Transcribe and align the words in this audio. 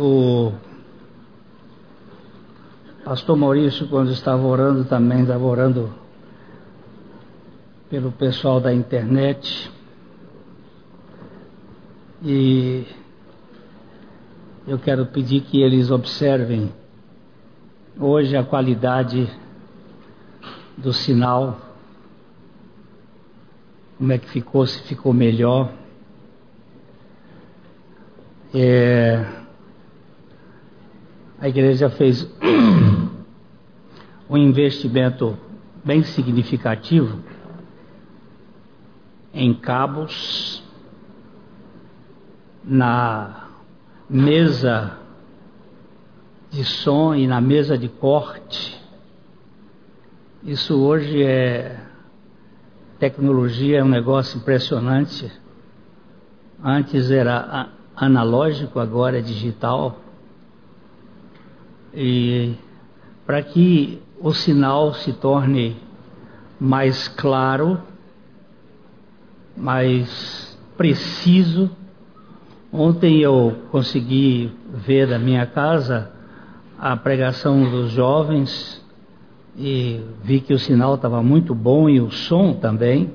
O 0.00 0.52
pastor 3.04 3.36
Maurício, 3.36 3.88
quando 3.88 4.12
estava 4.12 4.46
orando, 4.46 4.84
também 4.84 5.22
estava 5.22 5.44
orando 5.44 5.92
pelo 7.90 8.12
pessoal 8.12 8.60
da 8.60 8.72
internet. 8.72 9.68
E 12.22 12.86
eu 14.68 14.78
quero 14.78 15.04
pedir 15.06 15.40
que 15.40 15.60
eles 15.60 15.90
observem 15.90 16.72
hoje 17.98 18.36
a 18.36 18.44
qualidade 18.44 19.28
do 20.76 20.92
sinal, 20.92 21.60
como 23.96 24.12
é 24.12 24.18
que 24.18 24.28
ficou, 24.28 24.64
se 24.64 24.80
ficou 24.84 25.12
melhor. 25.12 25.72
É, 28.54 29.37
a 31.40 31.48
igreja 31.48 31.88
fez 31.90 32.28
um 34.28 34.36
investimento 34.36 35.38
bem 35.84 36.02
significativo 36.02 37.20
em 39.32 39.54
cabos, 39.54 40.62
na 42.64 43.48
mesa 44.10 44.98
de 46.50 46.64
som 46.64 47.14
e 47.14 47.26
na 47.26 47.40
mesa 47.40 47.78
de 47.78 47.88
corte. 47.88 48.76
Isso 50.42 50.78
hoje 50.80 51.22
é 51.22 51.80
tecnologia, 52.98 53.78
é 53.78 53.84
um 53.84 53.88
negócio 53.88 54.38
impressionante. 54.38 55.30
Antes 56.62 57.10
era 57.10 57.68
analógico, 57.94 58.80
agora 58.80 59.18
é 59.18 59.22
digital. 59.22 60.00
E 61.94 62.54
para 63.26 63.42
que 63.42 64.00
o 64.20 64.32
sinal 64.32 64.94
se 64.94 65.12
torne 65.12 65.76
mais 66.58 67.08
claro, 67.08 67.80
mais 69.56 70.58
preciso. 70.76 71.70
Ontem 72.72 73.20
eu 73.20 73.56
consegui 73.70 74.52
ver 74.72 75.06
da 75.06 75.18
minha 75.18 75.46
casa 75.46 76.10
a 76.78 76.96
pregação 76.96 77.68
dos 77.70 77.90
jovens 77.90 78.84
e 79.56 80.00
vi 80.22 80.40
que 80.40 80.54
o 80.54 80.58
sinal 80.58 80.94
estava 80.94 81.22
muito 81.22 81.54
bom 81.54 81.88
e 81.88 82.00
o 82.00 82.10
som 82.10 82.54
também. 82.54 83.12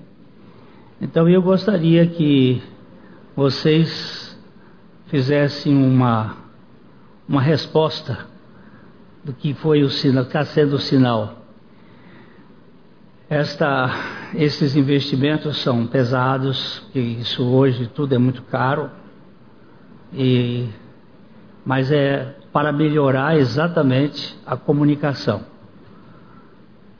Então 1.01 1.27
eu 1.29 1.41
gostaria 1.41 2.05
que 2.07 2.61
vocês 3.35 4.37
fizessem 5.07 5.75
uma, 5.75 6.37
uma 7.27 7.41
resposta 7.41 8.32
do 9.23 9.33
que 9.33 9.53
foi 9.53 9.83
o 9.83 9.89
sinal, 9.89 10.23
está 10.23 10.43
sendo 10.43 10.75
o 10.75 10.79
sinal. 10.79 11.35
Esta, 13.29 13.89
esses 14.35 14.75
investimentos 14.75 15.57
são 15.61 15.87
pesados, 15.87 16.85
que 16.91 16.99
isso 16.99 17.43
hoje 17.43 17.87
tudo 17.87 18.13
é 18.13 18.17
muito 18.17 18.43
caro, 18.43 18.91
e, 20.13 20.67
mas 21.65 21.91
é 21.91 22.35
para 22.51 22.71
melhorar 22.71 23.37
exatamente 23.37 24.37
a 24.45 24.55
comunicação 24.55 25.45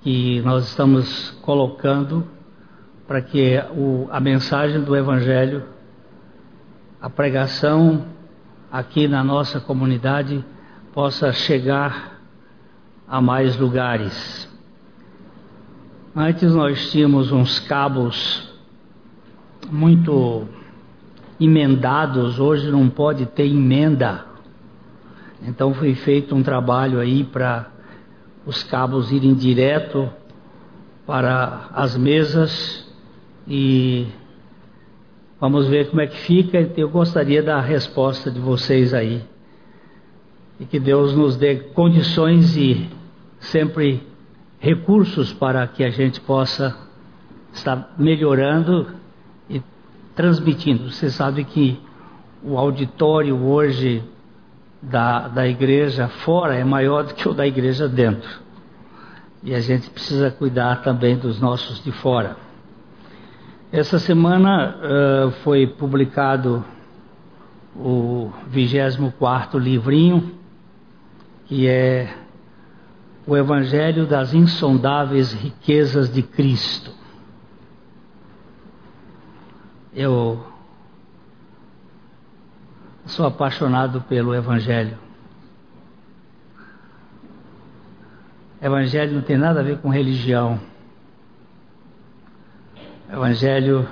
que 0.02 0.42
nós 0.42 0.68
estamos 0.68 1.32
colocando 1.42 2.28
para 3.08 3.22
que 3.22 3.62
o, 3.76 4.08
a 4.12 4.20
mensagem 4.20 4.82
do 4.82 4.96
Evangelho, 4.96 5.64
a 7.00 7.10
pregação 7.10 8.06
aqui 8.72 9.08
na 9.08 9.24
nossa 9.24 9.60
comunidade 9.60 10.44
possa 10.94 11.32
chegar 11.32 12.13
a 13.08 13.22
mais 13.22 13.58
lugares. 13.58 14.50
Antes 16.16 16.54
nós 16.54 16.92
tínhamos 16.92 17.32
uns 17.32 17.60
cabos 17.60 18.54
muito 19.72 20.48
emendados, 21.40 22.40
hoje 22.40 22.70
não 22.70 22.90
pode 22.90 23.26
ter 23.26 23.48
emenda. 23.48 24.26
Então 25.42 25.74
foi 25.74 25.96
feito 25.96 26.36
um 26.36 26.44
trabalho 26.44 27.00
aí 27.00 27.24
para 27.24 27.68
os 28.46 28.64
cabos 28.64 29.12
irem 29.12 29.34
direto 29.34 30.10
para 31.06 31.70
as 31.74 31.98
mesas 31.98 32.88
e 33.48 34.08
vamos 35.40 35.68
ver 35.68 35.90
como 35.90 36.02
é 36.02 36.08
que 36.08 36.18
fica. 36.18 36.60
Eu 36.78 36.90
gostaria 36.90 37.44
da 37.44 37.60
resposta 37.60 38.32
de 38.32 38.40
vocês 38.40 38.94
aí. 38.94 39.22
E 40.60 40.66
que 40.66 40.80
Deus 40.80 41.14
nos 41.14 41.36
dê 41.36 41.56
condições 41.56 42.56
e 42.56 42.90
sempre 43.44 44.06
recursos 44.60 45.34
para 45.34 45.68
que 45.68 45.84
a 45.84 45.90
gente 45.90 46.22
possa 46.22 46.76
estar 47.52 47.94
melhorando 47.98 48.88
e 49.50 49.62
transmitindo. 50.16 50.90
Você 50.90 51.10
sabe 51.10 51.44
que 51.44 51.80
o 52.42 52.58
auditório 52.58 53.36
hoje 53.44 54.04
da, 54.82 55.28
da 55.28 55.48
igreja 55.48 56.08
fora 56.08 56.56
é 56.56 56.64
maior 56.64 57.04
do 57.04 57.14
que 57.14 57.28
o 57.28 57.34
da 57.34 57.46
igreja 57.46 57.88
dentro. 57.88 58.30
E 59.44 59.54
a 59.54 59.60
gente 59.60 59.90
precisa 59.90 60.32
cuidar 60.32 60.82
também 60.82 61.18
dos 61.18 61.40
nossos 61.40 61.84
de 61.84 61.92
fora. 61.92 62.38
Essa 63.72 64.00
semana 64.00 64.78
uh, 64.78 65.32
foi 65.44 65.68
publicado 65.68 66.64
o 67.76 68.32
24 68.48 69.60
livrinho, 69.60 70.32
que 71.46 71.68
é 71.68 72.23
o 73.26 73.38
Evangelho 73.38 74.06
das 74.06 74.34
Insondáveis 74.34 75.32
Riquezas 75.32 76.12
de 76.12 76.22
Cristo. 76.22 76.92
Eu 79.94 80.46
sou 83.06 83.26
apaixonado 83.26 84.02
pelo 84.02 84.34
Evangelho. 84.34 84.98
Evangelho 88.62 89.16
não 89.16 89.22
tem 89.22 89.38
nada 89.38 89.60
a 89.60 89.64
ver 89.64 89.78
com 89.80 89.90
religião. 89.90 90.60
Evangelho 93.10 93.88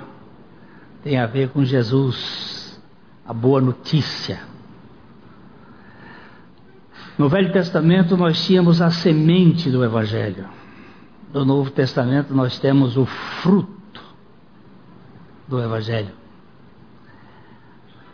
tem 1.02 1.18
a 1.18 1.26
ver 1.26 1.50
com 1.50 1.64
Jesus, 1.64 2.80
a 3.26 3.32
boa 3.32 3.60
notícia. 3.60 4.51
No 7.18 7.28
Velho 7.28 7.52
Testamento 7.52 8.16
nós 8.16 8.44
tínhamos 8.44 8.80
a 8.80 8.90
semente 8.90 9.70
do 9.70 9.84
Evangelho. 9.84 10.46
No 11.32 11.44
Novo 11.44 11.70
Testamento 11.70 12.34
nós 12.34 12.58
temos 12.58 12.96
o 12.96 13.04
fruto 13.04 14.02
do 15.46 15.60
Evangelho. 15.60 16.12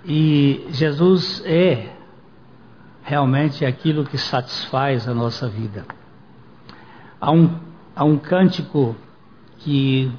E 0.05 0.67
Jesus 0.71 1.43
é 1.45 1.93
realmente 3.03 3.65
aquilo 3.65 4.05
que 4.05 4.19
satisfaz 4.19 5.09
a 5.09 5.15
nossa 5.15 5.49
vida. 5.49 5.85
Há 7.21 7.31
um, 7.31 7.59
há 7.95 8.05
um 8.05 8.19
cântico 8.19 8.97
que 9.59 10.11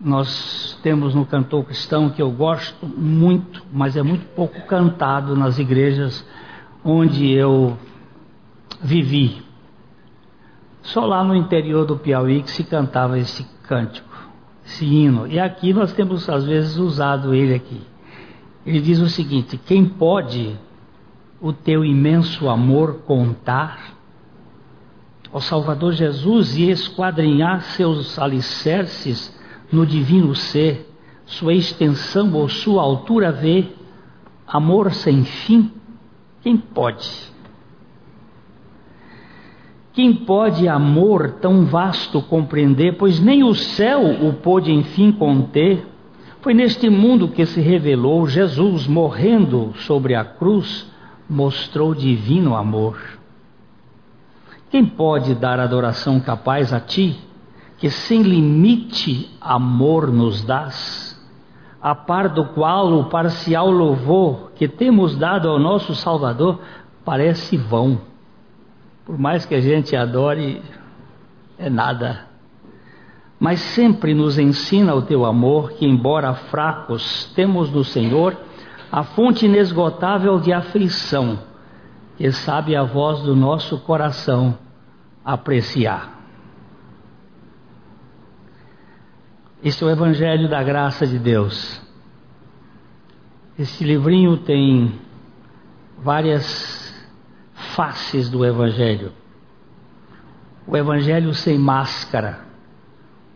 nós 0.00 0.78
temos 0.82 1.14
no 1.14 1.26
cantor 1.26 1.64
cristão 1.64 2.10
que 2.10 2.22
eu 2.22 2.30
gosto 2.30 2.86
muito, 2.86 3.62
mas 3.72 3.96
é 3.96 4.02
muito 4.02 4.26
pouco 4.34 4.60
cantado 4.66 5.36
nas 5.36 5.58
igrejas 5.58 6.24
onde 6.84 7.30
eu 7.30 7.76
vivi. 8.82 9.42
Só 10.82 11.04
lá 11.04 11.24
no 11.24 11.34
interior 11.34 11.84
do 11.84 11.96
Piauí 11.96 12.42
que 12.42 12.50
se 12.50 12.64
cantava 12.64 13.18
esse 13.18 13.44
cântico, 13.64 14.08
esse 14.64 14.84
hino. 14.84 15.26
E 15.26 15.38
aqui 15.38 15.72
nós 15.72 15.92
temos 15.92 16.28
às 16.28 16.44
vezes 16.44 16.76
usado 16.76 17.34
ele 17.34 17.54
aqui. 17.54 17.80
Ele 18.64 18.80
diz 18.80 19.00
o 19.00 19.08
seguinte: 19.08 19.58
quem 19.58 19.84
pode 19.84 20.56
o 21.40 21.52
teu 21.52 21.84
imenso 21.84 22.48
amor 22.48 23.02
contar 23.06 23.94
ao 25.32 25.40
Salvador 25.40 25.92
Jesus 25.92 26.56
e 26.56 26.70
esquadrinhar 26.70 27.62
seus 27.62 28.18
alicerces 28.18 29.36
no 29.70 29.84
divino 29.84 30.34
ser, 30.34 30.90
sua 31.26 31.52
extensão 31.52 32.32
ou 32.32 32.48
sua 32.48 32.82
altura 32.82 33.32
ver, 33.32 33.76
amor 34.46 34.92
sem 34.92 35.24
fim? 35.24 35.72
Quem 36.42 36.56
pode? 36.56 37.35
Quem 39.96 40.12
pode 40.12 40.68
amor 40.68 41.38
tão 41.40 41.64
vasto 41.64 42.20
compreender, 42.20 42.98
pois 42.98 43.18
nem 43.18 43.42
o 43.42 43.54
céu 43.54 44.02
o 44.04 44.34
pôde 44.34 44.70
enfim 44.70 45.10
conter? 45.10 45.86
Foi 46.42 46.52
neste 46.52 46.90
mundo 46.90 47.28
que 47.28 47.46
se 47.46 47.62
revelou 47.62 48.28
Jesus 48.28 48.86
morrendo 48.86 49.72
sobre 49.78 50.14
a 50.14 50.22
cruz, 50.22 50.86
mostrou 51.26 51.94
divino 51.94 52.54
amor. 52.54 52.98
Quem 54.70 54.84
pode 54.84 55.34
dar 55.34 55.58
adoração 55.58 56.20
capaz 56.20 56.74
a 56.74 56.78
ti, 56.78 57.16
que 57.78 57.88
sem 57.88 58.20
limite 58.20 59.30
amor 59.40 60.12
nos 60.12 60.44
dás? 60.44 61.06
a 61.80 61.94
par 61.94 62.28
do 62.30 62.46
qual 62.46 62.92
o 62.92 63.04
parcial 63.04 63.70
louvor 63.70 64.50
que 64.56 64.66
temos 64.66 65.16
dado 65.16 65.48
ao 65.48 65.56
nosso 65.56 65.94
Salvador 65.94 66.58
parece 67.04 67.56
vão. 67.56 68.15
Por 69.06 69.16
mais 69.16 69.46
que 69.46 69.54
a 69.54 69.60
gente 69.60 69.94
adore, 69.94 70.60
é 71.56 71.70
nada. 71.70 72.26
Mas 73.38 73.60
sempre 73.60 74.12
nos 74.12 74.36
ensina 74.36 74.96
o 74.96 75.02
teu 75.02 75.24
amor, 75.24 75.74
que, 75.74 75.86
embora 75.86 76.34
fracos, 76.34 77.32
temos 77.36 77.70
no 77.70 77.84
Senhor 77.84 78.36
a 78.90 79.04
fonte 79.04 79.46
inesgotável 79.46 80.40
de 80.40 80.52
aflição, 80.52 81.38
que 82.16 82.32
sabe 82.32 82.74
a 82.74 82.82
voz 82.82 83.22
do 83.22 83.36
nosso 83.36 83.78
coração 83.78 84.58
apreciar. 85.24 86.16
Este 89.62 89.84
é 89.84 89.86
o 89.86 89.90
Evangelho 89.90 90.48
da 90.48 90.62
Graça 90.64 91.06
de 91.06 91.18
Deus. 91.18 91.80
Este 93.56 93.84
livrinho 93.84 94.36
tem 94.38 94.98
várias 95.98 96.75
faces 97.76 98.30
do 98.30 98.42
Evangelho. 98.42 99.12
O 100.66 100.74
Evangelho 100.74 101.34
sem 101.34 101.58
máscara, 101.58 102.40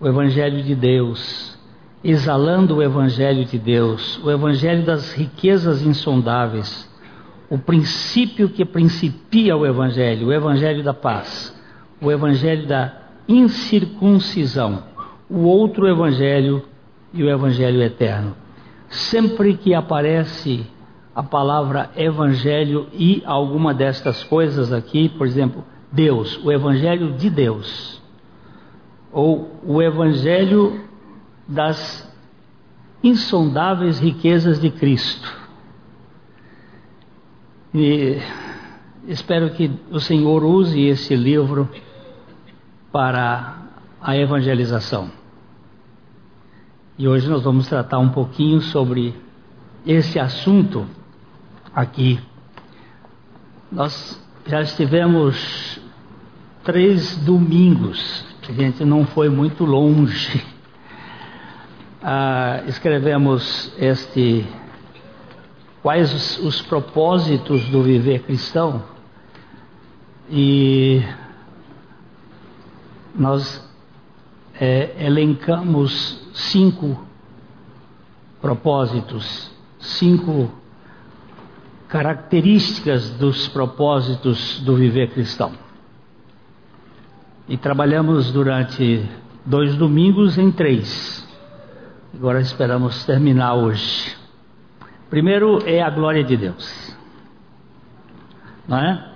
o 0.00 0.08
Evangelho 0.08 0.62
de 0.62 0.74
Deus, 0.74 1.58
exalando 2.02 2.76
o 2.76 2.82
Evangelho 2.82 3.44
de 3.44 3.58
Deus, 3.58 4.18
o 4.24 4.30
Evangelho 4.30 4.82
das 4.82 5.12
riquezas 5.12 5.82
insondáveis, 5.82 6.90
o 7.50 7.58
princípio 7.58 8.48
que 8.48 8.64
principia 8.64 9.54
o 9.54 9.66
Evangelho, 9.66 10.28
o 10.28 10.32
Evangelho 10.32 10.82
da 10.82 10.94
paz, 10.94 11.54
o 12.00 12.10
Evangelho 12.10 12.66
da 12.66 12.94
incircuncisão, 13.28 14.84
o 15.28 15.40
outro 15.40 15.86
Evangelho 15.86 16.64
e 17.12 17.22
o 17.22 17.28
Evangelho 17.28 17.82
eterno. 17.82 18.34
Sempre 18.88 19.54
que 19.54 19.74
aparece 19.74 20.66
a 21.14 21.22
palavra 21.22 21.90
Evangelho 21.96 22.88
e 22.92 23.22
alguma 23.26 23.74
destas 23.74 24.22
coisas 24.24 24.72
aqui, 24.72 25.08
por 25.08 25.26
exemplo, 25.26 25.64
Deus, 25.90 26.38
o 26.44 26.52
Evangelho 26.52 27.12
de 27.14 27.28
Deus, 27.28 28.00
ou 29.12 29.60
o 29.64 29.82
Evangelho 29.82 30.84
das 31.48 32.08
insondáveis 33.02 33.98
riquezas 33.98 34.60
de 34.60 34.70
Cristo. 34.70 35.40
E 37.74 38.18
espero 39.08 39.50
que 39.50 39.70
o 39.90 39.98
Senhor 39.98 40.44
use 40.44 40.80
esse 40.80 41.16
livro 41.16 41.68
para 42.92 43.58
a 44.00 44.16
evangelização. 44.16 45.10
E 46.98 47.08
hoje 47.08 47.28
nós 47.28 47.42
vamos 47.42 47.66
tratar 47.68 47.98
um 47.98 48.10
pouquinho 48.10 48.60
sobre 48.60 49.14
esse 49.86 50.18
assunto 50.18 50.86
aqui. 51.74 52.20
Nós 53.70 54.20
já 54.46 54.62
estivemos 54.62 55.80
três 56.64 57.16
domingos, 57.18 58.24
a 58.48 58.52
gente 58.52 58.84
não 58.84 59.06
foi 59.06 59.28
muito 59.28 59.64
longe. 59.64 60.44
Ah, 62.02 62.62
escrevemos 62.66 63.70
este 63.76 64.48
quais 65.82 66.14
os, 66.14 66.38
os 66.38 66.62
propósitos 66.62 67.62
do 67.68 67.82
viver 67.82 68.22
cristão 68.22 68.82
e 70.30 71.02
nós 73.14 73.62
é, 74.58 74.94
elencamos 75.04 76.26
cinco 76.32 77.04
propósitos, 78.40 79.50
cinco 79.78 80.50
características 81.90 83.10
dos 83.10 83.48
propósitos 83.48 84.60
do 84.60 84.76
viver 84.76 85.10
cristão. 85.10 85.52
E 87.48 87.56
trabalhamos 87.56 88.30
durante 88.30 89.08
dois 89.44 89.74
domingos 89.74 90.38
em 90.38 90.52
três. 90.52 91.28
Agora 92.14 92.40
esperamos 92.40 93.04
terminar 93.04 93.54
hoje. 93.54 94.16
Primeiro 95.10 95.68
é 95.68 95.82
a 95.82 95.90
glória 95.90 96.22
de 96.22 96.36
Deus. 96.36 96.96
Não 98.68 98.78
é? 98.78 99.10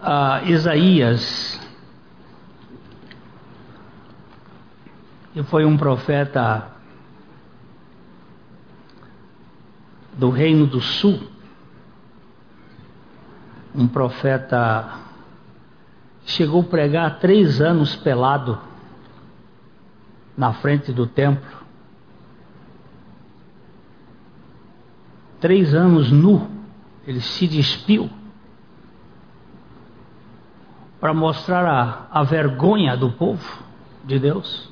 Ah, 0.00 0.42
Isaías, 0.44 1.60
que 5.32 5.42
foi 5.42 5.64
um 5.64 5.76
profeta 5.76 6.71
do 10.16 10.30
Reino 10.30 10.66
do 10.66 10.80
Sul, 10.80 11.20
um 13.74 13.86
profeta 13.88 15.00
chegou 16.24 16.60
a 16.60 16.64
pregar 16.64 17.18
três 17.18 17.60
anos 17.60 17.96
pelado 17.96 18.58
na 20.36 20.52
frente 20.52 20.92
do 20.92 21.06
templo. 21.06 21.62
Três 25.40 25.74
anos 25.74 26.12
nu, 26.12 26.48
ele 27.06 27.20
se 27.20 27.48
despiu 27.48 28.08
para 31.00 31.12
mostrar 31.12 31.66
a, 31.66 32.20
a 32.20 32.22
vergonha 32.22 32.96
do 32.96 33.10
povo 33.10 33.62
de 34.04 34.20
Deus. 34.20 34.71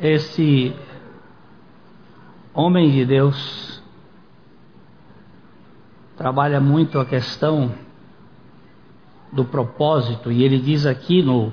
Esse 0.00 0.72
homem 2.54 2.88
de 2.92 3.04
Deus 3.04 3.82
trabalha 6.16 6.60
muito 6.60 7.00
a 7.00 7.04
questão 7.04 7.74
do 9.32 9.44
propósito, 9.44 10.30
e 10.30 10.44
ele 10.44 10.60
diz 10.60 10.86
aqui 10.86 11.20
no 11.20 11.52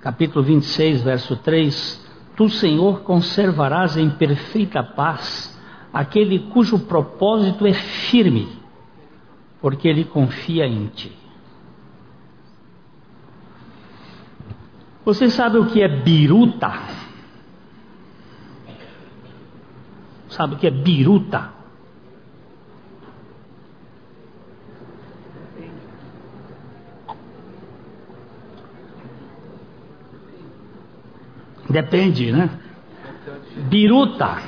capítulo 0.00 0.44
26, 0.44 1.02
verso 1.02 1.36
3: 1.36 2.04
Tu, 2.36 2.48
Senhor, 2.48 3.02
conservarás 3.02 3.96
em 3.96 4.10
perfeita 4.10 4.82
paz 4.82 5.56
aquele 5.92 6.40
cujo 6.50 6.80
propósito 6.80 7.64
é 7.68 7.72
firme, 7.72 8.48
porque 9.60 9.86
ele 9.86 10.04
confia 10.04 10.66
em 10.66 10.86
ti. 10.88 11.12
Você 15.04 15.30
sabe 15.30 15.58
o 15.58 15.66
que 15.66 15.80
é 15.80 15.88
biruta? 15.88 17.03
Sabe 20.34 20.56
o 20.56 20.58
que 20.58 20.66
é 20.66 20.70
biruta? 20.70 21.50
Depende, 31.70 32.32
né? 32.32 32.50
Biruta 33.68 34.42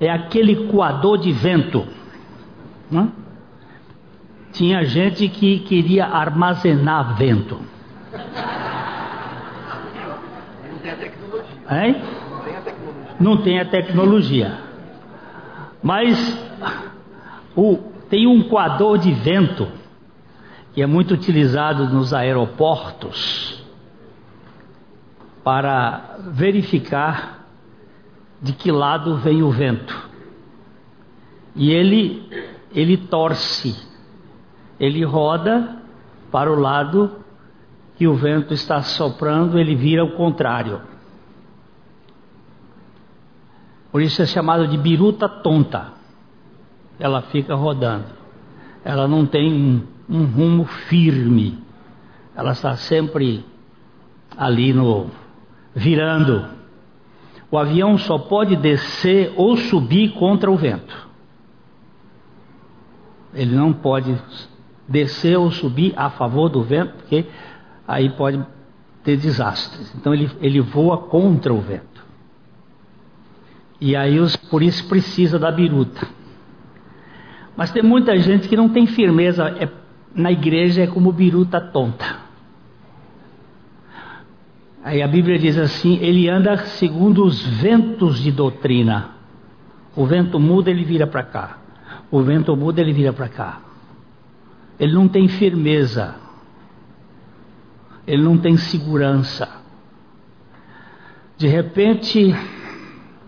é 0.00 0.10
aquele 0.10 0.66
coador 0.68 1.18
de 1.18 1.30
vento. 1.30 1.86
Né? 2.90 3.08
Tinha 4.52 4.82
gente 4.84 5.28
que 5.28 5.58
queria 5.60 6.06
armazenar 6.06 7.16
vento. 7.16 7.60
Não 10.72 10.78
tem 10.78 10.90
a 10.90 10.96
tecnologia. 10.96 11.84
Hein? 11.84 12.02
Não 12.30 12.42
tem 12.42 12.56
a 12.56 12.60
tecnologia. 12.62 13.16
Não 13.20 13.36
tem 13.42 13.60
a 13.60 13.64
tecnologia. 13.66 14.66
Mas 15.82 16.18
o, 17.54 17.78
tem 18.08 18.26
um 18.26 18.42
coador 18.48 18.98
de 18.98 19.12
vento 19.12 19.68
que 20.72 20.82
é 20.82 20.86
muito 20.86 21.14
utilizado 21.14 21.88
nos 21.88 22.12
aeroportos 22.12 23.64
para 25.42 26.16
verificar 26.32 27.46
de 28.42 28.52
que 28.52 28.70
lado 28.70 29.16
vem 29.16 29.42
o 29.42 29.50
vento. 29.50 30.08
E 31.54 31.70
ele 31.70 32.28
ele 32.74 32.98
torce, 32.98 33.74
ele 34.78 35.02
roda 35.02 35.78
para 36.30 36.52
o 36.52 36.60
lado 36.60 37.24
que 37.96 38.06
o 38.06 38.14
vento 38.14 38.52
está 38.52 38.82
soprando, 38.82 39.58
ele 39.58 39.74
vira 39.74 40.04
o 40.04 40.12
contrário. 40.12 40.82
Por 43.96 44.02
isso 44.02 44.20
é 44.20 44.26
chamado 44.26 44.68
de 44.68 44.76
biruta 44.76 45.26
tonta. 45.26 45.94
Ela 46.98 47.22
fica 47.22 47.54
rodando. 47.54 48.04
Ela 48.84 49.08
não 49.08 49.24
tem 49.24 49.50
um, 49.50 49.86
um 50.06 50.26
rumo 50.26 50.66
firme. 50.66 51.58
Ela 52.36 52.52
está 52.52 52.76
sempre 52.76 53.42
ali 54.36 54.74
no 54.74 55.06
virando. 55.74 56.46
O 57.50 57.56
avião 57.56 57.96
só 57.96 58.18
pode 58.18 58.54
descer 58.56 59.32
ou 59.34 59.56
subir 59.56 60.12
contra 60.12 60.50
o 60.50 60.58
vento. 60.58 61.08
Ele 63.32 63.56
não 63.56 63.72
pode 63.72 64.14
descer 64.86 65.38
ou 65.38 65.50
subir 65.50 65.94
a 65.96 66.10
favor 66.10 66.50
do 66.50 66.62
vento, 66.62 66.92
porque 66.96 67.24
aí 67.88 68.10
pode 68.10 68.44
ter 69.02 69.16
desastres. 69.16 69.90
Então 69.96 70.12
ele, 70.12 70.30
ele 70.42 70.60
voa 70.60 70.98
contra 70.98 71.54
o 71.54 71.62
vento. 71.62 71.95
E 73.80 73.94
aí 73.94 74.18
os, 74.18 74.36
por 74.36 74.62
isso 74.62 74.88
precisa 74.88 75.38
da 75.38 75.50
biruta. 75.50 76.08
Mas 77.56 77.70
tem 77.70 77.82
muita 77.82 78.18
gente 78.18 78.48
que 78.48 78.56
não 78.56 78.68
tem 78.68 78.86
firmeza. 78.86 79.48
É, 79.58 79.68
na 80.14 80.32
igreja 80.32 80.82
é 80.82 80.86
como 80.86 81.12
biruta 81.12 81.60
tonta. 81.60 82.26
Aí 84.82 85.02
a 85.02 85.08
Bíblia 85.08 85.38
diz 85.38 85.58
assim: 85.58 85.98
ele 86.00 86.28
anda 86.28 86.56
segundo 86.58 87.24
os 87.24 87.42
ventos 87.44 88.20
de 88.20 88.30
doutrina. 88.30 89.10
O 89.94 90.04
vento 90.06 90.38
muda, 90.38 90.70
ele 90.70 90.84
vira 90.84 91.06
para 91.06 91.22
cá. 91.22 91.58
O 92.10 92.22
vento 92.22 92.54
muda, 92.56 92.80
ele 92.80 92.92
vira 92.92 93.12
para 93.12 93.28
cá. 93.28 93.60
Ele 94.78 94.92
não 94.92 95.08
tem 95.08 95.26
firmeza. 95.26 96.14
Ele 98.06 98.22
não 98.22 98.38
tem 98.38 98.56
segurança. 98.56 99.48
De 101.36 101.48
repente 101.48 102.34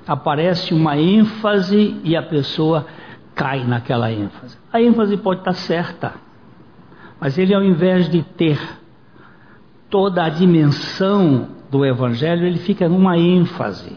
aparece 0.09 0.73
uma 0.73 0.97
ênfase 0.97 2.01
e 2.03 2.17
a 2.17 2.23
pessoa 2.23 2.87
cai 3.35 3.63
naquela 3.65 4.11
ênfase. 4.11 4.57
A 4.73 4.81
ênfase 4.81 5.19
pode 5.19 5.41
estar 5.41 5.53
certa, 5.53 6.15
mas 7.21 7.37
ele 7.37 7.55
ao 7.55 7.63
invés 7.63 8.09
de 8.09 8.23
ter 8.23 8.59
toda 9.91 10.25
a 10.25 10.29
dimensão 10.31 11.49
do 11.71 11.85
evangelho, 11.85 12.47
ele 12.47 12.59
fica 12.59 12.89
numa 12.89 13.19
ênfase. 13.19 13.97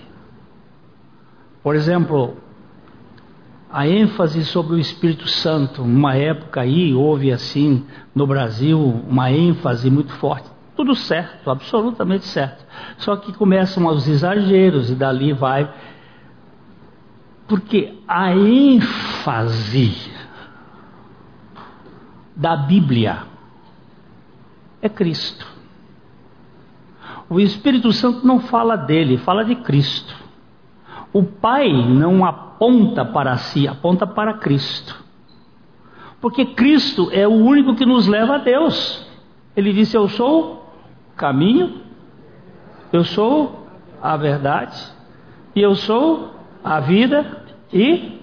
Por 1.64 1.76
exemplo, 1.76 2.36
a 3.72 3.88
ênfase 3.88 4.44
sobre 4.44 4.76
o 4.76 4.80
Espírito 4.80 5.30
Santo, 5.30 5.82
numa 5.82 6.14
época 6.14 6.62
aí 6.62 6.94
houve 6.94 7.32
assim 7.32 7.86
no 8.14 8.28
Brasil 8.28 8.78
uma 9.08 9.32
ênfase 9.32 9.90
muito 9.90 10.12
forte. 10.14 10.50
Tudo 10.76 10.96
certo, 10.96 11.50
absolutamente 11.50 12.26
certo. 12.26 12.66
Só 12.98 13.16
que 13.16 13.32
começam 13.34 13.86
os 13.88 14.08
exageros 14.08 14.90
e 14.90 14.96
dali 14.96 15.32
vai. 15.32 15.72
Porque 17.52 17.96
a 18.08 18.34
ênfase 18.34 20.10
da 22.34 22.56
Bíblia 22.56 23.24
é 24.82 24.88
Cristo. 24.88 25.46
O 27.30 27.42
Espírito 27.42 27.92
Santo 27.92 28.26
não 28.26 28.40
fala 28.40 28.78
dele, 28.78 29.18
fala 29.18 29.44
de 29.44 29.56
Cristo. 29.56 30.16
O 31.12 31.24
Pai 31.24 31.74
não 31.74 32.24
aponta 32.24 33.04
para 33.04 33.36
si, 33.36 33.68
aponta 33.68 34.08
para 34.08 34.36
Cristo. 34.36 35.04
Porque 36.22 36.46
Cristo 36.46 37.10
é 37.12 37.28
o 37.28 37.32
único 37.32 37.76
que 37.76 37.86
nos 37.86 38.08
leva 38.08 38.36
a 38.36 38.38
Deus. 38.38 39.06
Ele 39.58 39.74
disse: 39.74 39.98
Eu 39.98 40.08
sou 40.08 40.54
o 41.12 41.18
caminho, 41.18 41.82
eu 42.94 43.04
sou 43.04 43.68
a 44.02 44.16
verdade, 44.16 44.82
e 45.54 45.60
eu 45.60 45.76
sou 45.76 46.32
a 46.64 46.80
vida, 46.80 47.41
e 47.74 48.20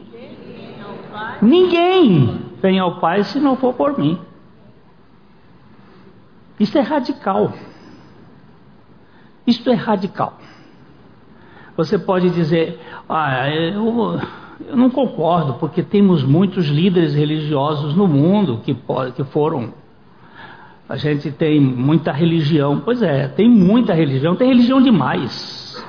ninguém 1.41 2.41
vem 2.61 2.79
ao 2.79 3.01
Pai 3.01 3.25
se 3.25 3.41
não 3.41 3.57
for 3.57 3.75
por 3.75 3.99
mim. 3.99 4.19
Isso 6.59 6.77
é 6.77 6.81
radical. 6.81 7.53
Isto 9.47 9.71
é 9.71 9.75
radical. 9.75 10.39
Você 11.77 11.99
pode 11.99 12.31
dizer, 12.31 12.81
ah, 13.09 13.49
eu, 13.49 14.21
eu 14.67 14.77
não 14.77 14.91
concordo, 14.91 15.55
porque 15.55 15.83
temos 15.83 16.25
muitos 16.25 16.67
líderes 16.67 17.15
religiosos 17.15 17.95
no 17.95 18.09
mundo 18.09 18.61
que, 18.65 18.77
que 19.15 19.25
foram. 19.25 19.73
A 20.89 20.97
gente 20.97 21.31
tem 21.31 21.61
muita 21.61 22.11
religião. 22.11 22.81
Pois 22.85 23.01
é, 23.01 23.29
tem 23.29 23.49
muita 23.49 23.95
religião, 23.95 24.35
tem 24.35 24.49
religião 24.49 24.83
demais. 24.83 25.87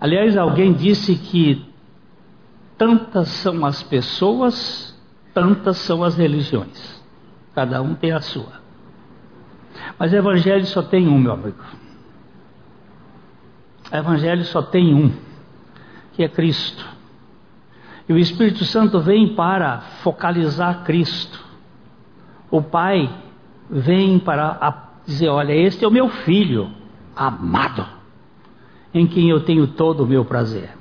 Aliás, 0.00 0.36
alguém 0.36 0.72
disse 0.72 1.14
que 1.14 1.64
tantas 2.76 3.28
são 3.28 3.64
as 3.64 3.82
pessoas, 3.82 4.98
tantas 5.32 5.78
são 5.78 6.02
as 6.02 6.16
religiões. 6.16 7.02
Cada 7.54 7.80
um 7.82 7.94
tem 7.94 8.12
a 8.12 8.20
sua. 8.20 8.60
Mas 9.98 10.12
o 10.12 10.16
evangelho 10.16 10.66
só 10.66 10.82
tem 10.82 11.08
um, 11.08 11.18
meu 11.18 11.32
amigo. 11.32 11.62
O 13.90 13.96
Evangelho 13.96 14.44
só 14.44 14.62
tem 14.62 14.94
um, 14.94 15.12
que 16.12 16.24
é 16.24 16.28
Cristo. 16.28 16.84
E 18.08 18.12
o 18.12 18.18
Espírito 18.18 18.64
Santo 18.64 19.00
vem 19.00 19.34
para 19.34 19.80
focalizar 20.02 20.84
Cristo. 20.84 21.44
O 22.50 22.62
Pai 22.62 23.08
vem 23.70 24.18
para 24.18 24.90
dizer: 25.06 25.28
Olha, 25.28 25.52
este 25.52 25.84
é 25.84 25.88
o 25.88 25.90
meu 25.90 26.08
filho 26.08 26.70
amado, 27.14 27.86
em 28.92 29.06
quem 29.06 29.30
eu 29.30 29.40
tenho 29.44 29.66
todo 29.68 30.04
o 30.04 30.06
meu 30.06 30.24
prazer. 30.24 30.75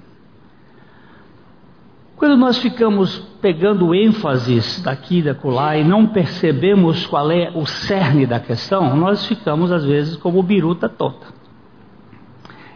Quando 2.25 2.37
nós 2.37 2.57
ficamos 2.57 3.19
pegando 3.39 3.93
ênfases 3.93 4.81
daqui 4.81 5.21
da 5.21 5.35
colar 5.35 5.77
e 5.77 5.83
não 5.83 6.07
percebemos 6.07 7.05
qual 7.05 7.29
é 7.29 7.51
o 7.53 7.67
cerne 7.67 8.25
da 8.25 8.39
questão, 8.39 8.95
nós 8.95 9.27
ficamos 9.27 9.71
às 9.71 9.85
vezes 9.85 10.17
como 10.17 10.41
biruta 10.41 10.89
tota. 10.89 11.27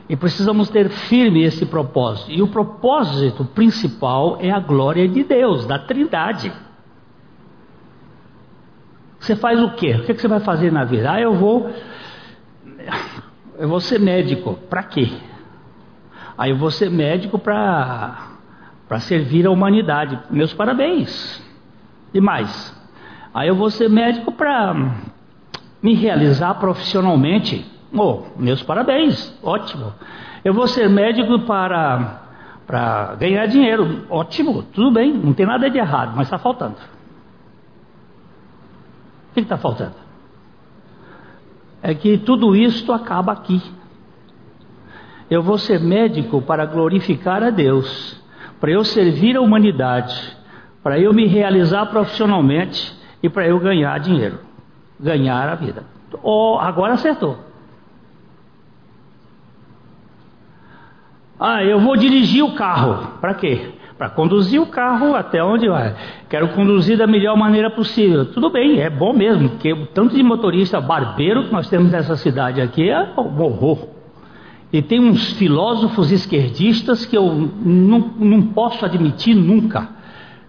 E 0.08 0.16
precisamos 0.16 0.70
ter 0.70 0.88
firme 0.90 1.42
esse 1.42 1.66
propósito. 1.66 2.30
E 2.30 2.44
o 2.44 2.48
propósito 2.48 3.44
principal 3.44 4.38
é 4.40 4.52
a 4.52 4.60
glória 4.60 5.08
de 5.08 5.24
Deus, 5.24 5.66
da 5.66 5.80
Trindade. 5.80 6.54
Você 9.20 9.36
faz 9.36 9.60
o 9.60 9.72
quê? 9.72 9.96
O 9.96 10.04
que 10.04 10.14
você 10.14 10.28
vai 10.28 10.42
fazer 10.42 10.72
na 10.72 10.86
vida? 10.86 11.12
Ah, 11.12 11.20
eu 11.20 11.34
vou. 11.34 11.72
Eu 13.58 13.68
vou 13.68 13.80
ser 13.80 14.00
médico. 14.00 14.60
Para 14.70 14.84
quê? 14.84 15.10
Aí 16.38 16.52
eu 16.52 16.58
vou 16.58 16.70
ser 16.70 16.92
médico 16.92 17.40
para 17.40 18.29
para 18.90 19.00
servir 19.00 19.46
a 19.46 19.52
humanidade. 19.52 20.20
Meus 20.32 20.52
parabéns. 20.52 21.42
E 22.12 22.20
mais. 22.20 22.76
Aí 23.32 23.48
eu 23.48 23.56
vou 23.56 23.70
ser 23.70 23.88
médico 23.88 24.32
para 24.32 24.74
me 25.82 25.94
realizar 25.94 26.56
profissionalmente. 26.56 27.64
Oh, 27.94 28.24
meus 28.36 28.64
parabéns, 28.64 29.38
ótimo. 29.44 29.94
Eu 30.44 30.54
vou 30.54 30.68
ser 30.68 30.90
médico 30.90 31.40
para, 31.42 32.24
para 32.66 33.16
ganhar 33.16 33.46
dinheiro, 33.46 34.06
ótimo, 34.10 34.64
tudo 34.64 34.92
bem, 34.92 35.14
não 35.14 35.34
tem 35.34 35.46
nada 35.46 35.70
de 35.70 35.78
errado, 35.78 36.14
mas 36.16 36.28
está 36.28 36.40
faltando. 36.40 36.78
O 39.30 39.34
que 39.34 39.42
está 39.42 39.58
faltando? 39.58 39.96
É 41.82 41.94
que 41.94 42.18
tudo 42.18 42.56
isso 42.56 42.92
acaba 42.92 43.32
aqui. 43.32 43.62
Eu 45.30 45.44
vou 45.44 45.58
ser 45.58 45.80
médico 45.80 46.42
para 46.42 46.66
glorificar 46.66 47.44
a 47.44 47.52
Deus, 47.52 48.19
para 48.60 48.72
eu 48.72 48.84
servir 48.84 49.36
a 49.38 49.42
humanidade, 49.42 50.38
para 50.84 51.00
eu 51.00 51.14
me 51.14 51.26
realizar 51.26 51.86
profissionalmente 51.88 52.94
e 53.22 53.30
para 53.30 53.48
eu 53.48 53.60
ganhar 53.60 53.98
dinheiro, 54.00 54.40
ganhar 55.00 55.50
a 55.50 55.56
vida. 55.56 55.84
Oh, 56.24 56.58
agora 56.60 56.94
acertou. 56.94 57.38
Ah, 61.40 61.64
eu 61.64 61.80
vou 61.80 61.96
dirigir 61.96 62.44
o 62.44 62.54
carro. 62.54 63.14
Para 63.22 63.34
quê? 63.34 63.72
Para 63.98 64.10
conduzir 64.10 64.62
o 64.62 64.68
carro 64.68 65.16
até 65.16 65.44
onde 65.44 65.70
vai. 65.70 65.96
Quero 66.30 66.50
conduzir 66.50 66.98
da 66.98 67.08
melhor 67.08 67.38
maneira 67.38 67.70
possível. 67.70 68.26
Tudo 68.26 68.50
bem, 68.50 68.82
é 68.82 68.90
bom 68.90 69.14
mesmo, 69.14 69.50
porque 69.50 69.72
o 69.72 69.88
tanto 69.88 70.16
de 70.16 70.24
motorista 70.24 70.82
barbeiro 70.82 71.46
que 71.46 71.52
nós 71.52 71.70
temos 71.70 71.92
nessa 71.92 72.16
cidade 72.18 72.62
aqui 72.62 72.90
é 72.90 73.14
um 73.18 73.42
horror. 73.42 73.99
E 74.72 74.82
tem 74.82 75.00
uns 75.00 75.34
filósofos 75.34 76.12
esquerdistas 76.12 77.06
que 77.06 77.18
eu 77.18 77.52
não, 77.64 78.00
não 78.20 78.42
posso 78.42 78.86
admitir 78.86 79.36
nunca. 79.36 79.90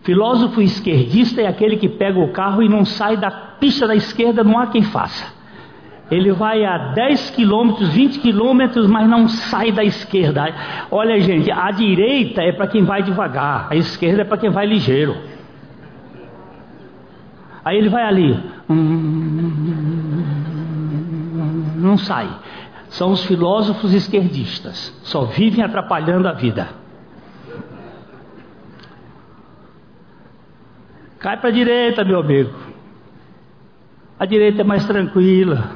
Filósofo 0.03 0.61
esquerdista 0.61 1.41
é 1.41 1.47
aquele 1.47 1.77
que 1.77 1.89
pega 1.89 2.19
o 2.19 2.33
carro 2.33 2.62
e 2.62 2.69
não 2.69 2.85
sai 2.85 3.17
da 3.17 3.31
pista 3.31 3.87
da 3.87 3.95
esquerda, 3.95 4.45
não 4.45 4.59
há 4.59 4.67
quem 4.67 4.83
faça. 4.83 5.41
Ele 6.11 6.33
vai 6.33 6.65
a 6.65 6.93
10 6.93 7.31
quilômetros, 7.31 7.89
20 7.91 8.19
quilômetros, 8.19 8.87
mas 8.89 9.09
não 9.09 9.29
sai 9.29 9.71
da 9.71 9.85
esquerda. 9.85 10.53
Olha, 10.91 11.21
gente, 11.21 11.50
a 11.50 11.71
direita 11.71 12.43
é 12.43 12.53
para 12.53 12.67
quem 12.67 12.83
vai 12.83 13.03
devagar, 13.03 13.69
a 13.71 13.77
esquerda 13.77 14.23
é 14.23 14.25
para 14.25 14.37
quem 14.37 14.50
vai 14.50 14.67
ligeiro. 14.67 15.17
Aí 17.65 17.77
ele 17.77 17.89
vai 17.89 18.03
ali, 18.03 18.37
não 21.77 21.97
sai. 21.97 22.29
São 22.90 23.12
os 23.12 23.25
filósofos 23.25 23.92
esquerdistas, 23.92 24.92
só 25.04 25.25
vivem 25.25 25.64
atrapalhando 25.64 26.28
a 26.28 26.32
vida. 26.32 26.68
Cai 31.20 31.37
para 31.37 31.50
a 31.50 31.52
direita, 31.52 32.04
meu 32.04 32.18
amigo. 32.18 32.52
A 34.18 34.26
direita 34.26 34.62
é 34.62 34.64
mais 34.64 34.85
tranquila. 34.87 35.70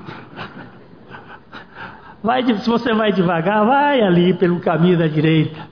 Vai, 2.23 2.43
se 2.43 2.69
você 2.69 2.93
vai 2.95 3.13
devagar, 3.13 3.65
vai 3.65 4.01
ali 4.01 4.35
pelo 4.35 4.59
caminho 4.59 4.99
da 4.99 5.07
direita. 5.07 5.69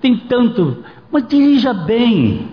Tem 0.00 0.16
tanto, 0.18 0.84
mas 1.10 1.26
dirija 1.26 1.72
bem. 1.72 2.52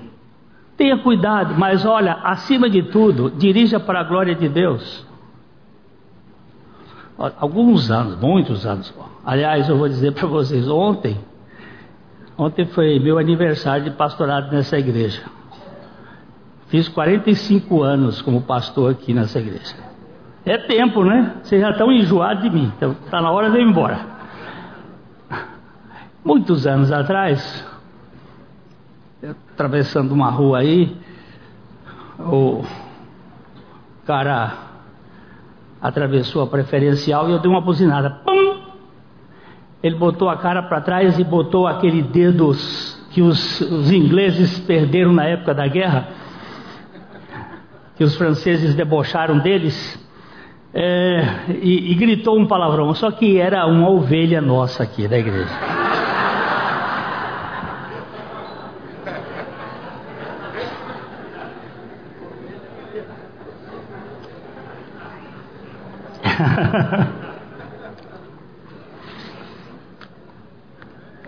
Tenha 0.77 0.97
cuidado, 0.99 1.55
mas 1.57 1.85
olha, 1.85 2.13
acima 2.23 2.69
de 2.69 2.83
tudo, 2.83 3.29
dirija 3.31 3.79
para 3.79 3.99
a 3.99 4.03
glória 4.03 4.35
de 4.35 4.47
Deus. 4.47 5.05
Alguns 7.17 7.91
anos, 7.91 8.19
muitos 8.19 8.65
anos. 8.65 8.93
Aliás, 9.25 9.69
eu 9.69 9.77
vou 9.77 9.87
dizer 9.87 10.11
para 10.13 10.27
vocês, 10.27 10.67
ontem, 10.67 11.17
ontem 12.37 12.65
foi 12.65 12.99
meu 12.99 13.17
aniversário 13.17 13.83
de 13.83 13.91
pastorado 13.91 14.51
nessa 14.51 14.77
igreja. 14.77 15.23
Fiz 16.67 16.89
45 16.89 17.83
anos 17.83 18.21
como 18.21 18.41
pastor 18.41 18.91
aqui 18.91 19.13
nessa 19.13 19.39
igreja. 19.39 19.75
É 20.45 20.57
tempo, 20.57 21.03
né? 21.03 21.37
Vocês 21.43 21.61
já 21.61 21.69
estão 21.69 21.91
enjoados 21.91 22.43
de 22.43 22.49
mim, 22.49 22.71
então 22.75 22.91
está 22.91 23.21
na 23.21 23.31
hora 23.31 23.49
de 23.49 23.57
eu 23.57 23.61
ir 23.61 23.69
embora. 23.69 23.99
Muitos 26.25 26.65
anos 26.65 26.91
atrás, 26.91 27.65
atravessando 29.51 30.11
uma 30.13 30.29
rua 30.29 30.59
aí, 30.59 30.97
o 32.19 32.63
cara 34.05 34.72
atravessou 35.83 36.41
a 36.41 36.47
preferencial 36.47 37.27
e 37.27 37.33
eu 37.33 37.39
dei 37.39 37.51
uma 37.51 37.59
buzinada. 37.59 38.09
Pum! 38.09 38.53
Ele 39.83 39.95
botou 39.95 40.29
a 40.29 40.37
cara 40.37 40.63
para 40.63 40.79
trás 40.79 41.19
e 41.19 41.23
botou 41.25 41.67
aquele 41.67 42.01
dedo 42.01 42.53
que 43.11 43.21
os, 43.21 43.59
os 43.59 43.91
ingleses 43.91 44.57
perderam 44.59 45.11
na 45.11 45.25
época 45.25 45.53
da 45.53 45.67
guerra, 45.67 46.07
que 47.97 48.03
os 48.03 48.15
franceses 48.15 48.73
debocharam 48.75 49.39
deles, 49.39 50.01
é, 50.73 51.25
e, 51.61 51.91
e 51.91 51.95
gritou 51.95 52.39
um 52.39 52.47
palavrão. 52.47 52.93
Só 52.95 53.11
que 53.11 53.37
era 53.37 53.67
uma 53.67 53.89
ovelha 53.89 54.39
nossa 54.39 54.83
aqui 54.83 55.05
da 55.05 55.19
igreja. 55.19 55.72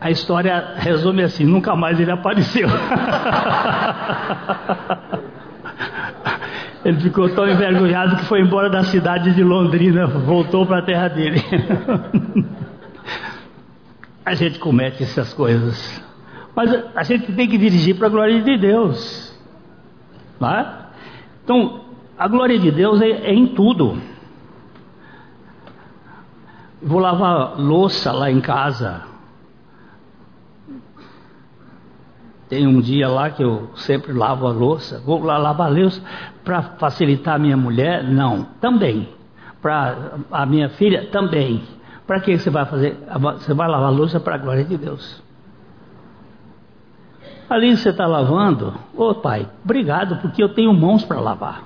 A 0.06 0.12
história 0.12 0.74
resume 0.78 1.24
assim: 1.24 1.44
nunca 1.46 1.76
mais 1.76 2.00
ele 2.00 2.12
apareceu. 2.12 2.68
ele 6.86 7.00
ficou 7.00 7.28
tão 7.30 7.48
envergonhado 7.48 8.18
que 8.18 8.26
foi 8.26 8.42
embora 8.42 8.70
da 8.70 8.84
cidade 8.84 9.34
de 9.34 9.44
Londrina, 9.44 10.06
voltou 10.06 10.64
para 10.68 10.78
a 10.80 10.84
terra 10.84 11.08
dele. 11.08 11.42
a 14.24 14.36
gente 14.36 14.60
comete 14.60 15.02
essas 15.02 15.34
coisas, 15.34 16.04
mas 16.56 16.72
a 16.96 17.02
gente 17.02 17.32
tem 17.34 17.48
que 17.48 17.58
dirigir 17.58 17.98
para 17.98 18.06
a 18.06 18.12
glória 18.12 18.44
de 18.44 18.58
Deus. 18.60 19.36
Não 20.40 20.52
é? 20.52 20.86
Então, 21.44 21.82
a 22.16 22.28
glória 22.28 22.60
de 22.60 22.70
Deus 22.70 23.02
é, 23.02 23.10
é 23.10 23.34
em 23.34 23.48
tudo. 23.48 23.98
Vou 26.86 27.00
lavar 27.00 27.60
louça 27.60 28.12
lá 28.12 28.30
em 28.30 28.40
casa. 28.40 29.02
Tem 32.48 32.68
um 32.68 32.80
dia 32.80 33.10
lá 33.10 33.32
que 33.32 33.44
eu 33.44 33.72
sempre 33.76 34.14
lavo 34.14 34.46
a 34.46 34.52
louça. 34.52 35.02
Vou 35.04 35.24
lá 35.24 35.36
lavar 35.40 35.66
a 35.66 35.72
louça 35.72 36.00
para 36.44 36.62
facilitar 36.78 37.36
a 37.36 37.40
minha 37.40 37.58
mulher? 37.58 38.04
Não, 38.04 38.44
também. 38.62 39.10
Para 39.64 40.12
a 40.32 40.46
minha 40.46 40.70
filha? 40.70 41.10
Também. 41.12 41.64
Para 42.06 42.20
que 42.20 42.38
você 42.38 42.52
vai 42.52 42.66
fazer? 42.68 42.96
Você 43.40 43.56
vai 43.56 43.68
lavar 43.68 43.88
a 43.88 43.92
louça 43.92 44.20
para 44.20 44.36
a 44.36 44.38
glória 44.38 44.64
de 44.64 44.78
Deus. 44.78 45.24
Ali 47.50 47.76
você 47.76 47.90
está 47.90 48.06
lavando, 48.06 48.76
ô 48.96 49.10
oh, 49.10 49.16
pai, 49.16 49.48
obrigado, 49.64 50.18
porque 50.22 50.42
eu 50.42 50.50
tenho 50.50 50.74
mãos 50.74 51.04
para 51.04 51.20
lavar. 51.20 51.64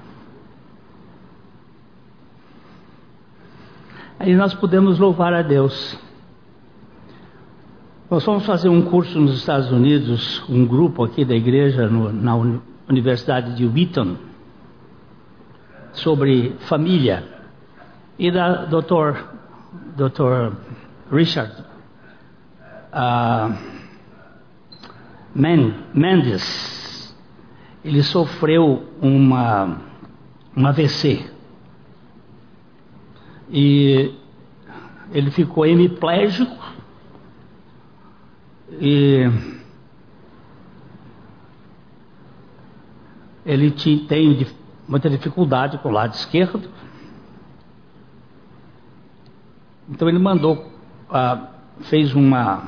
Aí 4.20 4.36
nós 4.36 4.54
podemos 4.54 5.00
louvar 5.00 5.34
a 5.34 5.42
Deus. 5.42 5.98
Nós 8.12 8.26
vamos 8.26 8.46
fazer 8.46 8.68
um 8.68 8.82
curso 8.82 9.18
nos 9.18 9.38
Estados 9.38 9.72
Unidos, 9.72 10.44
um 10.50 10.66
grupo 10.66 11.06
aqui 11.06 11.24
da 11.24 11.34
igreja 11.34 11.88
no, 11.88 12.12
na 12.12 12.36
Universidade 12.90 13.55
de 13.55 13.66
Wheaton, 13.66 14.18
sobre 15.94 16.53
família. 16.68 17.24
E 18.18 18.29
da 18.29 18.66
Dr. 18.66 19.24
Dr. 19.96 20.53
Richard 21.10 21.53
uh, 22.92 23.55
Mendes, 25.94 27.16
ele 27.86 28.03
sofreu 28.03 28.84
uma, 29.01 29.77
uma 30.53 30.70
AVC 30.72 31.39
e 33.50 34.14
ele 35.12 35.31
ficou 35.31 35.66
hemiplégico 35.66 36.57
e 38.79 39.25
ele 43.46 43.72
tem 44.07 44.48
muita 44.88 45.09
dificuldade 45.09 45.79
com 45.79 45.90
o 45.90 45.92
lado 45.92 46.14
esquerdo. 46.14 46.70
Então 49.90 50.07
ele 50.07 50.20
mandou, 50.20 50.72
ah, 51.09 51.48
fez 51.81 52.14
uma, 52.14 52.68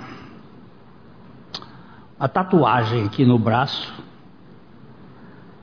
uma 2.20 2.28
tatuagem 2.28 3.06
aqui 3.06 3.24
no 3.24 3.38
braço, 3.38 3.94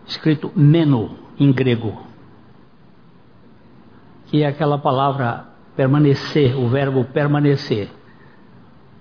escrito 0.07 0.53
meno 0.55 1.19
em 1.37 1.53
grego 1.53 2.08
que 4.29 4.43
é 4.43 4.47
aquela 4.47 4.79
palavra 4.79 5.47
permanecer, 5.75 6.57
o 6.59 6.69
verbo 6.69 7.05
permanecer. 7.05 7.89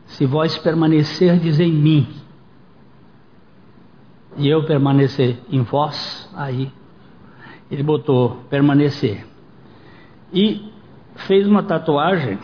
Se 0.05 0.25
vós 0.25 0.57
permanecerdes 0.57 1.59
em 1.59 1.71
mim 1.71 2.07
e 4.37 4.47
eu 4.47 4.65
permanecer 4.65 5.37
em 5.49 5.61
vós, 5.61 6.29
aí 6.35 6.71
ele 7.69 7.83
botou 7.83 8.43
permanecer. 8.49 9.25
E 10.31 10.71
fez 11.27 11.45
uma 11.47 11.63
tatuagem 11.63 12.37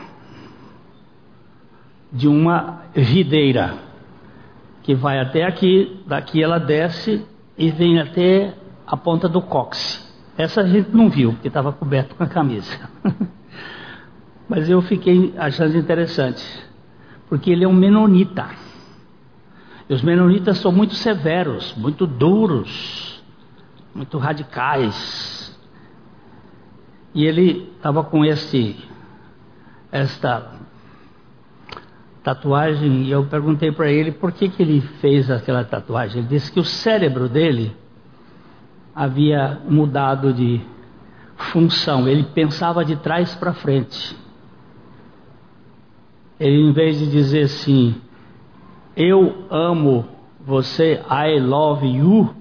de 2.12 2.28
uma 2.28 2.84
videira 2.94 3.78
que 4.84 4.94
vai 4.94 5.20
até 5.20 5.46
aqui, 5.46 6.04
daqui 6.06 6.44
ela 6.44 6.60
desce 6.60 7.26
e 7.58 7.72
vem 7.72 8.00
até 8.00 8.54
a 8.86 8.98
ponta 8.98 9.30
do 9.30 9.42
cóccix. 9.42 10.13
Essa 10.38 10.62
a 10.62 10.68
gente 10.68 10.90
não 10.92 11.10
viu, 11.10 11.34
porque 11.34 11.48
estava 11.48 11.72
coberto 11.72 12.16
com 12.16 12.24
a 12.24 12.28
camisa. 12.28 12.90
Mas 14.50 14.70
eu 14.70 14.82
fiquei 14.82 15.34
achando 15.38 15.78
interessante, 15.78 16.44
porque 17.30 17.52
ele 17.52 17.64
é 17.64 17.68
um 17.68 17.74
menonita. 17.74 18.50
E 19.88 19.94
os 19.94 20.02
menonitas 20.02 20.58
são 20.58 20.72
muito 20.72 20.96
severos, 20.96 21.76
muito 21.76 22.08
duros, 22.08 23.24
muito 23.94 24.18
radicais. 24.18 25.58
E 27.14 27.26
ele 27.26 27.72
estava 27.76 28.04
com 28.04 28.24
esta 28.26 28.74
tatuagem 32.24 33.04
e 33.04 33.12
eu 33.12 33.26
perguntei 33.26 33.72
para 33.72 33.92
ele 33.92 34.12
por 34.12 34.32
que, 34.32 34.50
que 34.50 34.64
ele 34.64 34.82
fez 34.82 35.30
aquela 35.30 35.64
tatuagem. 35.64 36.20
Ele 36.20 36.28
disse 36.28 36.52
que 36.52 36.60
o 36.60 36.64
cérebro 36.64 37.30
dele 37.30 37.76
havia 38.96 39.62
mudado 39.68 40.34
de 40.34 40.62
função, 41.52 42.08
ele 42.08 42.24
pensava 42.24 42.86
de 42.86 42.96
trás 42.96 43.34
para 43.36 43.54
frente. 43.54 44.16
Ele, 46.40 46.70
em 46.70 46.72
vez 46.72 46.98
de 46.98 47.10
dizer 47.10 47.44
assim, 47.44 47.96
eu 48.96 49.46
amo 49.50 50.08
você, 50.46 51.02
I 51.10 51.40
love 51.40 51.86
you, 51.88 52.36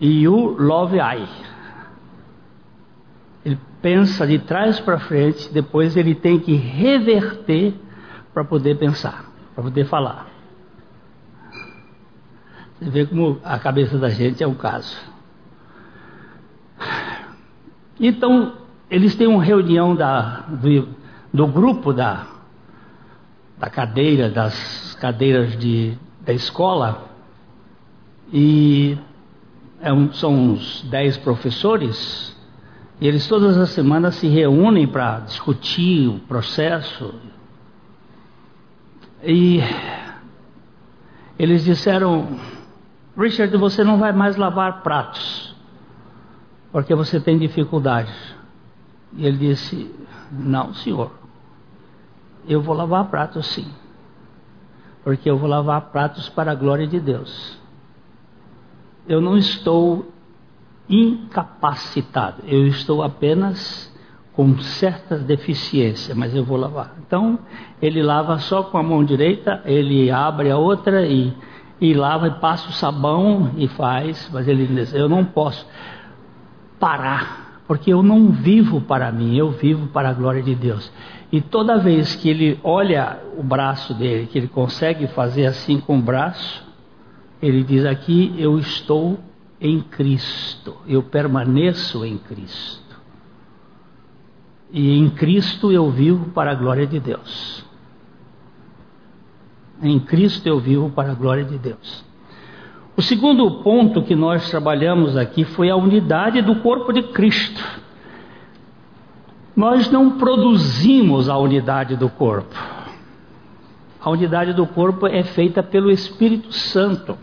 e 0.00 0.22
you 0.22 0.56
love 0.58 0.96
I. 0.96 1.26
Ele 3.44 3.58
pensa 3.82 4.26
de 4.26 4.38
trás 4.38 4.80
para 4.80 4.98
frente, 4.98 5.52
depois 5.52 5.96
ele 5.96 6.14
tem 6.14 6.38
que 6.38 6.54
reverter 6.54 7.74
para 8.32 8.44
poder 8.44 8.78
pensar, 8.78 9.24
para 9.54 9.64
poder 9.64 9.86
falar. 9.86 10.28
Você 12.78 12.90
vê 12.90 13.06
como 13.06 13.40
a 13.42 13.58
cabeça 13.58 13.98
da 13.98 14.08
gente 14.08 14.42
é 14.42 14.46
um 14.46 14.54
caso. 14.54 14.96
Então, 18.00 18.54
eles 18.90 19.14
têm 19.14 19.26
uma 19.26 19.42
reunião 19.42 19.94
da, 19.94 20.44
do, 20.48 20.88
do 21.32 21.46
grupo 21.46 21.92
da, 21.92 22.26
da 23.58 23.68
cadeira, 23.68 24.30
das 24.30 24.94
cadeiras 25.00 25.58
de, 25.58 25.96
da 26.24 26.32
escola, 26.32 27.06
e 28.32 28.96
é 29.80 29.92
um, 29.92 30.12
são 30.12 30.32
uns 30.32 30.82
dez 30.82 31.16
professores, 31.16 32.36
e 33.00 33.06
eles 33.06 33.26
todas 33.26 33.56
as 33.56 33.70
semanas 33.70 34.16
se 34.16 34.28
reúnem 34.28 34.86
para 34.86 35.20
discutir 35.20 36.08
o 36.08 36.18
processo. 36.20 37.14
E 39.22 39.60
eles 41.38 41.64
disseram: 41.64 42.38
Richard, 43.16 43.56
você 43.56 43.84
não 43.84 43.98
vai 43.98 44.12
mais 44.12 44.36
lavar 44.36 44.82
pratos 44.82 45.57
porque 46.78 46.94
você 46.94 47.18
tem 47.18 47.36
dificuldades. 47.36 48.14
E 49.16 49.26
ele 49.26 49.36
disse: 49.36 49.92
Não, 50.30 50.72
senhor, 50.74 51.10
eu 52.46 52.62
vou 52.62 52.72
lavar 52.72 53.06
pratos 53.06 53.48
sim, 53.48 53.66
porque 55.02 55.28
eu 55.28 55.36
vou 55.36 55.48
lavar 55.48 55.90
pratos 55.90 56.28
para 56.28 56.52
a 56.52 56.54
glória 56.54 56.86
de 56.86 57.00
Deus. 57.00 57.58
Eu 59.08 59.20
não 59.20 59.36
estou 59.36 60.06
incapacitado, 60.88 62.44
eu 62.46 62.64
estou 62.68 63.02
apenas 63.02 63.92
com 64.32 64.56
certas 64.60 65.24
deficiências, 65.24 66.16
mas 66.16 66.32
eu 66.32 66.44
vou 66.44 66.56
lavar. 66.56 66.94
Então, 67.04 67.40
ele 67.82 68.00
lava 68.04 68.38
só 68.38 68.62
com 68.62 68.78
a 68.78 68.84
mão 68.84 69.04
direita, 69.04 69.62
ele 69.64 70.12
abre 70.12 70.48
a 70.48 70.56
outra 70.56 71.04
e, 71.04 71.36
e 71.80 71.92
lava 71.92 72.28
e 72.28 72.38
passa 72.38 72.68
o 72.68 72.72
sabão 72.72 73.50
e 73.56 73.66
faz, 73.66 74.30
mas 74.32 74.46
ele 74.46 74.64
diz: 74.64 74.94
Eu 74.94 75.08
não 75.08 75.24
posso 75.24 75.66
parar, 76.78 77.62
porque 77.66 77.92
eu 77.92 78.02
não 78.02 78.30
vivo 78.30 78.80
para 78.80 79.10
mim, 79.12 79.36
eu 79.36 79.50
vivo 79.50 79.88
para 79.88 80.10
a 80.10 80.12
glória 80.12 80.42
de 80.42 80.54
Deus. 80.54 80.90
E 81.30 81.40
toda 81.40 81.78
vez 81.78 82.16
que 82.16 82.28
ele 82.28 82.58
olha 82.62 83.18
o 83.36 83.42
braço 83.42 83.92
dele, 83.94 84.26
que 84.26 84.38
ele 84.38 84.48
consegue 84.48 85.06
fazer 85.08 85.46
assim 85.46 85.78
com 85.80 85.98
o 85.98 86.02
braço, 86.02 86.66
ele 87.42 87.62
diz 87.62 87.84
aqui: 87.84 88.34
Eu 88.38 88.58
estou 88.58 89.18
em 89.60 89.80
Cristo, 89.80 90.76
eu 90.86 91.02
permaneço 91.02 92.04
em 92.04 92.16
Cristo 92.16 92.88
e 94.70 94.98
em 94.98 95.08
Cristo 95.10 95.72
eu 95.72 95.90
vivo 95.90 96.30
para 96.30 96.52
a 96.52 96.54
glória 96.54 96.86
de 96.86 97.00
Deus. 97.00 97.64
Em 99.82 99.98
Cristo 100.00 100.46
eu 100.46 100.60
vivo 100.60 100.90
para 100.90 101.12
a 101.12 101.14
glória 101.14 101.44
de 101.44 101.58
Deus. 101.58 102.04
O 102.98 103.02
segundo 103.02 103.62
ponto 103.62 104.02
que 104.02 104.16
nós 104.16 104.50
trabalhamos 104.50 105.16
aqui 105.16 105.44
foi 105.44 105.70
a 105.70 105.76
unidade 105.76 106.42
do 106.42 106.56
corpo 106.56 106.92
de 106.92 107.04
Cristo. 107.04 107.64
Nós 109.54 109.88
não 109.88 110.18
produzimos 110.18 111.28
a 111.28 111.38
unidade 111.38 111.94
do 111.96 112.10
corpo. 112.10 112.56
A 114.00 114.10
unidade 114.10 114.52
do 114.52 114.66
corpo 114.66 115.06
é 115.06 115.22
feita 115.22 115.62
pelo 115.62 115.90
Espírito 115.90 116.52
Santo. 116.52 117.16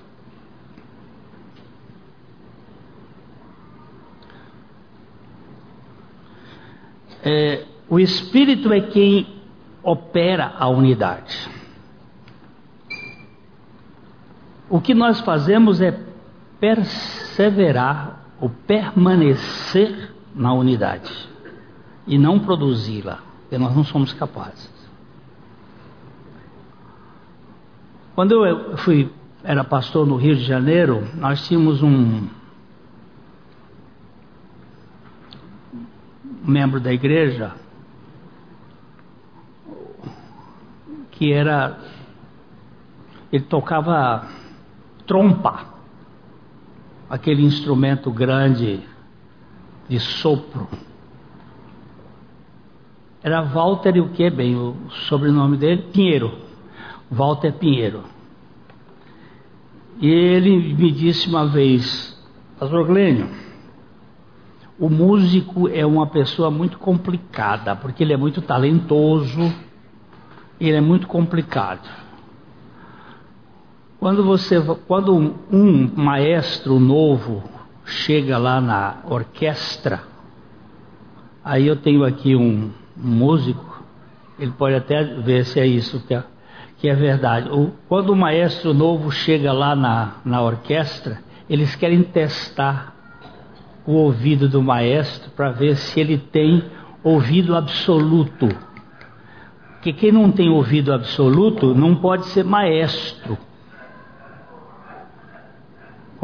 é, 7.26 7.66
o 7.90 8.00
Espírito 8.00 8.72
é 8.72 8.80
quem 8.82 9.28
opera 9.84 10.54
a 10.60 10.70
unidade. 10.70 11.50
O 14.70 14.82
que 14.82 14.94
nós 14.94 15.20
fazemos 15.20 15.82
é 15.82 15.98
perseverar 16.60 18.26
ou 18.40 18.50
permanecer 18.50 20.14
na 20.34 20.54
unidade 20.54 21.12
e 22.08 22.18
não 22.18 22.40
produzi-la, 22.40 23.20
porque 23.42 23.58
nós 23.58 23.76
não 23.76 23.84
somos 23.84 24.14
capazes. 24.14 24.74
Quando 28.16 28.46
eu 28.46 28.78
fui 28.78 29.12
era 29.44 29.64
pastor 29.64 30.08
no 30.08 30.16
Rio 30.16 30.36
de 30.36 30.44
Janeiro, 30.44 31.08
nós 31.16 31.46
tínhamos 31.48 31.84
um 31.84 32.28
membro 36.44 36.80
da 36.80 36.92
igreja 36.92 37.52
que 41.12 41.32
era 41.32 41.78
ele 43.32 43.44
tocava 43.44 44.28
trompa, 45.06 45.66
aquele 47.10 47.44
instrumento 47.44 48.12
grande 48.12 48.82
de 49.88 50.00
sopro. 50.00 50.68
Era 53.24 53.42
Walter 53.42 53.96
e 53.96 54.02
o 54.02 54.10
que 54.10 54.30
bem, 54.30 54.56
o 54.56 54.76
sobrenome 55.08 55.58
dele? 55.58 55.84
Pinheiro. 55.92 56.32
Walter 57.10 57.54
Pinheiro. 57.54 58.04
E 60.00 60.08
ele 60.08 60.74
me 60.74 60.92
disse 60.92 61.28
uma 61.30 61.48
vez, 61.48 62.16
Pastor 62.60 62.86
Glênio, 62.86 63.30
o 64.78 64.90
músico 64.90 65.70
é 65.70 65.86
uma 65.86 66.06
pessoa 66.08 66.52
muito 66.52 66.78
complicada, 66.78 67.76
porque 67.76 68.04
ele 68.04 68.14
é 68.14 68.18
muito 68.18 68.42
talentoso, 68.42 69.54
ele 70.60 70.76
é 70.76 70.82
muito 70.82 71.08
complicado. 71.08 71.88
Quando 74.06 74.24
você, 74.24 74.62
quando 74.88 75.34
um, 75.52 75.92
maestro 75.96 76.80
novo 76.80 77.44
chega 77.84 78.38
lá 78.38 78.62
na 78.62 78.98
orquestra, 79.10 80.04
aí 81.44 81.66
eu 81.66 81.76
tenho 81.76 82.04
aqui 82.04 82.36
um, 82.36 82.70
um 82.96 83.08
músico, 83.10 83.84
ele 84.38 84.52
pode 84.52 84.76
até 84.76 85.04
ver 85.04 85.44
se 85.46 85.60
é 85.60 85.66
isso 85.66 86.00
que 86.06 86.14
é, 86.14 86.24
que 86.78 86.88
é 86.88 86.94
verdade. 86.94 87.50
O, 87.50 87.72
quando 87.90 88.12
o 88.12 88.16
maestro 88.16 88.76
novo 88.76 89.10
chega 89.10 89.52
lá 89.52 89.76
na, 89.76 90.18
na 90.24 90.40
orquestra, 90.40 91.24
eles 91.50 91.76
querem 91.76 92.04
testar 92.04 92.94
o 93.88 93.94
ouvido 93.94 94.48
do 94.48 94.62
maestro 94.62 95.32
para 95.32 95.50
ver 95.50 95.78
se 95.78 96.00
ele 96.00 96.20
tem 96.20 96.64
ouvido 97.04 97.56
absoluto. 97.56 98.50
Porque 99.72 99.92
quem 99.92 100.12
não 100.12 100.32
tem 100.32 100.48
ouvido 100.48 100.94
absoluto 100.94 101.74
não 101.74 101.96
pode 101.96 102.28
ser 102.28 102.44
maestro. 102.46 103.36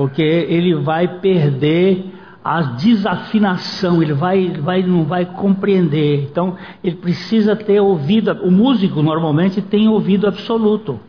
Porque 0.07 0.21
ele 0.21 0.75
vai 0.75 1.19
perder 1.19 2.13
a 2.43 2.61
desafinação, 2.61 4.01
ele 4.01 4.13
vai, 4.13 4.49
vai, 4.49 4.81
não 4.81 5.03
vai 5.03 5.25
compreender. 5.25 6.23
Então, 6.23 6.57
ele 6.83 6.95
precisa 6.95 7.55
ter 7.55 7.79
ouvido. 7.79 8.31
O 8.43 8.51
músico 8.51 9.01
normalmente 9.01 9.61
tem 9.61 9.87
ouvido 9.87 10.27
absoluto. 10.27 10.99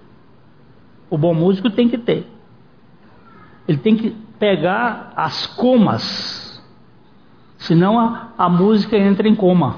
O 1.09 1.17
bom 1.17 1.35
músico 1.35 1.71
tem 1.71 1.89
que 1.89 1.99
ter. 1.99 2.27
Ele 3.67 3.79
tem 3.79 3.97
que 3.97 4.15
pegar 4.39 5.13
as 5.17 5.47
comas 5.47 6.43
Senão 7.63 7.99
a, 7.99 8.33
a 8.37 8.49
música 8.49 8.97
entra 8.97 9.29
em 9.29 9.37
coma. 9.37 9.77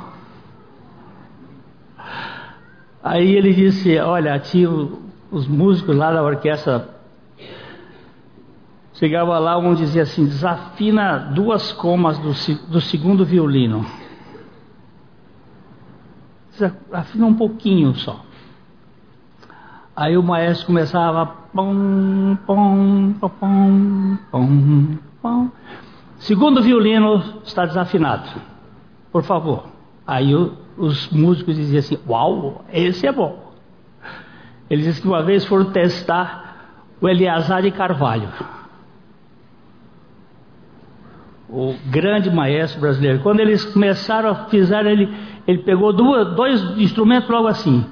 Aí 3.03 3.35
ele 3.37 3.53
disse: 3.53 3.99
Olha, 3.99 4.39
tio, 4.39 5.03
os 5.31 5.47
músicos 5.47 5.95
lá 5.95 6.11
da 6.11 6.23
orquestra 6.23 6.94
chegava 8.95 9.39
lá, 9.39 9.59
um 9.59 9.75
dizia 9.75 10.03
assim: 10.03 10.25
desafina 10.25 11.19
duas 11.19 11.73
comas 11.73 12.19
do, 12.19 12.33
do 12.69 12.81
segundo 12.81 13.25
violino. 13.25 13.85
Afina 16.93 17.27
um 17.27 17.35
pouquinho 17.35 17.95
só. 17.95 18.21
Aí 19.97 20.17
o 20.17 20.23
maestro 20.23 20.67
começava 20.67 21.27
pom, 21.53 22.37
pom, 22.47 23.13
pom, 23.21 24.19
pom, 24.31 24.99
pom. 25.23 25.51
Segundo 26.19 26.63
violino 26.63 27.41
está 27.45 27.65
desafinado. 27.65 28.29
Por 29.13 29.23
favor. 29.23 29.67
Aí 30.07 30.35
o, 30.35 30.53
os 30.77 31.09
músicos 31.11 31.55
diziam 31.55 31.79
assim: 31.79 31.99
Uau, 32.09 32.65
esse 32.73 33.07
é 33.07 33.13
bom. 33.13 33.53
Eles 34.69 34.85
dizem 34.85 35.03
que 35.03 35.09
uma 35.09 35.23
vez 35.23 35.45
foram 35.45 35.67
testar 35.67 36.45
o 37.01 37.09
Eleazar 37.09 37.63
de 37.63 37.71
Carvalho, 37.71 38.29
o 41.55 41.77
grande 41.87 42.29
maestro 42.31 42.81
brasileiro. 42.81 43.21
Quando 43.21 43.39
eles 43.39 43.65
começaram 43.65 44.29
a 44.29 44.35
fizer, 44.47 44.85
ele, 44.87 45.09
ele 45.47 45.59
pegou 45.59 45.93
duas, 45.93 46.35
dois 46.35 46.61
instrumentos 46.79 47.31
logo 47.31 47.47
assim. 47.47 47.87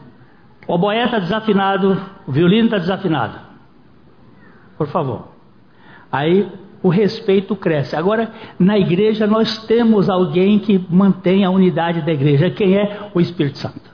O 0.66 0.74
oboé 0.74 1.04
está 1.04 1.20
desafinado, 1.20 1.96
o 2.26 2.32
violino 2.32 2.64
está 2.64 2.78
desafinado. 2.78 3.38
Por 4.76 4.88
favor. 4.88 5.28
Aí 6.10 6.50
o 6.82 6.88
respeito 6.88 7.54
cresce. 7.54 7.94
Agora, 7.94 8.32
na 8.58 8.76
igreja, 8.76 9.28
nós 9.28 9.64
temos 9.64 10.10
alguém 10.10 10.58
que 10.58 10.84
mantém 10.90 11.44
a 11.44 11.50
unidade 11.50 12.02
da 12.02 12.12
igreja. 12.12 12.50
Quem 12.50 12.76
é? 12.76 13.10
O 13.14 13.20
Espírito 13.20 13.58
Santo. 13.58 13.92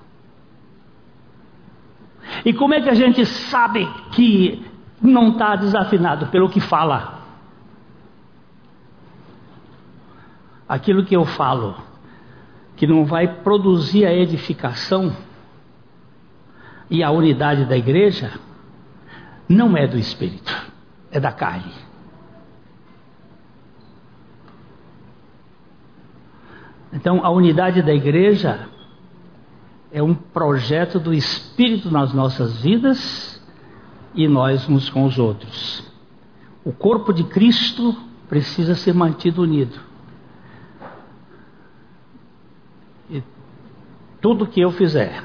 E 2.43 2.55
como 2.55 2.73
é 2.73 2.81
que 2.81 2.89
a 2.89 2.95
gente 2.95 3.27
sabe 3.27 3.87
que 4.13 4.65
não 5.03 5.33
está 5.33 5.57
desafinado? 5.57 6.29
Pelo 6.29 6.49
que 6.49 6.61
fala. 6.61 7.18
Aquilo 10.69 11.05
que 11.05 11.17
eu 11.17 11.25
falo, 11.25 11.77
que 12.77 12.87
não 12.87 13.05
vai 13.05 13.27
produzir 13.43 14.05
a 14.05 14.13
edificação 14.13 15.17
e 16.91 17.03
a 17.03 17.11
unidade 17.11 17.65
da 17.65 17.77
igreja, 17.77 18.33
não 19.49 19.77
é 19.77 19.87
do 19.87 19.99
Espírito, 19.99 20.55
é 21.11 21.19
da 21.19 21.33
carne. 21.33 21.73
Então, 26.93 27.25
a 27.25 27.31
unidade 27.31 27.83
da 27.83 27.93
igreja 27.93 28.69
é 29.91 30.03
um 30.03 30.15
projeto 30.15 30.99
do 30.99 31.13
Espírito 31.13 31.91
nas 31.91 32.13
nossas 32.13 32.61
vidas 32.63 33.43
e 34.15 34.27
nós 34.27 34.69
uns 34.69 34.89
com 34.89 35.05
os 35.05 35.19
outros. 35.19 35.87
O 36.65 36.73
corpo 36.73 37.13
de 37.13 37.25
Cristo 37.25 37.97
precisa 38.29 38.75
ser 38.75 38.95
mantido 38.95 39.43
unido. 39.43 39.88
Tudo 44.21 44.47
que 44.47 44.61
eu 44.61 44.71
fizer, 44.71 45.23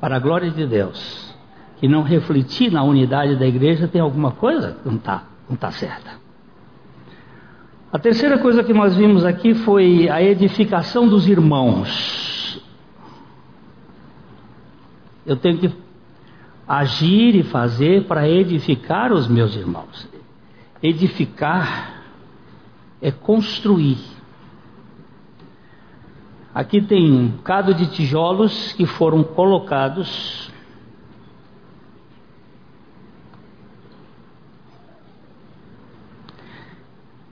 para 0.00 0.16
a 0.16 0.18
glória 0.18 0.50
de 0.50 0.66
Deus, 0.66 1.34
que 1.78 1.88
não 1.88 2.02
refletir 2.02 2.70
na 2.70 2.82
unidade 2.82 3.36
da 3.36 3.46
igreja, 3.46 3.88
tem 3.88 4.00
alguma 4.00 4.32
coisa 4.32 4.78
que 4.82 4.88
não 4.88 4.96
está 4.96 5.24
não 5.48 5.56
tá 5.56 5.70
certa. 5.70 6.10
A 7.92 7.98
terceira 7.98 8.38
coisa 8.38 8.64
que 8.64 8.72
nós 8.72 8.96
vimos 8.96 9.24
aqui 9.24 9.54
foi 9.54 10.08
a 10.08 10.20
edificação 10.20 11.08
dos 11.08 11.28
irmãos. 11.28 12.60
Eu 15.24 15.36
tenho 15.36 15.58
que 15.58 15.72
agir 16.66 17.36
e 17.36 17.42
fazer 17.44 18.04
para 18.04 18.28
edificar 18.28 19.12
os 19.12 19.28
meus 19.28 19.54
irmãos. 19.54 20.08
Edificar 20.82 22.02
é 23.00 23.10
construir. 23.10 24.15
Aqui 26.56 26.80
tem 26.80 27.12
um 27.12 27.28
bocado 27.28 27.74
de 27.74 27.86
tijolos 27.88 28.72
que 28.72 28.86
foram 28.86 29.22
colocados 29.22 30.50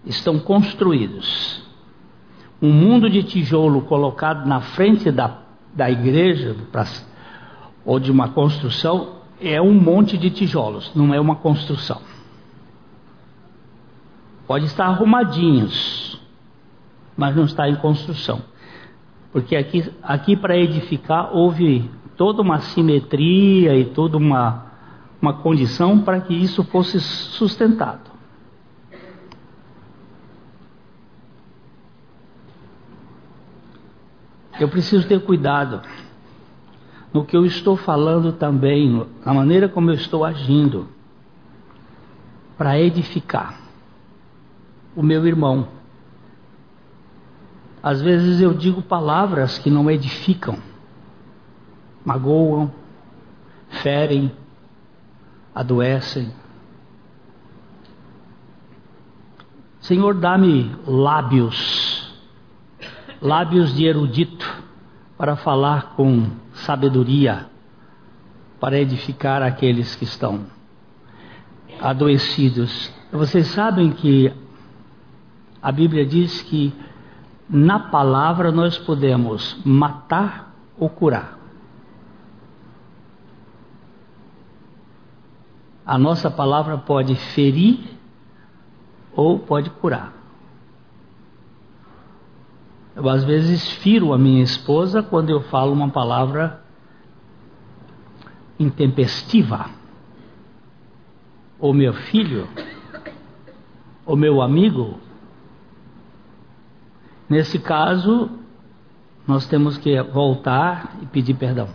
estão 0.04 0.38
construídos. 0.38 1.62
Um 2.60 2.70
mundo 2.70 3.08
de 3.08 3.22
tijolo 3.22 3.80
colocado 3.80 4.46
na 4.46 4.60
frente 4.60 5.10
da, 5.10 5.38
da 5.72 5.90
igreja 5.90 6.54
pra, 6.70 6.84
ou 7.82 7.98
de 7.98 8.12
uma 8.12 8.28
construção 8.28 9.20
é 9.40 9.58
um 9.58 9.72
monte 9.72 10.18
de 10.18 10.28
tijolos, 10.28 10.94
não 10.94 11.14
é 11.14 11.18
uma 11.18 11.36
construção. 11.36 12.02
Pode 14.46 14.66
estar 14.66 14.84
arrumadinhos, 14.84 16.20
mas 17.16 17.34
não 17.34 17.46
está 17.46 17.66
em 17.66 17.76
construção. 17.76 18.52
Porque 19.34 19.56
aqui, 19.56 19.92
aqui 20.00 20.36
para 20.36 20.56
edificar 20.56 21.36
houve 21.36 21.90
toda 22.16 22.40
uma 22.40 22.60
simetria 22.60 23.76
e 23.76 23.84
toda 23.84 24.16
uma, 24.16 24.66
uma 25.20 25.32
condição 25.32 25.98
para 25.98 26.20
que 26.20 26.32
isso 26.32 26.62
fosse 26.62 27.00
sustentado. 27.00 28.12
Eu 34.60 34.68
preciso 34.68 35.08
ter 35.08 35.20
cuidado 35.24 35.82
no 37.12 37.24
que 37.24 37.36
eu 37.36 37.44
estou 37.44 37.76
falando 37.76 38.30
também, 38.34 39.04
na 39.26 39.34
maneira 39.34 39.68
como 39.68 39.90
eu 39.90 39.94
estou 39.94 40.24
agindo, 40.24 40.86
para 42.56 42.78
edificar 42.78 43.58
o 44.94 45.02
meu 45.02 45.26
irmão. 45.26 45.66
Às 47.84 48.00
vezes 48.00 48.40
eu 48.40 48.54
digo 48.54 48.80
palavras 48.80 49.58
que 49.58 49.68
não 49.68 49.90
edificam, 49.90 50.56
magoam, 52.02 52.72
ferem, 53.82 54.32
adoecem. 55.54 56.32
Senhor, 59.80 60.14
dá-me 60.14 60.74
lábios, 60.86 62.10
lábios 63.20 63.74
de 63.74 63.84
erudito, 63.84 64.64
para 65.18 65.36
falar 65.36 65.94
com 65.94 66.30
sabedoria, 66.54 67.50
para 68.58 68.78
edificar 68.78 69.42
aqueles 69.42 69.94
que 69.94 70.04
estão 70.04 70.46
adoecidos. 71.78 72.90
Vocês 73.12 73.48
sabem 73.48 73.92
que 73.92 74.32
a 75.60 75.70
Bíblia 75.70 76.06
diz 76.06 76.40
que 76.40 76.72
na 77.48 77.78
palavra 77.78 78.50
nós 78.50 78.78
podemos 78.78 79.60
matar 79.64 80.54
ou 80.78 80.88
curar. 80.88 81.38
A 85.86 85.98
nossa 85.98 86.30
palavra 86.30 86.78
pode 86.78 87.14
ferir 87.14 87.78
ou 89.14 89.38
pode 89.38 89.68
curar. 89.70 90.12
Eu 92.96 93.08
às 93.08 93.24
vezes 93.24 93.68
firo 93.72 94.12
a 94.12 94.18
minha 94.18 94.42
esposa 94.42 95.02
quando 95.02 95.28
eu 95.28 95.42
falo 95.42 95.72
uma 95.72 95.90
palavra 95.90 96.62
intempestiva. 98.58 99.68
Ou 101.58 101.74
meu 101.74 101.92
filho, 101.92 102.48
ou 104.06 104.16
meu 104.16 104.40
amigo, 104.40 104.98
Nesse 107.28 107.58
caso, 107.58 108.30
nós 109.26 109.46
temos 109.46 109.78
que 109.78 110.00
voltar 110.02 110.96
e 111.02 111.06
pedir 111.06 111.34
perdão. 111.34 111.68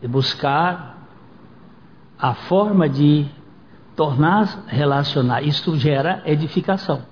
E 0.00 0.08
buscar 0.08 0.98
a 2.18 2.34
forma 2.34 2.88
de 2.88 3.26
tornar 3.94 4.64
relacionar. 4.66 5.42
Isto 5.42 5.76
gera 5.76 6.22
edificação. 6.24 7.02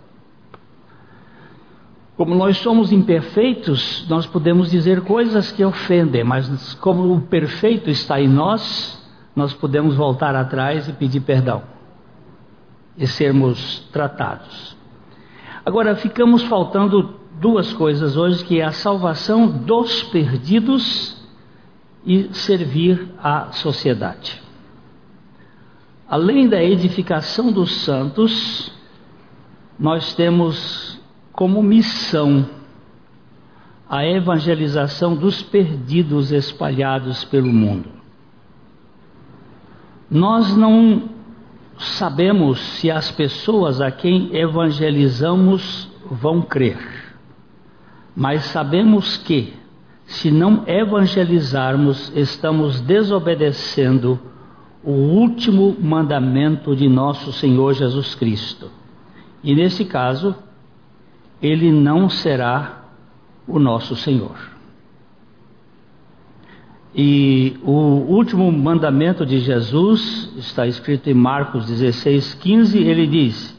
Como 2.16 2.34
nós 2.34 2.56
somos 2.58 2.92
imperfeitos, 2.92 4.08
nós 4.08 4.26
podemos 4.26 4.70
dizer 4.70 5.02
coisas 5.02 5.52
que 5.52 5.62
ofendem, 5.62 6.24
mas 6.24 6.74
como 6.74 7.14
o 7.14 7.20
perfeito 7.20 7.90
está 7.90 8.18
em 8.18 8.26
nós, 8.26 9.04
nós 9.34 9.52
podemos 9.52 9.96
voltar 9.96 10.34
atrás 10.34 10.88
e 10.88 10.94
pedir 10.94 11.20
perdão 11.20 11.62
e 12.96 13.06
sermos 13.06 13.80
tratados. 13.92 14.75
Agora 15.66 15.96
ficamos 15.96 16.44
faltando 16.44 17.18
duas 17.40 17.72
coisas 17.72 18.16
hoje, 18.16 18.44
que 18.44 18.60
é 18.60 18.64
a 18.64 18.70
salvação 18.70 19.48
dos 19.48 20.00
perdidos 20.04 21.20
e 22.04 22.32
servir 22.32 23.08
à 23.18 23.50
sociedade. 23.50 24.40
Além 26.08 26.48
da 26.48 26.62
edificação 26.62 27.50
dos 27.50 27.78
santos, 27.78 28.72
nós 29.76 30.14
temos 30.14 31.00
como 31.32 31.60
missão 31.64 32.48
a 33.90 34.06
evangelização 34.06 35.16
dos 35.16 35.42
perdidos 35.42 36.30
espalhados 36.30 37.24
pelo 37.24 37.52
mundo. 37.52 37.88
Nós 40.08 40.56
não 40.56 41.15
sabemos 41.78 42.60
se 42.60 42.90
as 42.90 43.10
pessoas 43.10 43.80
a 43.80 43.90
quem 43.90 44.34
evangelizamos 44.36 45.90
vão 46.10 46.40
crer, 46.42 46.78
mas 48.14 48.44
sabemos 48.44 49.16
que, 49.16 49.52
se 50.06 50.30
não 50.30 50.62
evangelizarmos, 50.66 52.12
estamos 52.14 52.80
desobedecendo 52.80 54.18
o 54.82 54.92
último 54.92 55.76
mandamento 55.80 56.74
de 56.76 56.88
nosso 56.88 57.32
Senhor 57.32 57.74
Jesus 57.74 58.14
Cristo. 58.14 58.70
E 59.42 59.54
nesse 59.54 59.84
caso, 59.84 60.34
ele 61.42 61.72
não 61.72 62.08
será 62.08 62.84
o 63.46 63.58
nosso 63.58 63.96
Senhor. 63.96 64.55
E 66.98 67.58
o 67.62 67.72
último 68.08 68.50
mandamento 68.50 69.26
de 69.26 69.38
Jesus 69.40 70.32
está 70.38 70.66
escrito 70.66 71.10
em 71.10 71.14
Marcos 71.14 71.66
16, 71.66 72.32
15. 72.32 72.78
Ele 72.78 73.06
diz: 73.06 73.54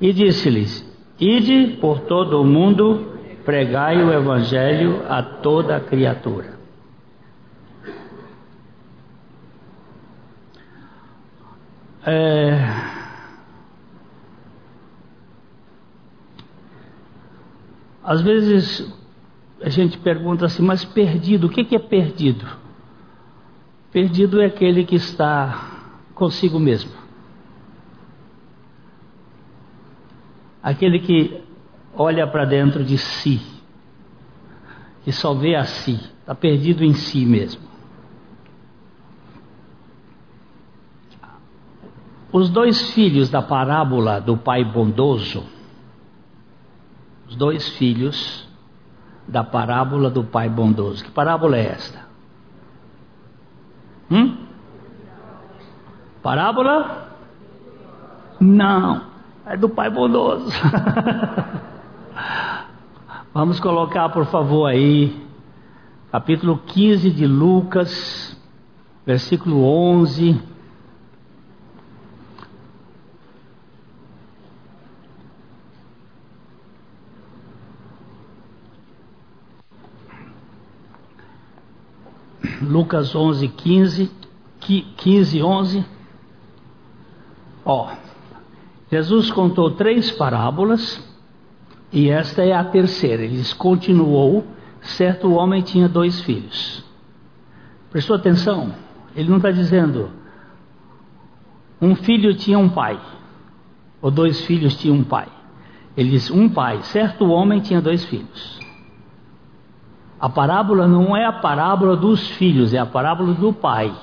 E 0.00 0.12
disse-lhes: 0.12 0.84
Ide 1.20 1.76
por 1.80 2.00
todo 2.00 2.42
o 2.42 2.44
mundo, 2.44 3.12
pregai 3.44 4.02
o 4.02 4.12
evangelho 4.12 5.04
a 5.08 5.22
toda 5.22 5.78
criatura. 5.78 6.58
É... 12.04 12.58
Às 18.02 18.20
vezes 18.20 18.92
a 19.62 19.68
gente 19.68 19.96
pergunta 19.98 20.44
assim, 20.44 20.62
mas 20.62 20.84
perdido, 20.84 21.46
o 21.46 21.50
que 21.50 21.76
é 21.76 21.78
perdido? 21.78 22.63
Perdido 23.94 24.42
é 24.42 24.46
aquele 24.46 24.84
que 24.84 24.96
está 24.96 25.84
consigo 26.16 26.58
mesmo. 26.58 26.90
Aquele 30.60 30.98
que 30.98 31.40
olha 31.94 32.26
para 32.26 32.44
dentro 32.44 32.82
de 32.82 32.98
si, 32.98 33.40
que 35.04 35.12
só 35.12 35.32
vê 35.32 35.54
a 35.54 35.62
si, 35.62 35.94
está 36.18 36.34
perdido 36.34 36.82
em 36.82 36.92
si 36.92 37.24
mesmo. 37.24 37.62
Os 42.32 42.50
dois 42.50 42.90
filhos 42.90 43.30
da 43.30 43.42
parábola 43.42 44.20
do 44.20 44.36
pai 44.36 44.64
bondoso, 44.64 45.44
os 47.28 47.36
dois 47.36 47.68
filhos 47.78 48.44
da 49.28 49.44
parábola 49.44 50.10
do 50.10 50.24
pai 50.24 50.48
bondoso. 50.48 51.04
Que 51.04 51.12
parábola 51.12 51.56
é 51.56 51.66
esta? 51.66 52.13
Hum? 54.10 54.36
Parábola? 56.22 57.08
Não, 58.40 59.02
é 59.46 59.56
do 59.56 59.68
Pai 59.68 59.90
bondoso. 59.90 60.50
Vamos 63.32 63.58
colocar, 63.58 64.08
por 64.10 64.26
favor, 64.26 64.66
aí, 64.66 65.26
capítulo 66.12 66.58
15 66.58 67.10
de 67.10 67.26
Lucas, 67.26 68.40
versículo 69.04 69.64
11. 69.64 70.53
Lucas 82.64 83.14
11, 83.14 83.48
15, 83.48 84.10
15, 84.96 85.42
11. 85.42 85.84
Ó, 87.64 87.92
Jesus 88.90 89.30
contou 89.30 89.70
três 89.72 90.10
parábolas 90.10 91.02
e 91.92 92.10
esta 92.10 92.42
é 92.42 92.52
a 92.52 92.64
terceira. 92.64 93.22
Ele 93.22 93.42
continuou: 93.54 94.46
certo 94.80 95.32
homem 95.32 95.62
tinha 95.62 95.88
dois 95.88 96.20
filhos. 96.20 96.84
Prestou 97.90 98.16
atenção? 98.16 98.74
Ele 99.14 99.28
não 99.28 99.36
está 99.36 99.50
dizendo 99.50 100.10
um 101.80 101.94
filho 101.94 102.34
tinha 102.34 102.58
um 102.58 102.68
pai, 102.68 102.98
ou 104.00 104.10
dois 104.10 104.44
filhos 104.46 104.76
tinham 104.76 104.96
um 104.96 105.04
pai. 105.04 105.28
Ele 105.96 106.10
diz 106.10 106.30
um 106.30 106.48
pai, 106.48 106.82
certo 106.82 107.26
homem 107.26 107.60
tinha 107.60 107.80
dois 107.80 108.04
filhos. 108.04 108.58
A 110.18 110.28
parábola 110.28 110.86
não 110.86 111.16
é 111.16 111.24
a 111.24 111.32
parábola 111.32 111.96
dos 111.96 112.28
filhos, 112.30 112.72
é 112.72 112.78
a 112.78 112.86
parábola 112.86 113.34
do 113.34 113.52
pai. 113.52 113.94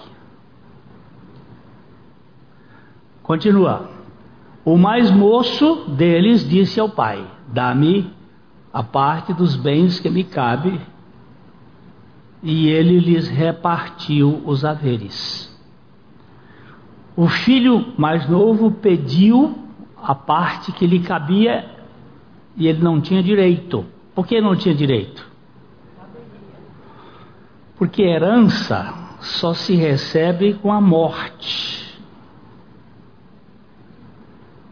Continua. 3.23 3.89
O 4.63 4.77
mais 4.77 5.09
moço 5.09 5.85
deles 5.87 6.47
disse 6.47 6.79
ao 6.79 6.89
pai: 6.89 7.25
Dá-me 7.47 8.13
a 8.73 8.83
parte 8.83 9.33
dos 9.33 9.55
bens 9.55 9.99
que 9.99 10.09
me 10.09 10.23
cabe. 10.23 10.79
E 12.43 12.67
ele 12.67 12.99
lhes 12.99 13.27
repartiu 13.27 14.41
os 14.45 14.65
haveres. 14.65 15.49
O 17.15 17.27
filho 17.27 17.93
mais 17.97 18.27
novo 18.27 18.71
pediu 18.71 19.59
a 20.01 20.15
parte 20.15 20.71
que 20.71 20.87
lhe 20.87 20.99
cabia 20.99 21.69
e 22.57 22.67
ele 22.67 22.81
não 22.81 22.99
tinha 22.99 23.21
direito. 23.21 23.85
Por 24.15 24.25
que 24.25 24.41
não 24.41 24.55
tinha 24.55 24.73
direito? 24.73 25.30
Porque 27.81 28.03
herança 28.03 28.93
só 29.21 29.55
se 29.55 29.73
recebe 29.73 30.53
com 30.53 30.71
a 30.71 30.79
morte. 30.79 31.99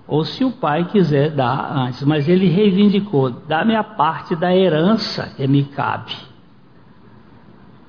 Ou 0.08 0.24
se 0.24 0.46
o 0.46 0.52
pai 0.52 0.86
quiser 0.86 1.32
dar 1.32 1.76
antes, 1.76 2.04
mas 2.04 2.30
ele 2.30 2.48
reivindicou: 2.48 3.32
dá-me 3.32 3.76
a 3.76 3.84
parte 3.84 4.36
da 4.36 4.56
herança 4.56 5.34
que 5.36 5.48
me 5.48 5.64
cabe. 5.64 6.16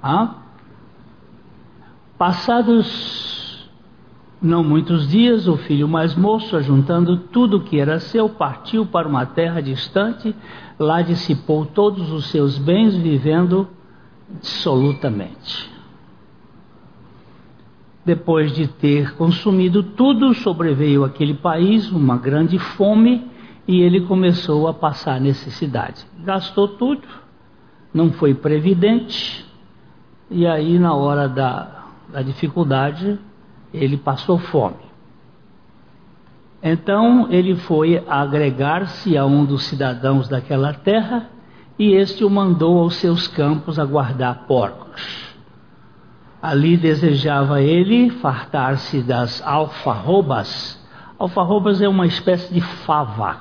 Ah? 0.02 0.36
Passados 2.16 3.68
não 4.40 4.64
muitos 4.64 5.06
dias, 5.06 5.46
o 5.46 5.58
filho 5.58 5.86
mais 5.86 6.14
moço, 6.14 6.56
ajuntando 6.56 7.18
tudo 7.18 7.60
que 7.60 7.78
era 7.78 8.00
seu, 8.00 8.26
partiu 8.26 8.86
para 8.86 9.06
uma 9.06 9.26
terra 9.26 9.60
distante, 9.60 10.34
lá 10.78 11.02
dissipou 11.02 11.66
todos 11.66 12.10
os 12.10 12.30
seus 12.30 12.56
bens, 12.56 12.96
vivendo 12.96 13.68
absolutamente. 14.36 15.70
Depois 18.04 18.52
de 18.52 18.66
ter 18.66 19.14
consumido 19.14 19.82
tudo, 19.82 20.34
sobreveio 20.34 21.04
aquele 21.04 21.34
país 21.34 21.90
uma 21.90 22.16
grande 22.16 22.58
fome 22.58 23.30
e 23.68 23.80
ele 23.80 24.00
começou 24.02 24.68
a 24.68 24.74
passar 24.74 25.20
necessidade. 25.20 26.06
Gastou 26.24 26.68
tudo, 26.68 27.06
não 27.92 28.10
foi 28.12 28.34
previdente, 28.34 29.46
e 30.30 30.46
aí, 30.46 30.78
na 30.78 30.94
hora 30.94 31.28
da, 31.28 31.86
da 32.08 32.22
dificuldade, 32.22 33.18
ele 33.74 33.96
passou 33.96 34.38
fome. 34.38 34.90
Então 36.62 37.26
ele 37.30 37.56
foi 37.56 38.04
agregar-se 38.06 39.16
a 39.16 39.24
um 39.24 39.44
dos 39.44 39.64
cidadãos 39.64 40.28
daquela 40.28 40.72
terra 40.72 41.28
e 41.80 41.94
este 41.94 42.22
o 42.22 42.28
mandou 42.28 42.78
aos 42.78 42.96
seus 42.96 43.26
campos 43.26 43.78
a 43.78 43.86
guardar 43.86 44.44
porcos. 44.46 45.34
Ali 46.42 46.76
desejava 46.76 47.62
ele 47.62 48.10
fartar-se 48.10 49.00
das 49.00 49.40
alfarrobas. 49.40 50.78
Alfarrobas 51.18 51.80
é 51.80 51.88
uma 51.88 52.06
espécie 52.06 52.52
de 52.52 52.60
fava, 52.60 53.38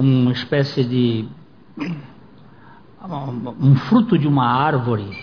uma 0.00 0.32
espécie 0.32 0.82
de 0.82 1.28
um 3.60 3.76
fruto 3.76 4.18
de 4.18 4.26
uma 4.26 4.48
árvore 4.48 5.16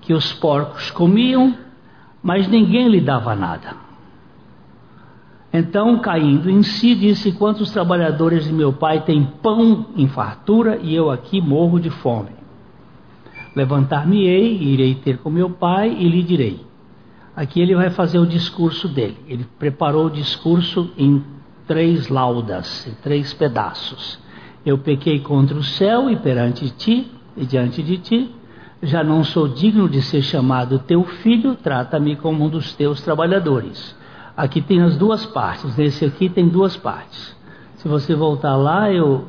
que 0.00 0.14
os 0.14 0.32
porcos 0.32 0.92
comiam, 0.92 1.58
mas 2.22 2.46
ninguém 2.46 2.86
lhe 2.86 3.00
dava 3.00 3.34
nada. 3.34 3.87
Então, 5.52 5.98
caindo 5.98 6.50
em 6.50 6.62
si, 6.62 6.94
disse: 6.94 7.32
Quantos 7.32 7.70
trabalhadores 7.70 8.44
de 8.44 8.52
meu 8.52 8.72
pai 8.72 9.02
têm 9.02 9.24
pão 9.42 9.86
em 9.96 10.06
fartura 10.06 10.78
e 10.82 10.94
eu 10.94 11.10
aqui 11.10 11.40
morro 11.40 11.80
de 11.80 11.90
fome? 11.90 12.30
Levantar-me-ei, 13.56 14.62
irei 14.62 14.94
ter 14.94 15.18
com 15.18 15.30
meu 15.30 15.50
pai 15.50 15.96
e 15.98 16.08
lhe 16.08 16.22
direi. 16.22 16.60
Aqui 17.34 17.60
ele 17.60 17.74
vai 17.74 17.90
fazer 17.90 18.18
o 18.18 18.26
discurso 18.26 18.88
dele. 18.88 19.16
Ele 19.26 19.46
preparou 19.58 20.06
o 20.06 20.10
discurso 20.10 20.90
em 20.98 21.24
três 21.66 22.08
laudas, 22.08 22.86
em 22.86 22.94
três 23.02 23.32
pedaços. 23.32 24.18
Eu 24.66 24.78
pequei 24.78 25.20
contra 25.20 25.56
o 25.56 25.62
céu 25.62 26.10
e 26.10 26.16
perante 26.16 26.68
ti, 26.70 27.10
e 27.36 27.46
diante 27.46 27.82
de 27.82 27.96
ti, 27.98 28.34
já 28.82 29.02
não 29.02 29.24
sou 29.24 29.48
digno 29.48 29.88
de 29.88 30.02
ser 30.02 30.22
chamado 30.22 30.78
teu 30.80 31.04
filho, 31.04 31.54
trata-me 31.54 32.16
como 32.16 32.44
um 32.44 32.48
dos 32.48 32.74
teus 32.74 33.00
trabalhadores. 33.00 33.96
Aqui 34.38 34.62
tem 34.62 34.80
as 34.80 34.96
duas 34.96 35.26
partes, 35.26 35.76
nesse 35.76 36.04
aqui 36.04 36.28
tem 36.28 36.46
duas 36.46 36.76
partes. 36.76 37.36
Se 37.78 37.88
você 37.88 38.14
voltar 38.14 38.54
lá, 38.54 38.88
eu 38.88 39.26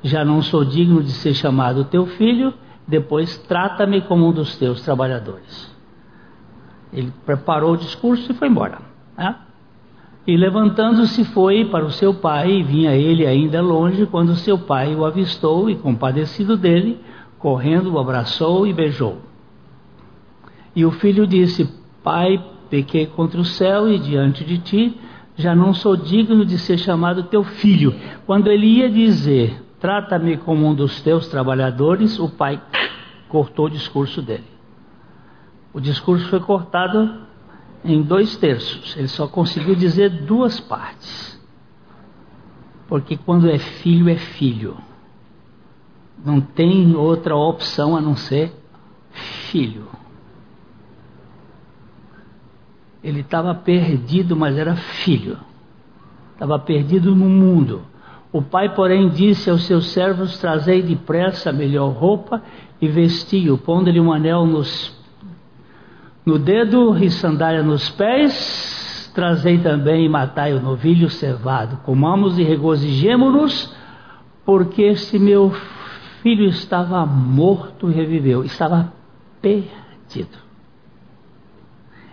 já 0.00 0.24
não 0.24 0.40
sou 0.40 0.64
digno 0.64 1.02
de 1.02 1.10
ser 1.10 1.34
chamado 1.34 1.82
teu 1.86 2.06
filho, 2.06 2.54
depois 2.86 3.36
trata-me 3.48 4.00
como 4.02 4.28
um 4.28 4.32
dos 4.32 4.56
teus 4.56 4.80
trabalhadores. 4.82 5.74
Ele 6.92 7.12
preparou 7.26 7.72
o 7.72 7.76
discurso 7.76 8.30
e 8.30 8.34
foi 8.36 8.46
embora. 8.46 8.78
Né? 9.18 9.34
E 10.24 10.36
levantando-se 10.36 11.24
foi 11.24 11.64
para 11.64 11.84
o 11.84 11.90
seu 11.90 12.14
pai, 12.14 12.48
e 12.48 12.62
vinha 12.62 12.94
ele 12.94 13.26
ainda 13.26 13.60
longe, 13.60 14.06
quando 14.06 14.36
seu 14.36 14.56
pai 14.56 14.94
o 14.94 15.04
avistou 15.04 15.68
e, 15.68 15.74
compadecido 15.74 16.56
dele, 16.56 17.00
correndo, 17.40 17.94
o 17.94 17.98
abraçou 17.98 18.68
e 18.68 18.72
beijou. 18.72 19.18
E 20.76 20.84
o 20.84 20.92
filho 20.92 21.26
disse: 21.26 21.68
Pai, 22.04 22.51
pequei 22.72 23.06
contra 23.06 23.38
o 23.38 23.44
céu 23.44 23.86
e 23.86 23.98
diante 23.98 24.42
de 24.42 24.56
ti, 24.56 24.98
já 25.36 25.54
não 25.54 25.74
sou 25.74 25.94
digno 25.94 26.42
de 26.42 26.58
ser 26.58 26.78
chamado 26.78 27.24
teu 27.24 27.44
filho. 27.44 27.94
Quando 28.24 28.50
ele 28.50 28.66
ia 28.66 28.88
dizer, 28.88 29.62
trata-me 29.78 30.38
como 30.38 30.66
um 30.66 30.74
dos 30.74 31.02
teus 31.02 31.28
trabalhadores, 31.28 32.18
o 32.18 32.30
pai 32.30 32.58
cortou 33.28 33.66
o 33.66 33.70
discurso 33.70 34.22
dele. 34.22 34.46
O 35.74 35.80
discurso 35.80 36.26
foi 36.30 36.40
cortado 36.40 37.26
em 37.84 38.00
dois 38.00 38.36
terços, 38.36 38.96
ele 38.96 39.08
só 39.08 39.28
conseguiu 39.28 39.74
dizer 39.74 40.08
duas 40.08 40.58
partes. 40.58 41.38
Porque 42.88 43.18
quando 43.18 43.50
é 43.50 43.58
filho, 43.58 44.08
é 44.08 44.16
filho. 44.16 44.78
Não 46.24 46.40
tem 46.40 46.96
outra 46.96 47.36
opção 47.36 47.94
a 47.94 48.00
não 48.00 48.16
ser 48.16 48.50
filho. 49.10 50.01
Ele 53.02 53.20
estava 53.20 53.54
perdido, 53.54 54.36
mas 54.36 54.56
era 54.56 54.76
filho. 54.76 55.36
Estava 56.34 56.58
perdido 56.58 57.14
no 57.14 57.28
mundo. 57.28 57.82
O 58.32 58.40
pai, 58.40 58.74
porém, 58.74 59.08
disse 59.08 59.50
aos 59.50 59.64
seus 59.64 59.88
servos: 59.88 60.38
Trazei 60.38 60.82
depressa 60.82 61.50
a 61.50 61.52
melhor 61.52 61.90
roupa 61.92 62.42
e 62.80 62.88
vestiu, 62.88 63.58
pondo-lhe 63.58 64.00
um 64.00 64.12
anel 64.12 64.46
nos, 64.46 64.96
no 66.24 66.38
dedo 66.38 66.96
e 66.96 67.10
sandália 67.10 67.62
nos 67.62 67.90
pés. 67.90 69.10
Trazei 69.14 69.58
também 69.58 70.06
e 70.06 70.08
matai 70.08 70.54
o 70.54 70.62
novilho 70.62 71.10
cevado. 71.10 71.76
Comamos 71.84 72.38
e 72.38 72.42
regozijemo-nos, 72.42 73.76
porque 74.44 74.82
este 74.82 75.18
meu 75.18 75.52
filho 76.22 76.46
estava 76.46 77.04
morto 77.04 77.90
e 77.90 77.92
reviveu, 77.92 78.42
estava 78.42 78.90
perdido. 79.42 80.41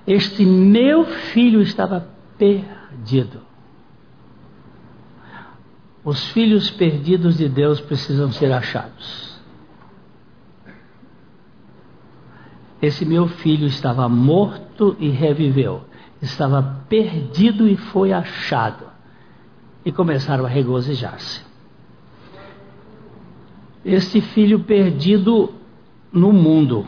Este 0.10 0.44
meu 0.44 1.06
filho 1.06 1.62
estava 1.62 2.10
perdido. 2.36 3.42
Os 6.04 6.30
filhos 6.30 6.72
perdidos 6.72 7.38
de 7.38 7.48
Deus 7.48 7.80
precisam 7.80 8.32
ser 8.32 8.52
achados. 8.52 9.40
Esse 12.82 13.06
meu 13.06 13.28
filho 13.28 13.68
estava 13.68 14.10
morto 14.10 14.98
e 15.00 15.10
reviveu, 15.10 15.84
estava 16.20 16.64
perdido 16.90 17.68
e 17.68 17.78
foi 17.78 18.12
achado. 18.12 18.86
E 19.86 19.92
começaram 19.92 20.44
a 20.44 20.50
regozijar-se. 20.50 21.46
Este 23.86 24.22
filho 24.22 24.62
perdido 24.62 25.54
no 26.12 26.34
mundo. 26.34 26.88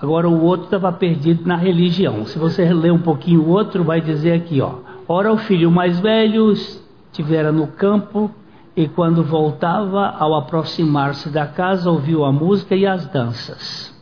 Agora 0.00 0.28
o 0.28 0.42
outro 0.42 0.64
estava 0.64 0.90
perdido 0.92 1.46
na 1.46 1.56
religião. 1.56 2.24
Se 2.24 2.38
você 2.38 2.72
ler 2.72 2.90
um 2.90 3.00
pouquinho 3.00 3.42
o 3.42 3.48
outro, 3.50 3.84
vai 3.84 4.00
dizer 4.00 4.32
aqui, 4.32 4.60
ó. 4.60 4.76
Ora 5.06 5.32
o 5.32 5.36
filho 5.36 5.70
mais 5.70 6.00
velho 6.00 6.52
estivera 6.52 7.52
no 7.52 7.66
campo 7.66 8.30
e 8.74 8.88
quando 8.88 9.22
voltava, 9.22 10.06
ao 10.18 10.34
aproximar-se 10.34 11.28
da 11.28 11.46
casa, 11.46 11.90
ouviu 11.90 12.24
a 12.24 12.32
música 12.32 12.74
e 12.74 12.86
as 12.86 13.06
danças. 13.08 13.94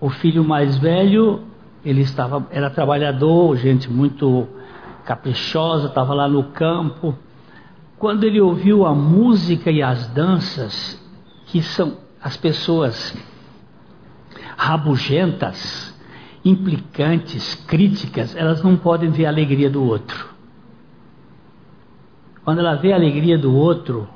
O 0.00 0.08
filho 0.08 0.44
mais 0.44 0.78
velho, 0.78 1.40
ele 1.84 2.02
estava, 2.02 2.46
era 2.50 2.70
trabalhador, 2.70 3.56
gente 3.56 3.90
muito 3.90 4.46
caprichosa, 5.04 5.88
estava 5.88 6.14
lá 6.14 6.28
no 6.28 6.44
campo. 6.44 7.14
Quando 7.98 8.22
ele 8.22 8.40
ouviu 8.40 8.86
a 8.86 8.94
música 8.94 9.70
e 9.70 9.82
as 9.82 10.06
danças, 10.08 11.02
que 11.46 11.60
são 11.60 11.96
as 12.22 12.36
pessoas 12.36 13.16
rabugentas, 14.60 15.98
implicantes, 16.44 17.54
críticas, 17.66 18.36
elas 18.36 18.62
não 18.62 18.76
podem 18.76 19.10
ver 19.10 19.24
a 19.24 19.30
alegria 19.30 19.70
do 19.70 19.82
outro. 19.82 20.28
Quando 22.44 22.58
ela 22.58 22.74
vê 22.74 22.92
a 22.92 22.96
alegria 22.96 23.38
do 23.38 23.56
outro, 23.56 24.06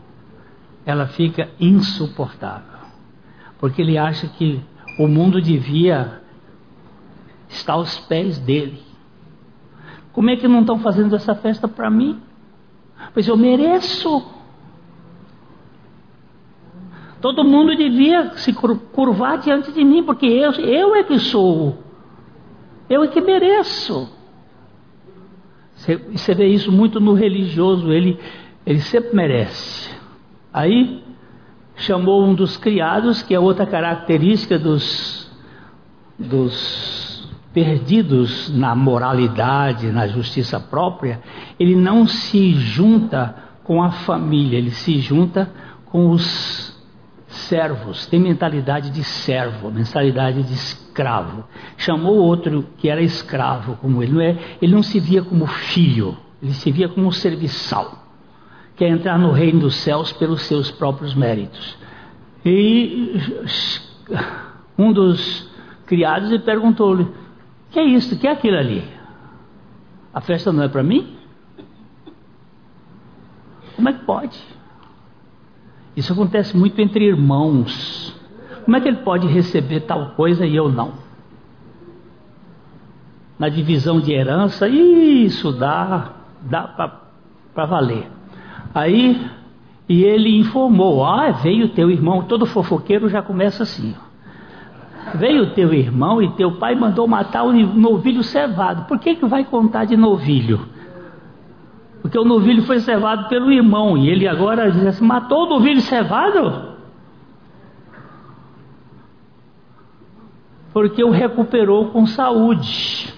ela 0.84 1.07
fica 1.07 1.49
insuportável. 1.59 2.78
Porque 3.59 3.80
ele 3.80 3.97
acha 3.97 4.28
que 4.28 4.61
o 4.99 5.09
mundo 5.09 5.40
devia 5.40 6.20
estar 7.49 7.72
aos 7.72 7.99
pés 8.01 8.38
dele. 8.38 8.82
Como 10.12 10.28
é 10.28 10.36
que 10.36 10.47
não 10.47 10.61
estão 10.61 10.78
fazendo 10.78 11.16
essa 11.16 11.34
festa 11.34 11.66
para 11.66 11.88
mim? 11.88 12.20
Pois 13.14 13.26
eu 13.26 13.36
mereço. 13.36 14.22
Todo 17.25 17.43
mundo 17.43 17.75
devia 17.75 18.37
se 18.37 18.53
curvar 18.53 19.39
diante 19.39 19.72
de 19.72 19.83
mim, 19.83 20.03
porque 20.03 20.27
eu, 20.27 20.53
eu 20.57 20.95
é 20.95 21.03
que 21.05 21.18
sou. 21.18 21.79
Eu 22.87 23.03
é 23.03 23.09
que 23.09 23.18
mereço. 23.18 24.12
Você, 25.75 25.97
você 25.97 26.35
vê 26.35 26.49
isso 26.49 26.70
muito 26.70 27.01
no 27.01 27.14
religioso, 27.14 27.91
ele, 27.91 28.20
ele 28.66 28.81
sempre 28.81 29.16
merece. 29.16 29.91
Aí 30.53 31.03
chamou 31.77 32.22
um 32.22 32.35
dos 32.35 32.59
criados, 32.59 33.22
que 33.22 33.35
é 33.35 33.41
outra 33.41 33.64
característica 33.64 34.59
dos, 34.59 35.33
dos 36.18 37.27
perdidos 37.55 38.55
na 38.55 38.75
moralidade, 38.75 39.91
na 39.91 40.07
justiça 40.07 40.61
própria, 40.61 41.22
ele 41.59 41.75
não 41.75 42.07
se 42.07 42.53
junta 42.53 43.35
com 43.62 43.83
a 43.83 43.93
família, 43.93 44.59
ele 44.59 44.72
se 44.72 44.99
junta 44.99 45.51
com 45.87 46.11
os 46.11 46.74
servos, 47.35 48.07
tem 48.07 48.20
mentalidade 48.20 48.91
de 48.91 49.03
servo, 49.05 49.70
mentalidade 49.70 50.43
de 50.43 50.53
escravo. 50.53 51.45
Chamou 51.76 52.16
outro 52.16 52.66
que 52.78 52.89
era 52.89 53.03
escravo 53.03 53.76
como 53.76 54.03
ele, 54.03 54.12
não 54.12 54.20
é? 54.20 54.37
Ele 54.61 54.74
não 54.74 54.82
se 54.82 54.99
via 55.01 55.22
como 55.22 55.47
filho, 55.47 56.16
ele 56.43 56.53
se 56.53 56.70
via 56.70 56.89
como 56.89 57.12
serviçal. 57.12 58.03
Quer 58.76 58.89
entrar 58.89 59.18
no 59.18 59.30
reino 59.30 59.61
dos 59.61 59.76
céus 59.76 60.12
pelos 60.12 60.43
seus 60.43 60.70
próprios 60.70 61.14
méritos. 61.14 61.76
E 62.45 63.20
um 64.76 64.93
dos 64.93 65.49
criados 65.87 66.30
lhe 66.30 66.39
perguntou-lhe: 66.39 67.07
"Que 67.70 67.80
é 67.80 67.85
isso? 67.85 68.18
Que 68.18 68.26
é 68.26 68.32
aquilo 68.32 68.59
ali? 68.59 68.85
A 70.12 70.20
festa 70.20 70.53
não 70.53 70.62
é 70.62 70.68
para 70.68 70.82
mim? 70.82 71.16
Como 73.76 73.89
é 73.89 73.93
que 73.93 74.05
pode?" 74.05 74.54
Isso 75.97 76.12
acontece 76.12 76.57
muito 76.57 76.80
entre 76.80 77.07
irmãos. 77.07 78.14
Como 78.64 78.76
é 78.76 78.80
que 78.80 78.88
ele 78.88 78.99
pode 78.99 79.26
receber 79.26 79.80
tal 79.80 80.11
coisa 80.11 80.47
e 80.47 80.57
eu 80.57 80.68
não? 80.68 80.92
Na 83.38 83.49
divisão 83.49 84.01
de 84.01 84.12
herança, 84.12 84.68
isso 84.68 85.53
dá, 85.53 86.12
dá 86.42 86.62
para 87.55 87.66
valer. 87.66 88.09
Aí, 88.74 89.20
e 89.88 90.03
ele 90.03 90.36
informou: 90.38 91.05
Ah, 91.05 91.30
veio 91.30 91.68
teu 91.68 91.90
irmão. 91.90 92.22
Todo 92.22 92.47
fofoqueiro 92.47 93.09
já 93.09 93.22
começa 93.22 93.62
assim. 93.62 93.95
Ó. 93.99 94.14
Veio 95.14 95.51
teu 95.51 95.72
irmão 95.74 96.22
e 96.22 96.30
teu 96.32 96.53
pai 96.53 96.74
mandou 96.74 97.07
matar 97.07 97.45
o 97.45 97.53
novilho 97.53 98.22
cevado. 98.22 98.86
Por 98.86 98.99
que, 98.99 99.14
que 99.14 99.26
vai 99.26 99.45
contar 99.45 99.84
de 99.84 99.97
novilho? 99.97 100.61
Porque 102.15 102.29
o 102.29 102.31
novilho 102.33 102.62
foi 102.62 102.79
cevado 102.79 103.29
pelo 103.29 103.51
irmão. 103.51 103.99
E 103.99 104.09
ele 104.09 104.29
agora 104.29 104.71
diz 104.71 104.87
assim: 104.87 105.05
matou 105.05 105.47
o 105.47 105.49
novilho 105.49 105.81
cevado? 105.81 106.77
Porque 110.73 111.03
o 111.03 111.11
recuperou 111.11 111.87
com 111.87 112.07
saúde. 112.07 113.12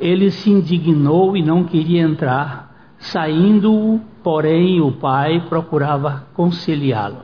Ele 0.00 0.30
se 0.30 0.50
indignou 0.50 1.36
e 1.36 1.42
não 1.42 1.64
queria 1.64 2.00
entrar. 2.00 2.74
Saindo, 2.96 4.00
porém, 4.22 4.80
o 4.80 4.92
pai 4.92 5.44
procurava 5.46 6.24
conciliá-lo. 6.32 7.20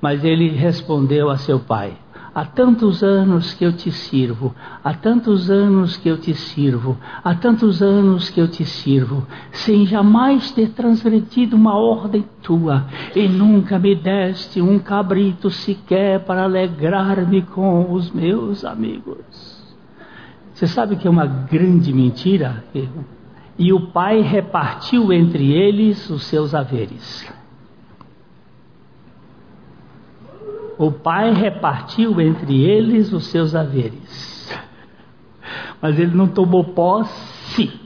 Mas 0.00 0.22
ele 0.22 0.50
respondeu 0.50 1.28
a 1.28 1.38
seu 1.38 1.58
pai: 1.58 1.96
Há 2.34 2.44
tantos 2.44 3.04
anos 3.04 3.54
que 3.54 3.64
eu 3.64 3.72
te 3.72 3.92
sirvo, 3.92 4.52
há 4.82 4.92
tantos 4.92 5.48
anos 5.48 5.96
que 5.96 6.08
eu 6.08 6.18
te 6.18 6.34
sirvo, 6.34 6.98
há 7.22 7.32
tantos 7.32 7.80
anos 7.80 8.28
que 8.28 8.40
eu 8.40 8.48
te 8.48 8.64
sirvo, 8.64 9.24
sem 9.52 9.86
jamais 9.86 10.50
ter 10.50 10.70
transgredido 10.70 11.54
uma 11.54 11.76
ordem 11.76 12.24
tua, 12.42 12.86
e 13.14 13.28
nunca 13.28 13.78
me 13.78 13.94
deste 13.94 14.60
um 14.60 14.80
cabrito 14.80 15.48
sequer 15.48 16.24
para 16.24 16.42
alegrar-me 16.42 17.42
com 17.42 17.92
os 17.92 18.10
meus 18.10 18.64
amigos. 18.64 19.62
Você 20.52 20.66
sabe 20.66 20.96
que 20.96 21.06
é 21.06 21.10
uma 21.10 21.26
grande 21.26 21.92
mentira? 21.92 22.64
E 23.56 23.72
o 23.72 23.92
pai 23.92 24.20
repartiu 24.22 25.12
entre 25.12 25.52
eles 25.52 26.10
os 26.10 26.24
seus 26.24 26.52
haveres. 26.52 27.32
O 30.78 30.90
pai 30.90 31.32
repartiu 31.32 32.20
entre 32.20 32.62
eles 32.62 33.12
os 33.12 33.26
seus 33.26 33.54
haveres, 33.54 34.52
mas 35.80 35.98
ele 35.98 36.14
não 36.14 36.26
tomou 36.26 36.64
posse, 36.64 37.80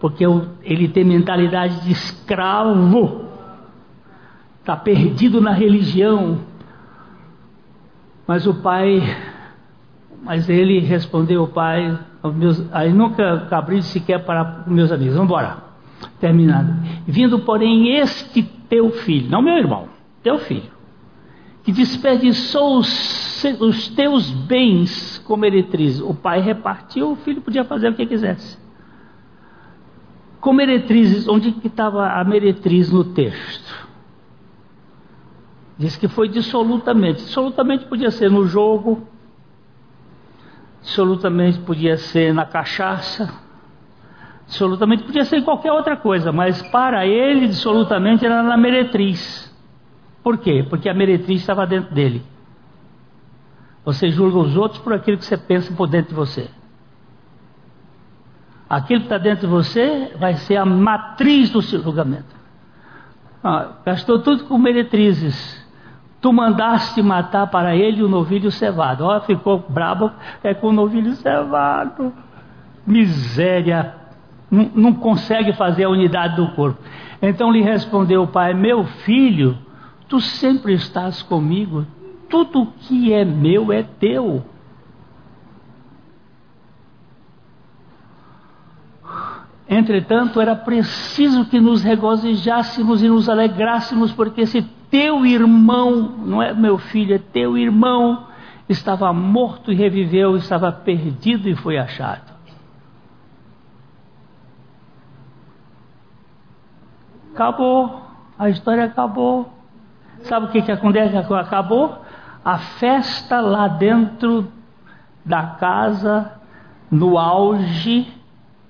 porque 0.00 0.24
ele 0.62 0.88
tem 0.88 1.04
mentalidade 1.04 1.82
de 1.82 1.92
escravo, 1.92 3.24
está 4.60 4.76
perdido 4.76 5.40
na 5.40 5.52
religião, 5.52 6.40
mas 8.26 8.46
o 8.46 8.54
pai, 8.54 9.02
mas 10.22 10.48
ele 10.48 10.80
respondeu 10.80 11.42
ao 11.42 11.48
pai, 11.48 11.98
meus, 12.34 12.64
aí 12.72 12.92
nunca 12.92 13.46
cabri 13.50 13.82
sequer 13.82 14.24
para 14.24 14.64
meus 14.66 14.90
amigos, 14.90 15.14
vamos 15.14 15.28
embora, 15.28 15.58
terminado. 16.18 16.72
Vindo, 17.06 17.40
porém, 17.40 17.96
este 17.98 18.42
teu 18.74 18.90
filho, 18.90 19.30
não 19.30 19.40
meu 19.40 19.56
irmão, 19.56 19.88
teu 20.20 20.36
filho, 20.40 20.72
que 21.62 21.70
desperdiçou 21.70 22.78
os, 22.78 23.44
os 23.60 23.88
teus 23.90 24.32
bens 24.32 25.18
com 25.18 25.36
meretriz. 25.36 26.00
O 26.00 26.12
pai 26.12 26.40
repartiu, 26.40 27.12
o 27.12 27.16
filho 27.16 27.40
podia 27.40 27.62
fazer 27.62 27.90
o 27.90 27.94
que 27.94 28.04
quisesse. 28.04 28.58
Com 30.40 30.52
meretrizes, 30.52 31.28
onde 31.28 31.52
que 31.52 31.68
estava 31.68 32.08
a 32.08 32.24
meretriz 32.24 32.90
no 32.90 33.04
texto? 33.04 33.88
Diz 35.78 35.96
que 35.96 36.08
foi 36.08 36.28
dissolutamente. 36.28 37.22
Dissolutamente 37.22 37.84
podia 37.84 38.10
ser 38.10 38.28
no 38.28 38.44
jogo, 38.44 39.06
dissolutamente 40.82 41.60
podia 41.60 41.96
ser 41.96 42.34
na 42.34 42.44
cachaça, 42.44 43.32
Absolutamente 44.46 45.04
podia 45.04 45.24
ser 45.24 45.42
qualquer 45.42 45.72
outra 45.72 45.96
coisa, 45.96 46.30
mas 46.30 46.60
para 46.70 47.06
ele, 47.06 47.46
absolutamente, 47.46 48.24
era 48.24 48.42
na 48.42 48.56
meretriz. 48.56 49.52
Por 50.22 50.38
quê? 50.38 50.64
Porque 50.68 50.88
a 50.88 50.94
meretriz 50.94 51.40
estava 51.40 51.66
dentro 51.66 51.94
dele. 51.94 52.22
Você 53.84 54.10
julga 54.10 54.38
os 54.38 54.56
outros 54.56 54.80
por 54.80 54.92
aquilo 54.92 55.18
que 55.18 55.24
você 55.24 55.36
pensa 55.36 55.72
por 55.74 55.86
dentro 55.86 56.10
de 56.10 56.14
você. 56.14 56.48
Aquilo 58.68 59.00
que 59.00 59.06
está 59.06 59.18
dentro 59.18 59.46
de 59.46 59.52
você 59.52 60.12
vai 60.18 60.34
ser 60.34 60.56
a 60.56 60.64
matriz 60.64 61.50
do 61.50 61.60
seu 61.60 61.82
julgamento. 61.82 62.34
Ah, 63.42 63.72
gastou 63.84 64.18
tudo 64.20 64.44
com 64.44 64.56
meretrizes. 64.56 65.62
Tu 66.20 66.32
mandaste 66.32 67.02
matar 67.02 67.46
para 67.48 67.76
ele 67.76 68.02
o 68.02 68.08
novilho 68.08 68.50
cevado. 68.50 69.04
Ó, 69.04 69.20
ficou 69.20 69.58
brabo, 69.68 70.10
é 70.42 70.54
com 70.54 70.68
o 70.68 70.72
novilho 70.72 71.12
cevado. 71.12 72.10
Miséria 72.86 73.94
não, 74.54 74.70
não 74.74 74.92
consegue 74.92 75.52
fazer 75.52 75.84
a 75.84 75.90
unidade 75.90 76.36
do 76.36 76.48
corpo. 76.52 76.80
Então 77.20 77.50
lhe 77.50 77.62
respondeu 77.62 78.22
o 78.22 78.28
pai: 78.28 78.54
Meu 78.54 78.84
filho, 78.84 79.58
tu 80.08 80.20
sempre 80.20 80.74
estás 80.74 81.22
comigo, 81.22 81.86
tudo 82.28 82.72
que 82.80 83.12
é 83.12 83.24
meu 83.24 83.72
é 83.72 83.82
teu. 83.82 84.44
Entretanto, 89.66 90.40
era 90.40 90.54
preciso 90.54 91.46
que 91.46 91.58
nos 91.58 91.82
regozijássemos 91.82 93.02
e 93.02 93.08
nos 93.08 93.28
alegrássemos, 93.28 94.12
porque 94.12 94.46
se 94.46 94.62
teu 94.90 95.24
irmão, 95.24 96.14
não 96.24 96.42
é 96.42 96.52
meu 96.52 96.78
filho, 96.78 97.14
é 97.14 97.18
teu 97.18 97.56
irmão, 97.56 98.26
estava 98.68 99.12
morto 99.12 99.72
e 99.72 99.74
reviveu, 99.74 100.36
estava 100.36 100.70
perdido 100.70 101.48
e 101.48 101.56
foi 101.56 101.78
achado. 101.78 102.33
Acabou, 107.34 108.00
a 108.38 108.48
história 108.48 108.84
acabou. 108.84 109.52
Sabe 110.22 110.46
o 110.46 110.48
que, 110.50 110.62
que 110.62 110.70
acontece? 110.70 111.16
Acabou 111.16 111.98
a 112.44 112.58
festa 112.58 113.40
lá 113.40 113.66
dentro 113.66 114.46
da 115.24 115.42
casa, 115.42 116.30
no 116.88 117.18
auge, 117.18 118.06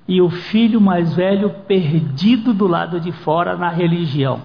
e 0.08 0.22
o 0.22 0.30
filho 0.30 0.80
mais 0.80 1.14
velho 1.14 1.50
perdido 1.66 2.54
do 2.54 2.66
lado 2.66 2.98
de 2.98 3.12
fora 3.12 3.54
na 3.56 3.68
religião. 3.68 4.42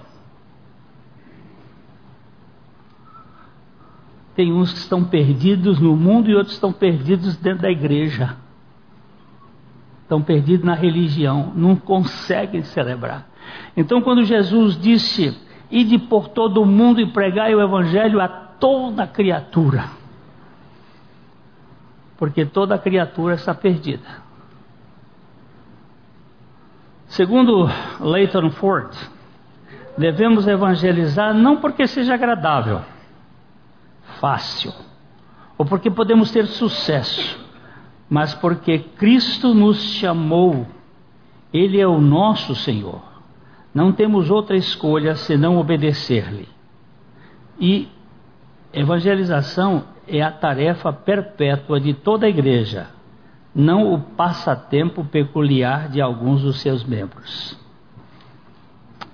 Tem 4.36 4.52
uns 4.52 4.74
que 4.74 4.80
estão 4.80 5.04
perdidos 5.04 5.80
no 5.80 5.96
mundo 5.96 6.30
e 6.30 6.36
outros 6.36 6.56
estão 6.56 6.74
perdidos 6.74 7.38
dentro 7.38 7.62
da 7.62 7.70
igreja. 7.70 8.36
Estão 10.02 10.22
perdidos 10.22 10.66
na 10.66 10.76
religião, 10.76 11.54
não 11.56 11.76
conseguem 11.76 12.64
celebrar. 12.64 13.29
Então, 13.76 14.02
quando 14.02 14.24
Jesus 14.24 14.80
disse: 14.80 15.38
Ide 15.72 16.00
por 16.00 16.30
todo 16.30 16.62
o 16.62 16.66
mundo 16.66 17.00
e 17.00 17.12
pregai 17.12 17.54
o 17.54 17.62
evangelho 17.62 18.20
a 18.20 18.28
toda 18.28 19.06
criatura, 19.06 19.86
porque 22.18 22.46
toda 22.46 22.78
criatura 22.78 23.36
está 23.36 23.54
perdida. 23.54 24.30
Segundo 27.08 27.68
Leighton 28.00 28.52
Ford, 28.52 28.94
devemos 29.98 30.48
evangelizar 30.48 31.34
não 31.34 31.58
porque 31.58 31.88
seja 31.88 32.14
agradável 32.14 32.82
fácil, 34.20 34.74
ou 35.58 35.66
porque 35.66 35.90
podemos 35.90 36.32
ter 36.32 36.46
sucesso, 36.48 37.40
mas 38.10 38.34
porque 38.34 38.80
Cristo 38.80 39.54
nos 39.54 39.78
chamou, 39.94 40.68
Ele 41.54 41.80
é 41.80 41.88
o 41.88 42.02
nosso 42.02 42.56
Senhor. 42.56 43.09
Não 43.74 43.92
temos 43.92 44.30
outra 44.30 44.56
escolha 44.56 45.16
senão 45.16 45.58
obedecer-lhe. 45.58 46.48
E 47.60 47.88
evangelização 48.74 49.84
é 50.08 50.22
a 50.22 50.32
tarefa 50.32 50.92
perpétua 50.92 51.80
de 51.80 51.94
toda 51.94 52.26
a 52.26 52.30
igreja, 52.30 52.88
não 53.54 53.94
o 53.94 54.00
passatempo 54.00 55.04
peculiar 55.06 55.90
de 55.90 56.02
alguns 56.02 56.42
dos 56.42 56.60
seus 56.62 56.84
membros. 56.84 57.58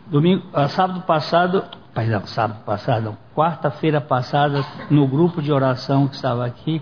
Domingo, 0.08 0.44
ah, 0.54 0.68
sábado 0.68 1.02
passado, 1.02 1.64
perdão, 1.94 2.26
sábado 2.28 2.64
passado, 2.64 3.18
quarta-feira 3.34 4.00
passada, 4.00 4.64
no 4.90 5.08
grupo 5.08 5.42
de 5.42 5.52
oração 5.52 6.08
que 6.08 6.16
estava 6.16 6.46
aqui, 6.46 6.82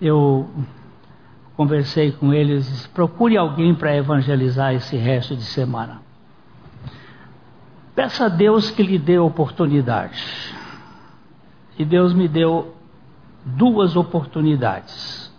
eu 0.00 0.48
conversei 1.56 2.12
com 2.12 2.32
eles, 2.32 2.86
procure 2.88 3.36
alguém 3.36 3.74
para 3.74 3.96
evangelizar 3.96 4.74
esse 4.74 4.96
resto 4.96 5.36
de 5.36 5.44
semana. 5.44 6.05
Peça 7.96 8.26
a 8.26 8.28
Deus 8.28 8.70
que 8.70 8.82
lhe 8.82 8.98
dê 8.98 9.18
oportunidade. 9.18 10.22
E 11.78 11.84
Deus 11.84 12.12
me 12.12 12.28
deu 12.28 12.76
duas 13.42 13.96
oportunidades. 13.96 15.34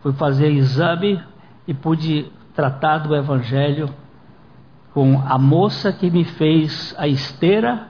Fui 0.00 0.12
fazer 0.12 0.50
exame 0.50 1.18
e 1.66 1.72
pude 1.72 2.30
tratar 2.54 2.98
do 2.98 3.16
evangelho 3.16 3.88
com 4.92 5.18
a 5.26 5.38
moça 5.38 5.94
que 5.94 6.10
me 6.10 6.24
fez 6.24 6.94
a 6.98 7.08
esteira 7.08 7.88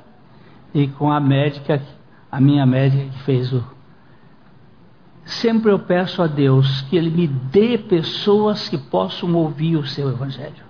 e 0.73 0.87
com 0.87 1.11
a 1.11 1.19
médica, 1.19 1.83
a 2.31 2.41
minha 2.41 2.65
médica 2.65 3.11
que 3.11 3.23
fez 3.25 3.53
o. 3.53 3.65
Sempre 5.25 5.73
eu 5.73 5.79
peço 5.81 6.23
a 6.23 6.29
Deus 6.29 6.83
que 6.83 6.97
Ele 6.97 7.11
me 7.11 7.27
dê 7.27 7.79
pessoas 7.79 8.69
que 8.69 8.79
possam 8.79 9.35
ouvir 9.35 9.77
o 9.77 9.85
seu 9.85 10.09
Evangelho. 10.09 10.63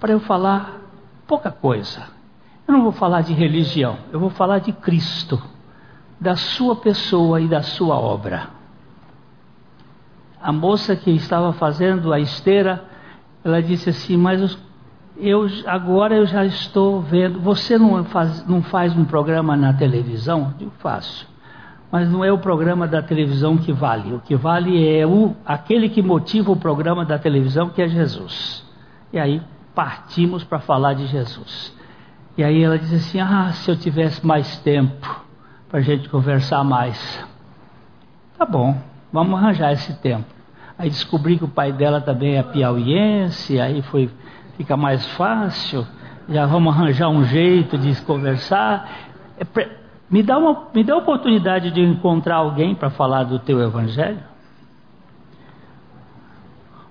Para 0.00 0.12
eu 0.12 0.20
falar 0.20 0.85
pouca 1.26 1.50
coisa. 1.50 2.04
Eu 2.66 2.74
não 2.74 2.82
vou 2.82 2.92
falar 2.92 3.22
de 3.22 3.32
religião, 3.32 3.96
eu 4.12 4.18
vou 4.18 4.30
falar 4.30 4.58
de 4.58 4.72
Cristo, 4.72 5.40
da 6.20 6.34
sua 6.36 6.76
pessoa 6.76 7.40
e 7.40 7.46
da 7.46 7.62
sua 7.62 7.96
obra. 7.96 8.48
A 10.40 10.52
moça 10.52 10.94
que 10.96 11.10
estava 11.10 11.52
fazendo 11.52 12.12
a 12.12 12.20
esteira 12.20 12.84
ela 13.46 13.62
disse 13.62 13.90
assim: 13.90 14.16
Mas 14.16 14.58
eu, 15.16 15.46
agora 15.66 16.16
eu 16.16 16.26
já 16.26 16.44
estou 16.44 17.00
vendo. 17.00 17.38
Você 17.38 17.78
não 17.78 18.04
faz, 18.04 18.44
não 18.48 18.60
faz 18.60 18.96
um 18.96 19.04
programa 19.04 19.56
na 19.56 19.72
televisão? 19.72 20.52
Eu 20.60 20.70
faço. 20.80 21.28
Mas 21.92 22.10
não 22.10 22.24
é 22.24 22.32
o 22.32 22.38
programa 22.38 22.88
da 22.88 23.00
televisão 23.00 23.56
que 23.56 23.72
vale. 23.72 24.12
O 24.12 24.18
que 24.18 24.34
vale 24.34 24.84
é 24.88 25.06
o, 25.06 25.36
aquele 25.44 25.88
que 25.88 26.02
motiva 26.02 26.50
o 26.50 26.56
programa 26.56 27.04
da 27.04 27.20
televisão, 27.20 27.68
que 27.68 27.80
é 27.80 27.86
Jesus. 27.86 28.66
E 29.12 29.18
aí 29.18 29.40
partimos 29.76 30.42
para 30.42 30.58
falar 30.58 30.94
de 30.94 31.06
Jesus. 31.06 31.76
E 32.36 32.42
aí 32.42 32.64
ela 32.64 32.78
disse 32.78 32.94
assim: 32.94 33.20
Ah, 33.20 33.52
se 33.52 33.70
eu 33.70 33.76
tivesse 33.76 34.26
mais 34.26 34.58
tempo 34.60 35.24
para 35.68 35.80
a 35.80 35.82
gente 35.82 36.08
conversar 36.08 36.64
mais. 36.64 37.24
Tá 38.38 38.46
bom, 38.46 38.74
vamos 39.12 39.38
arranjar 39.38 39.72
esse 39.72 39.92
tempo. 39.98 40.24
Aí 40.78 40.88
descobri 40.88 41.38
que 41.38 41.44
o 41.44 41.48
pai 41.48 41.72
dela 41.72 42.00
também 42.00 42.36
é 42.36 42.42
piauiense, 42.42 43.60
aí 43.60 43.80
foi, 43.82 44.10
fica 44.56 44.76
mais 44.76 45.06
fácil, 45.12 45.86
já 46.28 46.44
vamos 46.44 46.74
arranjar 46.74 47.08
um 47.08 47.24
jeito 47.24 47.78
de 47.78 47.98
conversar. 48.02 48.90
É, 49.38 49.68
me, 50.10 50.22
dá 50.22 50.38
uma, 50.38 50.68
me 50.74 50.84
dá 50.84 50.94
a 50.94 50.98
oportunidade 50.98 51.70
de 51.70 51.80
encontrar 51.80 52.36
alguém 52.36 52.74
para 52.74 52.90
falar 52.90 53.24
do 53.24 53.38
teu 53.38 53.60
evangelho? 53.62 54.20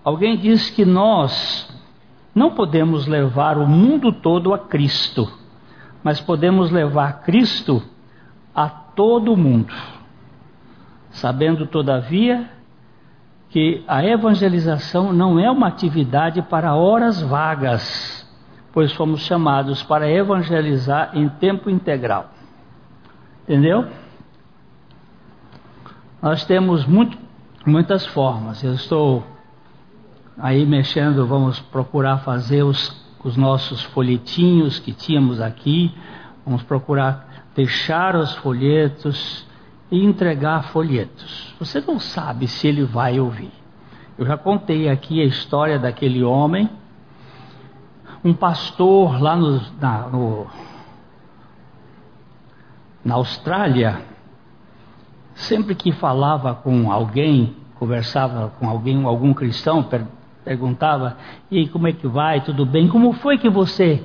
Alguém 0.04 0.38
disse 0.38 0.72
que 0.72 0.86
nós 0.86 1.75
não 2.36 2.52
podemos 2.52 3.08
levar 3.08 3.58
o 3.58 3.66
mundo 3.66 4.12
todo 4.12 4.54
a 4.54 4.60
Cristo, 4.60 5.32
mas 6.04 6.20
podemos 6.20 6.70
levar 6.70 7.22
Cristo 7.24 7.82
a 8.54 8.68
todo 8.68 9.34
o 9.34 9.38
mundo, 9.38 9.74
sabendo, 11.12 11.66
todavia, 11.66 12.50
que 13.50 13.86
a 13.88 14.04
evangelização 14.06 15.14
não 15.14 15.40
é 15.40 15.50
uma 15.50 15.68
atividade 15.68 16.42
para 16.42 16.76
horas 16.76 17.22
vagas, 17.22 18.30
pois 18.74 18.92
fomos 18.92 19.22
chamados 19.22 19.82
para 19.84 20.12
evangelizar 20.12 21.12
em 21.14 21.30
tempo 21.30 21.70
integral. 21.70 22.32
Entendeu? 23.44 23.88
Nós 26.22 26.44
temos 26.44 26.86
muito, 26.86 27.18
muitas 27.66 28.06
formas. 28.08 28.62
Eu 28.62 28.74
estou 28.74 29.24
aí 30.38 30.66
mexendo, 30.66 31.26
vamos 31.26 31.60
procurar 31.60 32.20
fazer 32.20 32.64
os, 32.64 32.96
os 33.24 33.38
nossos 33.38 33.82
folhetinhos 33.84 34.80
que 34.80 34.92
tínhamos 34.92 35.40
aqui, 35.40 35.94
vamos 36.46 36.64
procurar 36.64 37.26
deixar 37.56 38.16
os 38.16 38.36
folhetos 38.36 39.46
e 39.90 40.04
entregar 40.04 40.66
folhetos. 40.66 41.56
Você 41.60 41.80
não 41.82 42.00
sabe 42.00 42.48
se 42.48 42.68
ele 42.68 42.84
vai 42.84 43.20
ouvir. 43.20 43.52
Eu 44.18 44.26
já 44.26 44.38
contei 44.38 44.90
aqui 44.90 45.22
a 45.22 45.26
história 45.26 45.80
daquele 45.80 46.24
homem, 46.24 46.70
um 48.24 48.34
pastor 48.34 49.22
lá 49.22 49.36
no, 49.36 49.62
na, 49.80 50.08
no, 50.08 50.48
na 53.04 53.16
Austrália, 53.16 54.02
sempre 55.36 55.76
que 55.76 55.92
falava 55.92 56.56
com 56.56 56.92
alguém, 56.92 57.56
conversava 57.76 58.52
com 58.58 58.70
alguém, 58.70 59.04
algum 59.04 59.34
cristão, 59.34 59.84
perguntava: 60.46 61.18
"E 61.52 61.68
como 61.68 61.88
é 61.88 61.92
que 61.92 62.08
vai? 62.08 62.42
Tudo 62.42 62.66
bem? 62.66 62.88
Como 62.88 63.12
foi 63.14 63.38
que 63.38 63.50
você 63.50 64.02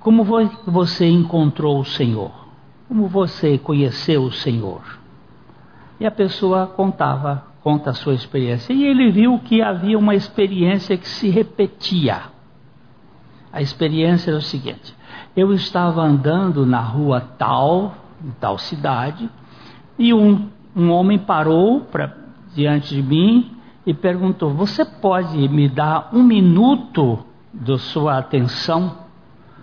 como 0.00 0.24
foi 0.24 0.48
que 0.48 0.68
você 0.68 1.08
encontrou 1.08 1.78
o 1.78 1.84
Senhor? 1.84 2.32
Como 2.88 3.06
você 3.06 3.56
conheceu 3.56 4.24
o 4.24 4.32
Senhor? 4.32 4.82
E 6.00 6.04
a 6.04 6.10
pessoa 6.10 6.66
contava, 6.66 7.44
conta 7.62 7.90
a 7.90 7.94
sua 7.94 8.12
experiência. 8.12 8.72
E 8.72 8.84
ele 8.84 9.12
viu 9.12 9.38
que 9.38 9.62
havia 9.62 9.96
uma 9.96 10.16
experiência 10.16 10.96
que 10.96 11.08
se 11.08 11.30
repetia. 11.30 12.22
A 13.52 13.62
experiência 13.62 14.32
era 14.32 14.38
o 14.38 14.42
seguinte: 14.42 14.92
eu 15.36 15.52
estava 15.52 16.02
andando 16.02 16.66
na 16.66 16.80
rua 16.80 17.20
tal, 17.38 17.94
em 18.24 18.32
tal 18.40 18.58
cidade, 18.58 19.30
e 19.96 20.12
um, 20.12 20.48
um 20.74 20.90
homem 20.90 21.18
parou 21.18 21.82
pra, 21.82 22.12
diante 22.52 22.96
de 22.96 23.02
mim 23.02 23.56
e 23.86 23.92
perguntou: 23.92 24.50
Você 24.54 24.84
pode 24.84 25.48
me 25.48 25.68
dar 25.68 26.10
um 26.12 26.22
minuto 26.22 27.18
da 27.52 27.78
sua 27.78 28.18
atenção? 28.18 28.98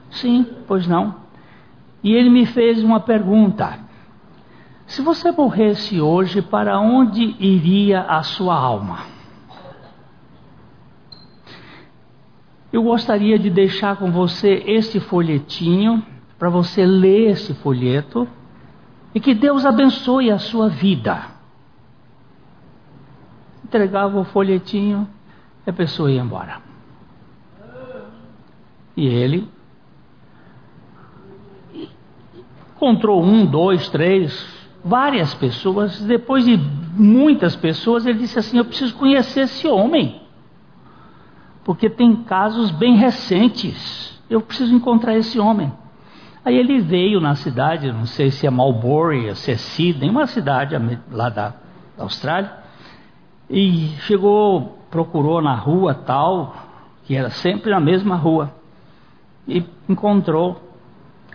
Sim, 0.10 0.46
pois 0.68 0.88
não. 0.88 1.16
E 2.04 2.14
ele 2.14 2.30
me 2.30 2.46
fez 2.46 2.84
uma 2.84 3.00
pergunta: 3.00 3.80
Se 4.86 5.02
você 5.02 5.32
morresse 5.32 6.00
hoje, 6.00 6.42
para 6.42 6.80
onde 6.80 7.36
iria 7.40 8.02
a 8.02 8.22
sua 8.24 8.56
alma? 8.56 9.00
Eu 12.72 12.84
gostaria 12.84 13.40
de 13.40 13.50
deixar 13.50 13.98
com 13.98 14.12
você 14.12 14.64
este 14.68 15.00
folhetinho, 15.00 16.06
para 16.38 16.50
você 16.50 16.86
ler 16.86 17.32
esse 17.32 17.54
folheto, 17.56 18.28
e 19.14 19.20
que 19.20 19.34
Deus 19.34 19.66
abençoe 19.66 20.30
a 20.30 20.38
sua 20.38 20.70
vida. 20.70 21.39
Entregava 23.70 24.20
o 24.20 24.24
folhetinho 24.24 25.08
e 25.64 25.70
a 25.70 25.74
pessoa 25.74 26.12
ia 26.12 26.20
embora. 26.20 26.60
E 28.98 29.06
ele 29.08 29.48
encontrou 32.76 33.24
um, 33.24 33.46
dois, 33.46 33.88
três, 33.90 34.44
várias 34.84 35.36
pessoas. 35.36 36.02
Depois 36.02 36.46
de 36.46 36.58
muitas 36.58 37.56
pessoas, 37.56 38.08
ele 38.08 38.18
disse 38.18 38.40
assim: 38.40 38.58
Eu 38.58 38.66
preciso 38.66 38.96
conhecer 38.96 39.42
esse 39.42 39.68
homem, 39.68 40.20
porque 41.64 41.92
tem 41.92 42.16
casos 42.24 42.72
bem 42.72 42.96
recentes. 42.96 44.20
Eu 44.28 44.42
preciso 44.42 44.74
encontrar 44.74 45.16
esse 45.16 45.40
homem. 45.40 45.72
Aí 46.44 46.58
ele 46.58 46.80
veio 46.80 47.22
na 47.22 47.36
cidade, 47.36 47.92
não 47.92 48.08
sei 48.08 48.32
se 48.32 48.48
é 48.48 48.50
Marlborough, 48.50 49.36
se 49.36 49.52
é 49.52 49.58
Sydney, 49.58 50.10
uma 50.10 50.26
cidade 50.26 50.76
lá 51.12 51.30
da 51.30 51.54
Austrália, 51.96 52.59
e 53.50 53.90
chegou, 54.02 54.78
procurou 54.92 55.42
na 55.42 55.56
rua 55.56 55.94
tal, 55.94 56.56
que 57.06 57.16
era 57.16 57.30
sempre 57.30 57.72
na 57.72 57.80
mesma 57.80 58.16
rua 58.16 58.54
e 59.50 59.66
encontrou 59.90 60.62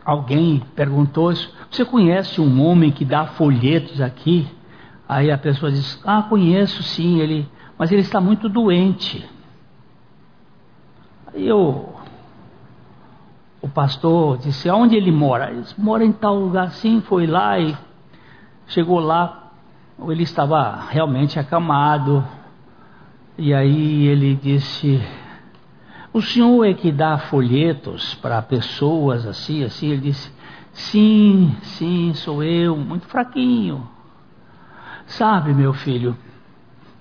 alguém, 0.05 0.62
perguntou: 0.77 1.33
Você 1.71 1.85
conhece 1.85 2.41
um 2.41 2.65
homem 2.65 2.93
que 2.93 3.05
dá 3.05 3.27
folhetos 3.27 4.01
aqui? 4.01 4.47
Aí 5.09 5.31
a 5.31 5.37
pessoa 5.37 5.73
disse: 5.73 5.99
Ah, 6.05 6.23
conheço 6.23 6.83
sim, 6.83 7.19
ele, 7.19 7.49
mas 7.77 7.91
ele 7.91 8.03
está 8.03 8.21
muito 8.21 8.49
doente. 8.49 9.29
Aí 11.27 11.47
eu, 11.47 11.93
o 13.61 13.69
pastor 13.69 14.39
disse: 14.39 14.69
Aonde 14.69 14.95
ele 14.95 15.11
mora? 15.11 15.51
Ele 15.51 15.62
disse, 15.62 15.81
mora 15.81 16.05
em 16.05 16.12
tal 16.12 16.37
lugar 16.37 16.71
sim. 16.71 17.01
Foi 17.01 17.27
lá 17.27 17.59
e 17.59 17.77
chegou 18.69 19.01
lá. 19.01 19.43
Ele 19.99 20.22
estava 20.22 20.86
realmente 20.90 21.38
acamado. 21.38 22.24
E 23.38 23.53
aí 23.53 24.07
ele 24.07 24.34
disse: 24.34 25.01
o 26.14 26.22
senhor 26.22 26.64
é 26.64 26.72
que 26.72 26.92
dá 26.92 27.18
folhetos 27.18 28.14
para 28.14 28.40
pessoas 28.40 29.26
assim, 29.26 29.64
assim? 29.64 29.88
Ele 29.88 30.01
disse: 30.03 30.32
Sim, 30.72 31.57
sim, 31.61 32.14
sou 32.14 32.40
eu, 32.40 32.76
muito 32.76 33.05
fraquinho. 33.09 33.84
Sabe, 35.07 35.53
meu 35.53 35.72
filho, 35.72 36.16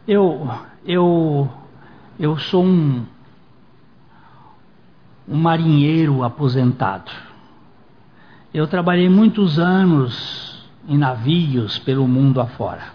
eu, 0.08 0.50
eu, 0.84 1.48
eu 2.20 2.36
sou 2.40 2.66
um, 2.66 3.06
um 5.28 5.38
marinheiro 5.38 6.24
aposentado. 6.24 7.12
Eu 8.52 8.66
trabalhei 8.66 9.10
muitos 9.10 9.60
anos 9.60 10.43
em 10.88 10.98
navios 10.98 11.80
pelo 11.80 12.08
mundo 12.08 12.42
afora. 12.42 12.94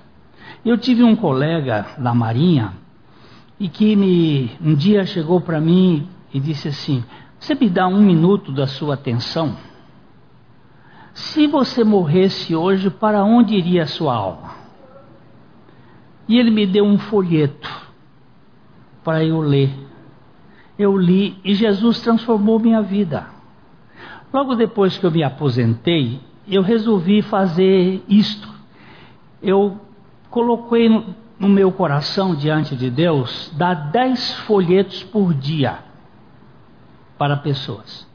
Eu 0.64 0.76
tive 0.76 1.02
um 1.02 1.16
colega 1.16 1.86
da 1.98 2.12
Marinha 2.12 2.72
e 3.58 3.68
que 3.68 3.96
me 3.96 4.50
um 4.60 4.74
dia 4.74 5.06
chegou 5.06 5.40
para 5.40 5.60
mim 5.60 6.08
e 6.32 6.40
disse 6.40 6.68
assim: 6.68 7.04
Você 7.38 7.54
me 7.54 7.68
dá 7.68 7.86
um 7.86 8.00
minuto 8.00 8.52
da 8.52 8.66
sua 8.66 8.94
atenção? 8.94 9.56
Se 11.14 11.46
você 11.46 11.82
morresse 11.82 12.54
hoje, 12.54 12.90
para 12.90 13.24
onde 13.24 13.54
iria 13.54 13.82
a 13.82 13.86
sua 13.86 14.14
alma? 14.14 14.54
E 16.28 16.38
ele 16.38 16.50
me 16.50 16.66
deu 16.66 16.84
um 16.84 16.98
folheto 16.98 17.68
para 19.02 19.24
eu 19.24 19.40
ler. 19.40 19.70
Eu 20.78 20.96
li 20.96 21.36
e 21.42 21.54
Jesus 21.54 22.00
transformou 22.00 22.60
minha 22.60 22.82
vida. 22.82 23.26
Logo 24.32 24.54
depois 24.54 24.96
que 24.98 25.06
eu 25.06 25.10
me 25.10 25.24
aposentei, 25.24 26.20
eu 26.48 26.62
resolvi 26.62 27.22
fazer 27.22 28.02
isto. 28.08 28.48
Eu 29.42 29.80
coloquei 30.30 30.88
no 31.38 31.48
meu 31.48 31.70
coração 31.70 32.34
diante 32.34 32.74
de 32.74 32.90
Deus 32.90 33.52
dar 33.56 33.90
dez 33.90 34.34
folhetos 34.40 35.02
por 35.04 35.34
dia 35.34 35.78
para 37.16 37.36
pessoas. 37.36 38.06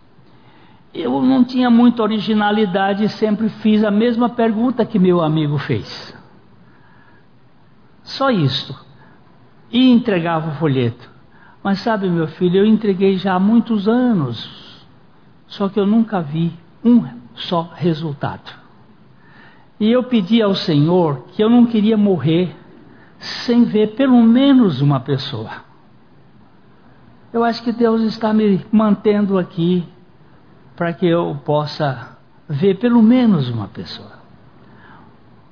Eu 0.93 1.21
não 1.21 1.43
tinha 1.43 1.69
muita 1.69 2.03
originalidade 2.03 3.03
e 3.03 3.09
sempre 3.09 3.49
fiz 3.49 3.83
a 3.83 3.89
mesma 3.89 4.29
pergunta 4.29 4.85
que 4.85 4.99
meu 4.99 5.21
amigo 5.21 5.57
fez. 5.57 6.15
Só 8.03 8.29
isto. 8.29 8.75
E 9.71 9.89
entregava 9.89 10.51
o 10.51 10.55
folheto. 10.55 11.09
Mas 11.63 11.79
sabe, 11.79 12.09
meu 12.09 12.27
filho, 12.27 12.57
eu 12.57 12.65
entreguei 12.65 13.17
já 13.17 13.33
há 13.33 13.39
muitos 13.39 13.87
anos. 13.87 14.85
Só 15.47 15.67
que 15.67 15.79
eu 15.79 15.85
nunca 15.85 16.21
vi 16.21 16.53
um 16.83 17.03
só 17.35 17.71
resultado. 17.75 18.51
E 19.79 19.91
eu 19.91 20.03
pedi 20.03 20.41
ao 20.41 20.55
Senhor 20.55 21.25
que 21.33 21.43
eu 21.43 21.49
não 21.49 21.65
queria 21.65 21.97
morrer 21.97 22.55
sem 23.19 23.63
ver 23.63 23.95
pelo 23.95 24.21
menos 24.21 24.81
uma 24.81 24.99
pessoa. 24.99 25.63
Eu 27.31 27.43
acho 27.43 27.63
que 27.63 27.71
Deus 27.71 28.01
está 28.01 28.33
me 28.33 28.63
mantendo 28.71 29.37
aqui 29.37 29.83
para 30.75 30.93
que 30.93 31.07
eu 31.07 31.39
possa 31.43 32.17
ver 32.47 32.77
pelo 32.77 33.01
menos 33.01 33.49
uma 33.49 33.67
pessoa. 33.67 34.11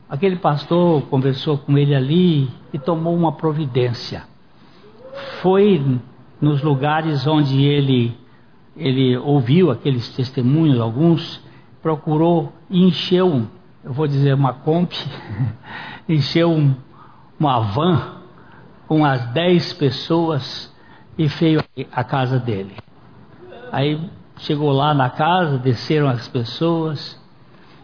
Aquele 0.09 0.35
pastor 0.35 1.03
conversou 1.03 1.57
com 1.57 1.77
ele 1.77 1.95
ali 1.95 2.49
e 2.73 2.77
tomou 2.77 3.15
uma 3.15 3.31
providência. 3.31 4.23
Foi 5.41 5.99
nos 6.39 6.61
lugares 6.61 7.25
onde 7.25 7.63
ele 7.63 8.17
ele 8.75 9.17
ouviu 9.17 9.69
aqueles 9.69 10.09
testemunhos, 10.09 10.79
alguns, 10.79 11.43
procurou 11.81 12.53
e 12.69 12.83
encheu, 12.83 13.47
eu 13.83 13.93
vou 13.93 14.07
dizer 14.07 14.33
uma 14.33 14.53
comp, 14.53 14.91
encheu 16.07 16.51
um, 16.51 16.75
uma 17.39 17.59
van 17.59 18.21
com 18.87 19.05
as 19.05 19.25
dez 19.27 19.73
pessoas 19.73 20.73
e 21.17 21.27
veio 21.27 21.63
à 21.91 22.03
casa 22.03 22.39
dele. 22.39 22.75
Aí 23.71 23.99
chegou 24.37 24.71
lá 24.71 24.93
na 24.93 25.09
casa, 25.09 25.57
desceram 25.57 26.07
as 26.07 26.27
pessoas. 26.27 27.19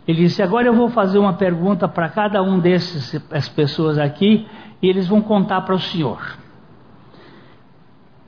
Ele 0.07 0.23
disse: 0.23 0.41
Agora 0.41 0.67
eu 0.67 0.73
vou 0.73 0.89
fazer 0.89 1.17
uma 1.17 1.33
pergunta 1.33 1.87
para 1.87 2.09
cada 2.09 2.41
um 2.41 2.59
desses 2.59 3.21
as 3.31 3.47
pessoas 3.47 3.97
aqui 3.97 4.47
e 4.81 4.87
eles 4.89 5.07
vão 5.07 5.21
contar 5.21 5.61
para 5.61 5.75
o 5.75 5.79
senhor. 5.79 6.37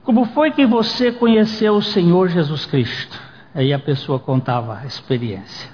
Como 0.04 0.26
foi 0.26 0.52
que 0.52 0.66
você 0.66 1.12
conheceu 1.12 1.76
o 1.76 1.84
Senhor 1.84 2.30
Jesus 2.30 2.66
Cristo? 2.66 3.29
Aí 3.60 3.74
a 3.74 3.80
pessoa 3.80 4.18
contava 4.18 4.78
a 4.78 4.86
experiência. 4.86 5.70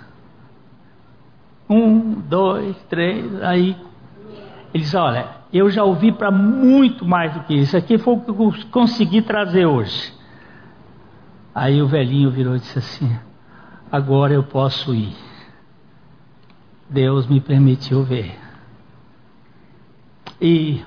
Um, 1.69 2.13
dois, 2.13 2.75
três, 2.89 3.43
aí 3.43 3.77
ele 4.73 4.83
disse: 4.83 4.97
Olha, 4.97 5.27
eu 5.53 5.69
já 5.69 5.83
ouvi 5.83 6.11
para 6.11 6.31
muito 6.31 7.05
mais 7.05 7.31
do 7.35 7.41
que 7.41 7.53
isso. 7.53 7.77
Aqui 7.77 7.99
foi 7.99 8.15
o 8.15 8.21
que 8.21 8.31
eu 8.31 8.53
consegui 8.71 9.21
trazer 9.21 9.67
hoje. 9.67 10.11
Aí 11.53 11.79
o 11.79 11.87
velhinho 11.87 12.31
virou 12.31 12.55
e 12.55 12.59
disse 12.59 12.79
assim: 12.79 13.19
Agora 13.91 14.33
eu 14.33 14.41
posso 14.41 14.91
ir. 14.95 15.15
Deus 16.89 17.27
me 17.27 17.39
permitiu 17.39 18.01
ver. 18.01 18.35
E 20.41 20.83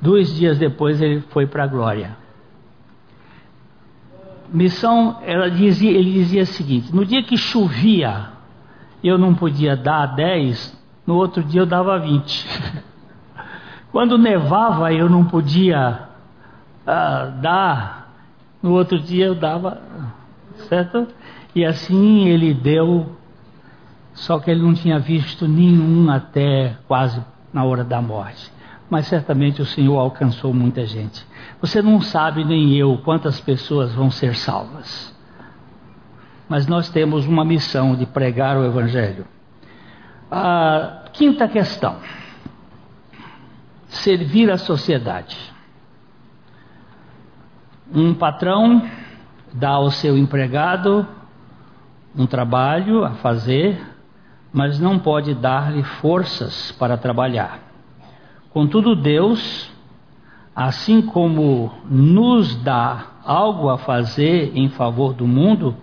dois 0.00 0.32
dias 0.32 0.56
depois 0.56 1.02
ele 1.02 1.20
foi 1.32 1.48
para 1.48 1.64
a 1.64 1.66
glória. 1.66 2.16
Missão, 4.52 5.18
dizia, 5.54 5.90
ele 5.90 6.12
dizia 6.12 6.42
o 6.42 6.46
seguinte: 6.46 6.94
no 6.94 7.04
dia 7.04 7.22
que 7.22 7.36
chovia, 7.36 8.28
eu 9.02 9.18
não 9.18 9.34
podia 9.34 9.76
dar 9.76 10.06
10, 10.06 10.76
no 11.06 11.14
outro 11.14 11.42
dia 11.42 11.60
eu 11.60 11.66
dava 11.66 11.98
20. 11.98 12.46
Quando 13.92 14.18
nevava, 14.18 14.92
eu 14.92 15.08
não 15.08 15.24
podia 15.24 16.08
ah, 16.86 17.32
dar, 17.40 18.12
no 18.62 18.72
outro 18.72 18.98
dia 18.98 19.26
eu 19.26 19.34
dava, 19.34 19.80
certo? 20.68 21.06
E 21.54 21.64
assim 21.64 22.28
ele 22.28 22.52
deu, 22.52 23.16
só 24.12 24.38
que 24.38 24.50
ele 24.50 24.62
não 24.62 24.74
tinha 24.74 24.98
visto 24.98 25.48
nenhum 25.48 26.10
até 26.10 26.76
quase 26.86 27.22
na 27.52 27.64
hora 27.64 27.82
da 27.82 28.02
morte. 28.02 28.52
Mas 28.88 29.06
certamente 29.06 29.60
o 29.60 29.66
Senhor 29.66 29.98
alcançou 29.98 30.54
muita 30.54 30.86
gente. 30.86 31.26
Você 31.60 31.82
não 31.82 32.00
sabe, 32.00 32.44
nem 32.44 32.74
eu, 32.74 32.98
quantas 32.98 33.40
pessoas 33.40 33.92
vão 33.92 34.10
ser 34.10 34.34
salvas. 34.36 35.14
Mas 36.48 36.66
nós 36.66 36.88
temos 36.88 37.26
uma 37.26 37.44
missão 37.44 37.96
de 37.96 38.06
pregar 38.06 38.56
o 38.56 38.64
Evangelho. 38.64 39.26
A 40.30 41.06
quinta 41.12 41.48
questão: 41.48 41.96
servir 43.88 44.50
a 44.50 44.58
sociedade. 44.58 45.36
Um 47.92 48.14
patrão 48.14 48.82
dá 49.52 49.70
ao 49.70 49.90
seu 49.90 50.16
empregado 50.16 51.06
um 52.16 52.26
trabalho 52.26 53.04
a 53.04 53.10
fazer, 53.10 53.78
mas 54.52 54.80
não 54.80 54.98
pode 54.98 55.34
dar-lhe 55.34 55.82
forças 55.82 56.72
para 56.72 56.96
trabalhar. 56.96 57.65
Contudo, 58.56 58.96
Deus, 58.96 59.70
assim 60.54 61.02
como 61.02 61.74
nos 61.90 62.56
dá 62.56 63.04
algo 63.22 63.68
a 63.68 63.76
fazer 63.76 64.56
em 64.56 64.70
favor 64.70 65.12
do 65.12 65.26
mundo, 65.26 65.76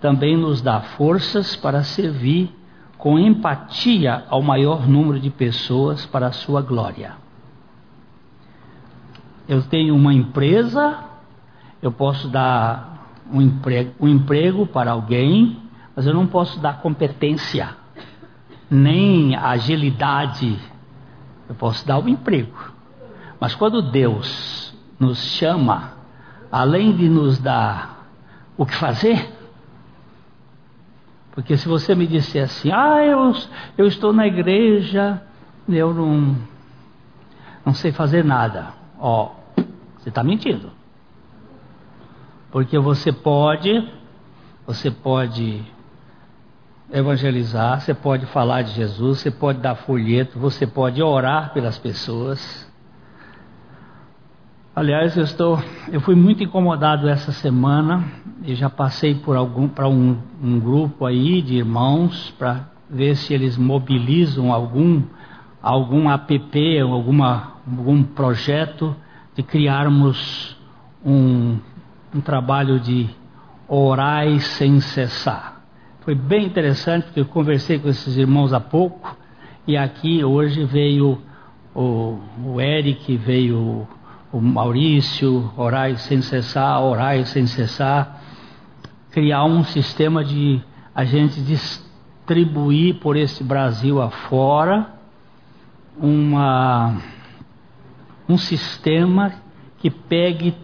também 0.00 0.34
nos 0.34 0.62
dá 0.62 0.80
forças 0.80 1.54
para 1.54 1.82
servir 1.82 2.50
com 2.96 3.18
empatia 3.18 4.24
ao 4.30 4.40
maior 4.40 4.88
número 4.88 5.20
de 5.20 5.28
pessoas 5.28 6.06
para 6.06 6.28
a 6.28 6.32
sua 6.32 6.62
glória. 6.62 7.12
Eu 9.46 9.60
tenho 9.60 9.94
uma 9.94 10.14
empresa, 10.14 11.00
eu 11.82 11.92
posso 11.92 12.26
dar 12.28 13.06
um 13.30 13.42
emprego, 13.42 13.92
um 14.00 14.08
emprego 14.08 14.66
para 14.66 14.92
alguém, 14.92 15.58
mas 15.94 16.06
eu 16.06 16.14
não 16.14 16.26
posso 16.26 16.58
dar 16.58 16.80
competência, 16.80 17.76
nem 18.70 19.36
agilidade. 19.36 20.72
Eu 21.48 21.54
posso 21.54 21.86
dar 21.86 21.98
o 21.98 22.04
um 22.04 22.08
emprego. 22.08 22.72
Mas 23.38 23.54
quando 23.54 23.82
Deus 23.82 24.74
nos 24.98 25.18
chama, 25.18 25.92
além 26.50 26.96
de 26.96 27.08
nos 27.08 27.38
dar 27.38 28.06
o 28.56 28.64
que 28.64 28.74
fazer, 28.74 29.32
porque 31.32 31.56
se 31.56 31.66
você 31.66 31.94
me 31.94 32.06
disser 32.06 32.44
assim, 32.44 32.70
ah, 32.70 33.04
eu, 33.04 33.32
eu 33.76 33.86
estou 33.86 34.12
na 34.12 34.24
igreja, 34.24 35.20
eu 35.68 35.92
não, 35.92 36.36
não 37.66 37.74
sei 37.74 37.90
fazer 37.90 38.24
nada. 38.24 38.68
Ó, 38.98 39.32
você 39.98 40.10
está 40.10 40.22
mentindo. 40.22 40.70
Porque 42.52 42.78
você 42.78 43.12
pode, 43.12 43.90
você 44.64 44.92
pode 44.92 45.60
evangelizar, 46.94 47.80
você 47.80 47.92
pode 47.92 48.24
falar 48.26 48.62
de 48.62 48.70
Jesus, 48.70 49.18
você 49.18 49.30
pode 49.30 49.58
dar 49.58 49.74
folheto, 49.74 50.38
você 50.38 50.64
pode 50.64 51.02
orar 51.02 51.52
pelas 51.52 51.76
pessoas. 51.76 52.72
Aliás, 54.76 55.16
eu 55.16 55.24
estou, 55.24 55.60
eu 55.90 56.00
fui 56.00 56.14
muito 56.14 56.44
incomodado 56.44 57.08
essa 57.08 57.32
semana 57.32 58.04
e 58.44 58.54
já 58.54 58.70
passei 58.70 59.12
por 59.12 59.36
algum 59.36 59.68
para 59.68 59.88
um, 59.88 60.16
um 60.40 60.60
grupo 60.60 61.04
aí 61.04 61.42
de 61.42 61.56
irmãos 61.56 62.32
para 62.38 62.68
ver 62.88 63.16
se 63.16 63.34
eles 63.34 63.56
mobilizam 63.56 64.52
algum 64.52 65.02
algum 65.60 66.10
app, 66.10 66.80
alguma 66.80 67.54
algum 67.66 68.04
projeto 68.04 68.94
de 69.34 69.42
criarmos 69.42 70.56
um, 71.04 71.58
um 72.14 72.20
trabalho 72.20 72.78
de 72.78 73.08
orais 73.66 74.44
sem 74.44 74.78
cessar. 74.80 75.53
Foi 76.04 76.14
bem 76.14 76.44
interessante 76.44 77.04
porque 77.04 77.20
eu 77.20 77.24
conversei 77.24 77.78
com 77.78 77.88
esses 77.88 78.18
irmãos 78.18 78.52
há 78.52 78.60
pouco 78.60 79.16
e 79.66 79.74
aqui 79.74 80.22
hoje 80.22 80.62
veio 80.62 81.18
o, 81.74 82.18
o 82.44 82.60
Eric, 82.60 83.16
veio 83.16 83.88
o 84.30 84.38
Maurício, 84.38 85.50
orai 85.56 85.96
sem 85.96 86.20
cessar, 86.20 86.82
orai 86.82 87.24
sem 87.24 87.46
cessar, 87.46 88.20
criar 89.12 89.44
um 89.44 89.64
sistema 89.64 90.22
de 90.22 90.60
a 90.94 91.06
gente 91.06 91.40
distribuir 91.40 92.96
por 92.96 93.16
esse 93.16 93.42
Brasil 93.42 94.02
afora 94.02 94.86
uma, 95.96 96.98
um 98.28 98.36
sistema 98.36 99.32
que 99.78 99.88
pegue 99.88 100.54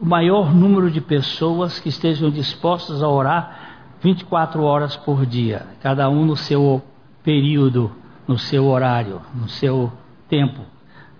o 0.00 0.06
maior 0.06 0.54
número 0.54 0.92
de 0.92 1.00
pessoas 1.00 1.80
que 1.80 1.88
estejam 1.88 2.30
dispostas 2.30 3.02
a 3.02 3.08
orar 3.08 3.65
24 4.00 4.62
horas 4.62 4.96
por 4.96 5.24
dia, 5.24 5.66
cada 5.82 6.08
um 6.08 6.24
no 6.24 6.36
seu 6.36 6.82
período, 7.22 7.90
no 8.26 8.38
seu 8.38 8.66
horário, 8.66 9.20
no 9.34 9.48
seu 9.48 9.92
tempo. 10.28 10.62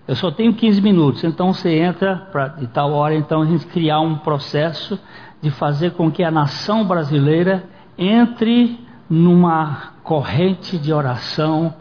Eu 0.07 0.15
só 0.15 0.31
tenho 0.31 0.53
15 0.53 0.81
minutos, 0.81 1.23
então 1.23 1.53
você 1.53 1.79
entra 1.79 2.15
pra, 2.31 2.47
de 2.47 2.67
tal 2.67 2.93
hora, 2.93 3.13
então 3.13 3.41
a 3.41 3.45
gente 3.45 3.65
criar 3.67 3.99
um 3.99 4.15
processo 4.15 4.97
de 5.41 5.51
fazer 5.51 5.91
com 5.91 6.09
que 6.09 6.23
a 6.23 6.31
nação 6.31 6.85
brasileira 6.85 7.65
entre 7.97 8.79
numa 9.09 9.93
corrente 10.03 10.77
de 10.77 10.93
oração 10.93 11.73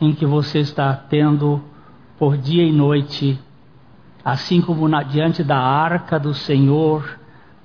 em 0.00 0.12
que 0.12 0.26
você 0.26 0.58
está 0.58 0.94
tendo 0.94 1.62
por 2.18 2.36
dia 2.36 2.64
e 2.64 2.72
noite, 2.72 3.38
assim 4.24 4.60
como 4.60 4.88
na, 4.88 5.02
diante 5.02 5.44
da 5.44 5.58
arca 5.58 6.18
do 6.18 6.34
Senhor, 6.34 7.19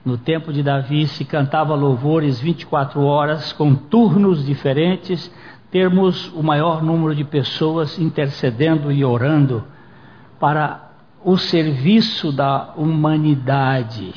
no 0.06 0.20
tempo 0.20 0.53
de 0.53 0.62
Davi 0.62 1.08
se 1.08 1.26
cantava 1.26 1.74
louvores 1.74 2.39
24 2.39 3.01
horas 3.01 3.51
com 3.51 3.74
turnos 3.74 4.45
diferentes, 4.45 5.32
termos 5.72 6.32
o 6.34 6.43
maior 6.43 6.84
número 6.84 7.16
de 7.16 7.24
pessoas 7.24 7.97
intercedendo 7.97 8.91
e 8.91 9.03
orando 9.03 9.64
para 10.39 10.91
o 11.24 11.38
serviço 11.38 12.32
da 12.32 12.76
humanidade. 12.78 14.14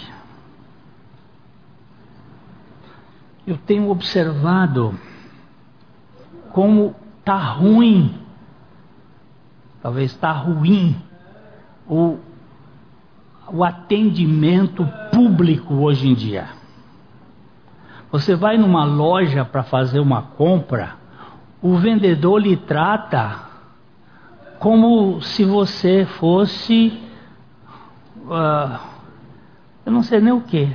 Eu 3.47 3.57
tenho 3.57 3.89
observado 3.89 4.95
como 6.53 6.95
está 7.19 7.39
ruim, 7.39 8.15
talvez 9.81 10.11
está 10.11 10.33
ruim, 10.33 11.01
o, 11.89 12.19
o 13.53 13.65
atendimento 13.65 14.87
público 15.13 15.75
hoje 15.75 16.09
em 16.09 16.15
dia. 16.15 16.49
Você 18.11 18.35
vai 18.35 18.57
numa 18.57 18.85
loja 18.85 19.45
para 19.45 19.63
fazer 19.63 20.01
uma 20.01 20.23
compra, 20.23 20.97
o 21.61 21.77
vendedor 21.77 22.41
lhe 22.41 22.57
trata 22.57 23.49
como 24.59 25.21
se 25.21 25.45
você 25.45 26.05
fosse, 26.05 26.99
uh, 28.25 28.79
eu 29.85 29.93
não 29.93 30.03
sei 30.03 30.21
nem 30.21 30.33
o 30.33 30.41
que, 30.41 30.75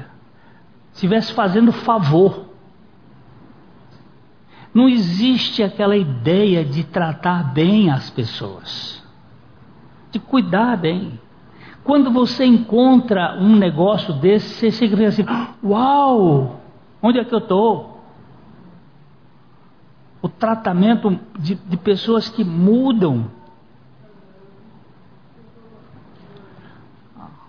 estivesse 0.94 1.34
fazendo 1.34 1.72
favor. 1.72 2.46
Não 4.74 4.90
existe 4.90 5.62
aquela 5.62 5.96
ideia 5.96 6.66
de 6.66 6.84
tratar 6.84 7.54
bem 7.54 7.92
as 7.92 8.10
pessoas, 8.10 9.04
de 10.12 10.20
cuidar 10.20 10.78
bem. 10.78 11.20
Quando 11.84 12.12
você 12.12 12.46
encontra 12.46 13.38
um 13.40 13.56
negócio 13.56 14.14
desse, 14.14 14.72
você 14.72 14.72
fica 14.72 15.08
assim: 15.08 15.26
Uau, 15.64 16.62
onde 17.02 17.20
é 17.20 17.26
que 17.26 17.34
eu 17.34 17.40
estou? 17.40 18.02
O 20.22 20.30
tratamento 20.30 21.20
de, 21.38 21.56
de 21.56 21.78
pessoas 21.78 22.30
que 22.30 22.44
mudam 22.44 23.30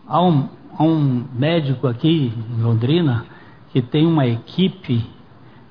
Há 0.07 0.23
um, 0.23 0.49
há 0.77 0.83
um 0.83 1.27
médico 1.33 1.87
aqui 1.87 2.33
em 2.51 2.63
Londrina 2.63 3.25
que 3.73 3.81
tem 3.81 4.07
uma 4.07 4.27
equipe 4.27 5.05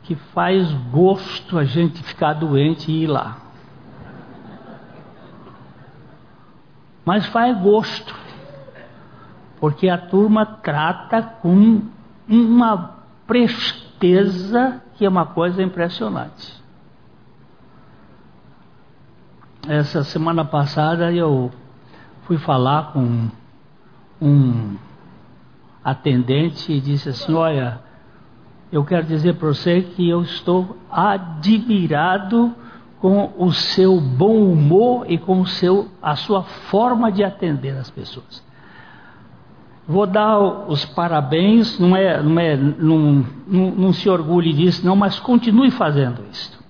que 0.02 0.16
faz 0.16 0.70
gosto 0.92 1.58
a 1.58 1.64
gente 1.64 2.04
ficar 2.04 2.34
doente 2.34 2.92
e 2.92 3.04
ir 3.04 3.08
lá. 3.08 3.38
Mas 7.06 7.26
faz 7.28 7.58
gosto, 7.62 8.14
porque 9.64 9.88
a 9.88 9.98
turma 9.98 10.46
trata 10.46 11.22
com 11.22 11.84
uma 12.28 12.96
presteza 13.26 14.82
que 14.96 15.06
é 15.06 15.08
uma 15.08 15.28
coisa 15.28 15.64
impressionante. 15.64 16.62
Essa 19.66 20.04
semana 20.04 20.44
passada 20.44 21.14
eu 21.14 21.50
fui 22.24 22.38
falar 22.38 22.92
com 22.92 23.30
um 24.22 24.76
atendente 25.82 26.74
e 26.74 26.82
disse 26.82 27.08
assim: 27.08 27.34
Olha, 27.34 27.80
eu 28.70 28.84
quero 28.84 29.08
dizer 29.08 29.36
para 29.36 29.48
você 29.48 29.82
que 29.82 30.10
eu 30.10 30.24
estou 30.24 30.78
admirado 30.92 32.54
com 33.00 33.32
o 33.38 33.54
seu 33.54 33.98
bom 34.02 34.44
humor 34.44 35.10
e 35.10 35.18
com 35.18 35.40
o 35.40 35.48
seu, 35.48 35.88
a 36.02 36.18
sua 36.18 36.44
forma 36.44 37.10
de 37.10 37.24
atender 37.24 37.78
as 37.78 37.90
pessoas. 37.90 38.44
Vou 39.88 40.08
dar 40.08 40.40
os 40.40 40.86
parabéns, 40.86 41.78
não 41.78 41.96
é, 41.96 42.22
não 42.24 42.40
é, 42.40 42.56
não, 42.56 43.26
não, 43.46 43.72
não 43.72 43.94
se 43.94 44.10
orgulhe 44.10 44.54
disso, 44.54 44.86
não, 44.86 44.96
mas 44.96 45.20
continue 45.20 45.72
fazendo 45.72 46.24
isso. 46.32 46.64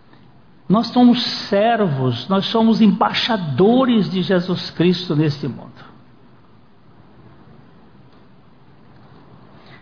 Nós 0.67 0.87
somos 0.87 1.23
servos, 1.23 2.27
nós 2.27 2.45
somos 2.45 2.81
embaixadores 2.81 4.09
de 4.09 4.23
Jesus 4.23 4.71
Cristo 4.71 5.15
neste 5.15 5.47
mundo. 5.47 5.71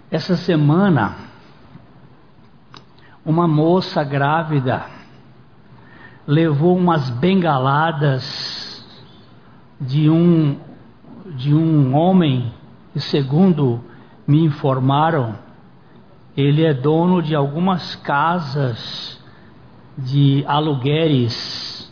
Essa 0.09 0.35
semana, 0.35 1.15
uma 3.25 3.47
moça 3.47 4.03
grávida 4.03 4.85
levou 6.27 6.75
umas 6.75 7.09
bengaladas 7.09 8.85
de 9.79 10.09
um 10.09 10.59
de 11.25 11.53
um 11.53 11.95
homem 11.95 12.51
que 12.93 12.99
segundo 12.99 13.83
me 14.27 14.43
informaram, 14.43 15.35
ele 16.35 16.63
é 16.65 16.73
dono 16.73 17.21
de 17.21 17.35
algumas 17.35 17.95
casas 17.95 19.19
de 19.97 20.43
aluguéis. 20.47 21.91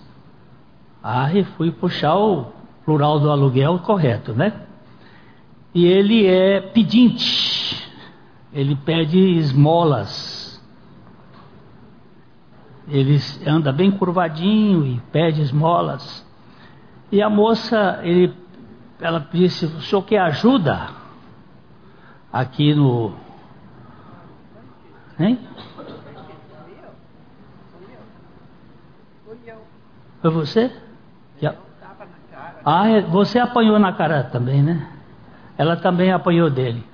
Ah, 1.03 1.33
e 1.33 1.43
fui 1.43 1.71
puxar 1.71 2.17
o 2.17 2.45
plural 2.85 3.19
do 3.19 3.29
aluguel 3.31 3.79
correto, 3.79 4.33
né? 4.33 4.53
E 5.73 5.85
ele 5.85 6.25
é 6.25 6.59
pedinte 6.59 7.69
ele 8.53 8.75
pede 8.75 9.17
esmolas. 9.37 10.59
Ele 12.87 13.19
anda 13.45 13.71
bem 13.71 13.91
curvadinho 13.91 14.85
e 14.85 14.99
pede 15.11 15.41
esmolas. 15.41 16.25
E 17.11 17.21
a 17.21 17.29
moça, 17.29 17.99
ele, 18.03 18.33
ela 18.99 19.27
disse: 19.31 19.65
O 19.65 19.81
senhor 19.81 20.03
quer 20.03 20.19
ajuda? 20.19 20.89
Aqui 22.31 22.73
no. 22.73 23.13
Hein? 25.19 25.39
Foi 30.21 30.31
você? 30.31 30.71
Ah, 32.65 32.89
é, 32.89 33.01
você 33.01 33.39
apanhou 33.39 33.79
na 33.79 33.93
cara 33.93 34.23
também, 34.25 34.61
né? 34.61 34.87
Ela 35.57 35.75
também 35.77 36.11
apanhou 36.11 36.49
dele. 36.49 36.85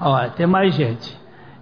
Olha, 0.00 0.30
tem 0.30 0.46
mais 0.46 0.74
gente. 0.74 1.16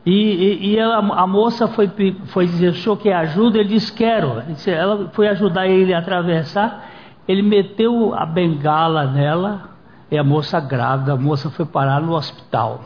E, 0.05 0.13
e, 0.13 0.67
e 0.73 0.79
ela, 0.79 0.99
a 0.99 1.27
moça 1.27 1.69
foi, 1.69 1.91
foi 2.27 2.47
dizer, 2.47 2.69
o 2.69 2.75
senhor 2.75 2.97
quer 2.99 3.15
ajuda? 3.15 3.59
Ele 3.59 3.71
disse, 3.71 3.93
quero. 3.93 4.43
Ela 4.67 5.09
foi 5.13 5.29
ajudar 5.29 5.67
ele 5.67 5.95
a 5.95 5.99
atravessar. 5.99 6.91
Ele 7.27 7.43
meteu 7.43 8.15
a 8.15 8.27
bengala 8.27 9.07
nela. 9.07 9.71
E 10.11 10.19
a 10.19 10.23
moça 10.23 10.61
grávida, 10.61 11.15
a 11.15 11.17
moça 11.17 11.51
foi 11.51 11.65
parar 11.65 12.01
no 12.01 12.13
hospital. 12.13 12.85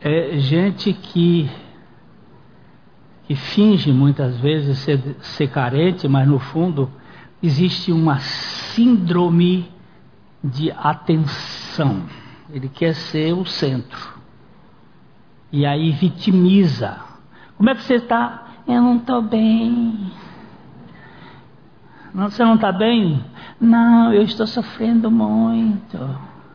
É 0.00 0.38
gente 0.38 0.92
que 0.92 1.48
que 3.26 3.34
finge 3.34 3.92
muitas 3.92 4.38
vezes 4.38 4.78
ser, 4.78 5.16
ser 5.20 5.48
carente, 5.48 6.06
mas 6.06 6.28
no 6.28 6.38
fundo 6.38 6.88
existe 7.42 7.90
uma 7.90 8.20
síndrome 8.20 9.68
de 10.42 10.70
atenção. 10.70 12.04
Ele 12.50 12.68
quer 12.68 12.94
ser 12.94 13.32
o 13.32 13.44
centro. 13.44 14.14
E 15.50 15.66
aí 15.66 15.90
vitimiza. 15.90 16.98
Como 17.56 17.68
é 17.68 17.74
que 17.74 17.82
você 17.82 17.94
está? 17.94 18.45
Eu 18.66 18.82
não 18.82 18.96
estou 18.96 19.22
bem. 19.22 20.10
Você 22.14 22.44
não 22.44 22.54
está 22.54 22.72
bem? 22.72 23.22
Não, 23.60 24.12
eu 24.12 24.22
estou 24.22 24.46
sofrendo 24.46 25.10
muito. 25.10 25.98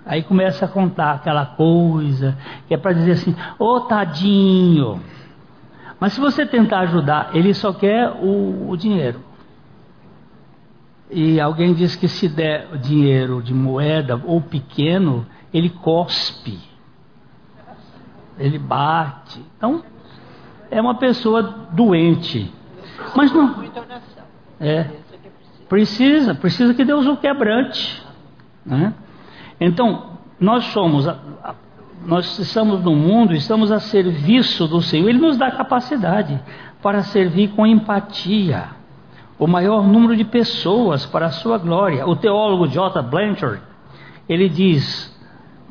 Aí 0.06 0.24
começa 0.24 0.66
a 0.66 0.68
contar 0.68 1.14
aquela 1.14 1.46
coisa 1.46 2.38
que 2.68 2.74
é 2.74 2.78
para 2.78 2.94
dizer 2.94 3.12
assim: 3.12 3.36
ô 3.58 3.76
oh, 3.76 3.82
tadinho. 3.82 5.02
Mas 6.00 6.14
se 6.14 6.20
você 6.20 6.46
tentar 6.46 6.80
ajudar, 6.80 7.30
ele 7.36 7.54
só 7.54 7.72
quer 7.72 8.10
o, 8.10 8.72
o 8.72 8.76
dinheiro. 8.76 9.22
E 11.12 11.40
alguém 11.40 11.74
diz 11.74 11.96
que 11.96 12.08
se 12.08 12.28
der 12.28 12.78
dinheiro 12.78 13.42
de 13.42 13.54
moeda 13.54 14.20
ou 14.26 14.42
pequeno, 14.42 15.28
ele 15.54 15.70
cospe, 15.70 16.58
ele 18.40 18.58
bate. 18.58 19.44
Então, 19.58 19.84
é 20.72 20.82
uma 20.82 20.96
pessoa 20.96 21.42
doente. 21.72 22.52
Mas 23.16 23.32
não. 23.32 23.64
É. 24.60 24.88
Precisa, 25.70 26.34
precisa 26.34 26.74
que 26.74 26.84
Deus 26.84 27.06
o 27.06 27.18
quebrante. 27.18 28.02
Né? 28.66 28.94
Então, 29.60 30.18
nós 30.40 30.66
somos 30.66 31.08
nós 32.06 32.40
estamos 32.40 32.84
no 32.84 32.96
mundo, 32.96 33.34
estamos 33.34 33.72
a 33.72 33.80
serviço 33.80 34.68
do 34.68 34.82
Senhor. 34.82 35.08
Ele 35.08 35.20
nos 35.20 35.38
dá 35.38 35.52
capacidade 35.52 36.40
para 36.82 37.04
servir 37.04 37.50
com 37.50 37.66
empatia 37.66 38.70
o 39.38 39.48
maior 39.48 39.88
número 39.88 40.16
de 40.16 40.24
pessoas 40.24 41.06
para 41.06 41.28
a 41.28 41.32
sua 41.32 41.58
glória. 41.58 42.08
O 42.08 42.16
teólogo 42.16 42.68
J. 42.68 43.02
Blanchard, 43.04 43.62
ele 44.28 44.50
diz: 44.50 45.11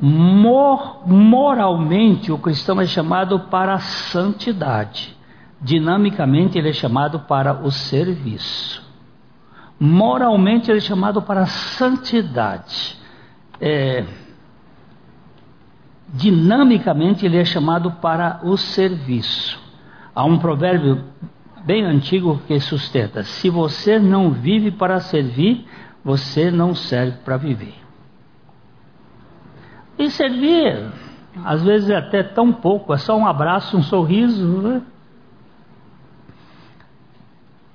mor 0.01 1.07
moralmente 1.07 2.31
o 2.31 2.37
cristão 2.39 2.81
é 2.81 2.87
chamado 2.87 3.39
para 3.41 3.75
a 3.75 3.79
santidade. 3.79 5.15
Dinamicamente 5.61 6.57
ele 6.57 6.69
é 6.69 6.73
chamado 6.73 7.19
para 7.19 7.61
o 7.63 7.71
serviço. 7.71 8.81
Moralmente 9.79 10.71
ele 10.71 10.79
é 10.79 10.81
chamado 10.81 11.21
para 11.21 11.41
a 11.41 11.45
santidade. 11.45 12.97
É, 13.59 14.03
dinamicamente 16.11 17.25
ele 17.25 17.37
é 17.37 17.45
chamado 17.45 17.91
para 17.91 18.39
o 18.43 18.57
serviço. 18.57 19.59
Há 20.15 20.25
um 20.25 20.39
provérbio 20.39 21.03
bem 21.63 21.85
antigo 21.85 22.41
que 22.47 22.59
sustenta: 22.59 23.23
se 23.23 23.49
você 23.49 23.99
não 23.99 24.31
vive 24.31 24.71
para 24.71 24.99
servir, 24.99 25.65
você 26.03 26.49
não 26.49 26.73
serve 26.73 27.17
para 27.23 27.37
viver. 27.37 27.75
E 30.01 30.09
servir, 30.09 30.91
às 31.45 31.61
vezes 31.61 31.91
é 31.91 31.95
até 31.95 32.23
tão 32.23 32.51
pouco, 32.51 32.91
é 32.91 32.97
só 32.97 33.15
um 33.15 33.27
abraço, 33.27 33.77
um 33.77 33.83
sorriso. 33.83 34.47
Né? 34.63 34.81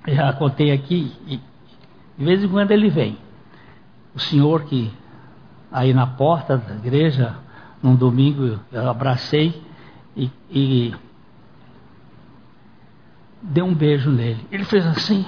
Já 0.09 0.33
contei 0.33 0.73
aqui, 0.73 1.15
e 1.29 1.41
de 2.19 2.25
vez 2.25 2.43
em 2.43 2.49
quando 2.49 2.73
ele 2.73 2.91
vem. 2.91 3.17
O 4.13 4.19
senhor 4.19 4.65
que 4.65 4.93
aí 5.71 5.95
na 5.95 6.05
porta 6.05 6.59
da 6.59 6.75
igreja 6.75 7.37
num 7.81 7.95
domingo 7.95 8.59
eu 8.73 8.91
abracei 8.91 9.63
e, 10.17 10.29
e 10.51 10.95
dei 13.41 13.63
um 13.63 13.73
beijo 13.73 14.11
nele. 14.11 14.45
Ele 14.51 14.65
fez 14.65 14.85
assim 14.85 15.25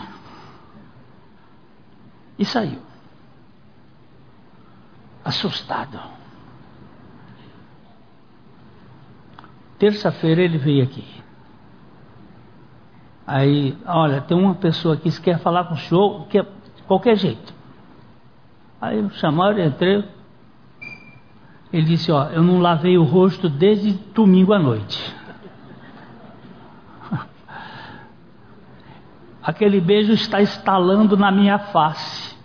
e 2.37 2.45
saiu, 2.45 2.81
assustado. 5.25 6.18
Terça-feira 9.79 10.43
ele 10.43 10.59
veio 10.59 10.83
aqui. 10.83 11.05
Aí, 13.27 13.77
olha, 13.87 14.21
tem 14.23 14.37
uma 14.37 14.55
pessoa 14.55 14.95
aqui 14.95 15.11
que 15.11 15.21
quer 15.21 15.39
falar 15.39 15.65
com 15.65 15.75
o 15.75 15.79
senhor, 15.79 16.27
que 16.29 16.43
de 16.43 16.83
qualquer 16.87 17.17
jeito. 17.17 17.53
Aí 18.81 19.09
chamaram, 19.11 19.63
entrei, 19.65 20.05
ele 21.73 21.85
disse: 21.85 22.11
Ó, 22.11 22.25
eu 22.31 22.43
não 22.43 22.61
lavei 22.61 22.97
o 22.97 23.05
rosto 23.05 23.49
desde 23.49 23.93
domingo 24.15 24.53
à 24.53 24.59
noite. 24.59 25.15
Aquele 29.43 29.81
beijo 29.81 30.13
está 30.13 30.41
estalando 30.41 31.17
na 31.17 31.31
minha 31.31 31.59
face. 31.59 32.37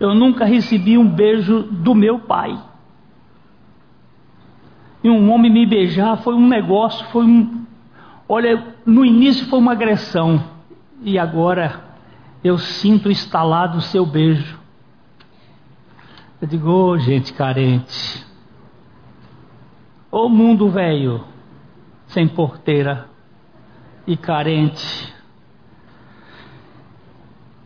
Eu 0.00 0.14
nunca 0.14 0.44
recebi 0.44 0.96
um 0.96 1.08
beijo 1.08 1.62
do 1.64 1.94
meu 1.94 2.20
pai. 2.20 2.58
E 5.02 5.08
um 5.08 5.30
homem 5.30 5.52
me 5.52 5.64
beijar 5.64 6.16
foi 6.18 6.34
um 6.34 6.48
negócio, 6.48 7.06
foi 7.08 7.24
um. 7.24 7.64
Olha, 8.28 8.74
no 8.84 9.04
início 9.04 9.46
foi 9.46 9.58
uma 9.58 9.72
agressão. 9.72 10.42
E 11.02 11.18
agora 11.18 11.84
eu 12.42 12.58
sinto 12.58 13.10
instalado 13.10 13.78
o 13.78 13.82
seu 13.82 14.04
beijo. 14.04 14.58
Eu 16.40 16.48
digo, 16.48 16.68
ô 16.70 16.90
oh, 16.90 16.98
gente 16.98 17.32
carente, 17.32 18.24
ô 20.10 20.26
oh, 20.26 20.28
mundo 20.28 20.68
velho, 20.68 21.24
sem 22.06 22.28
porteira 22.28 23.08
e 24.06 24.16
carente. 24.16 25.12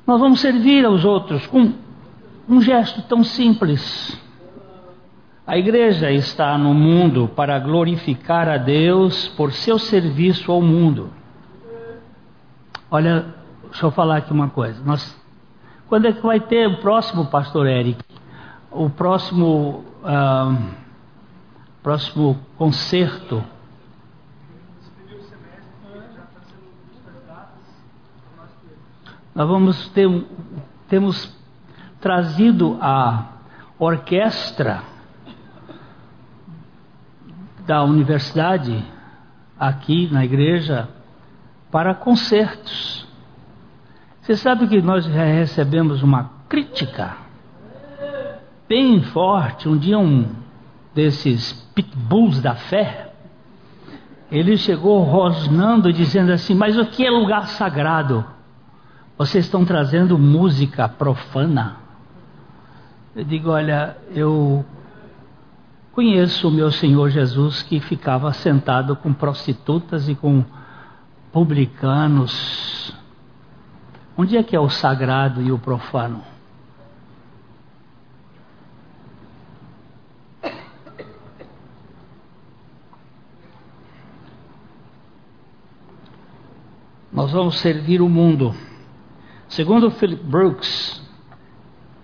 Nós 0.07 0.19
vamos 0.19 0.41
servir 0.41 0.85
aos 0.85 1.05
outros 1.05 1.47
com 1.47 1.73
um 2.49 2.61
gesto 2.61 3.03
tão 3.03 3.23
simples. 3.23 4.19
A 5.47 5.59
igreja 5.59 6.11
está 6.11 6.57
no 6.57 6.73
mundo 6.73 7.29
para 7.29 7.59
glorificar 7.59 8.49
a 8.49 8.57
Deus 8.57 9.29
por 9.29 9.53
seu 9.53 9.79
serviço 9.79 10.53
ao 10.53 10.63
mundo. 10.63 11.11
Olha, 12.91 13.27
deixa 13.65 13.87
eu 13.87 13.91
falar 13.91 14.19
aqui 14.19 14.33
uma 14.33 14.49
coisa. 14.49 14.83
Nós, 14.85 15.19
quando 15.89 16.07
é 16.07 16.13
que 16.13 16.23
vai 16.23 16.39
ter 16.39 16.69
o 16.69 16.77
próximo 16.79 17.27
pastor 17.27 17.67
Eric? 17.67 18.03
o 18.73 18.89
próximo, 18.89 19.85
uh, 20.03 20.71
próximo 21.83 22.39
concerto. 22.57 23.45
Nós 29.35 29.49
vamos 29.49 29.89
ter, 29.91 30.09
temos 30.89 31.35
trazido 32.01 32.79
a 32.81 33.27
orquestra 33.79 34.83
da 37.67 37.83
universidade 37.83 38.85
aqui 39.59 40.09
na 40.13 40.25
igreja 40.25 40.89
para 41.71 41.95
concertos. 41.95 43.07
Você 44.21 44.37
sabe 44.37 44.67
que 44.67 44.81
nós 44.81 45.07
recebemos 45.07 46.03
uma 46.03 46.31
crítica 46.49 47.17
bem 48.69 49.03
forte. 49.03 49.69
Um 49.69 49.77
dia 49.77 49.99
um 49.99 50.27
desses 50.95 51.53
pitbulls 51.75 52.41
da 52.41 52.55
fé, 52.55 53.13
ele 54.31 54.57
chegou 54.57 55.03
rosnando 55.03 55.93
dizendo 55.93 56.33
assim: 56.33 56.55
"Mas 56.55 56.77
o 56.77 56.87
que 56.87 57.07
é 57.07 57.11
lugar 57.11 57.49
sagrado? 57.49 58.25
Vocês 59.17 59.45
estão 59.45 59.65
trazendo 59.65 60.19
música 60.19 60.89
profana?" 60.89 61.83
Eu 63.15 63.25
digo, 63.25 63.51
olha, 63.51 63.95
eu 64.15 64.65
conheço 65.93 66.49
o 66.49 66.51
meu 66.51 66.73
Senhor 66.73 67.11
Jesus 67.11 67.63
que 67.63 67.79
ficava 67.79 68.33
sentado 68.33 68.97
com 68.97 69.13
prostitutas 69.13 70.09
e 70.09 70.15
com 70.15 70.43
publicanos. 71.31 72.95
Onde 74.17 74.37
é 74.37 74.43
que 74.43 74.57
é 74.57 74.61
o 74.61 74.71
sagrado 74.71 75.43
e 75.43 75.53
o 75.53 75.59
profano? 75.59 76.23
Nós 87.13 87.31
vamos 87.31 87.59
servir 87.59 88.01
o 88.01 88.09
mundo. 88.09 88.55
Segundo 89.47 89.91
Philip 89.91 90.25
Brooks, 90.25 91.03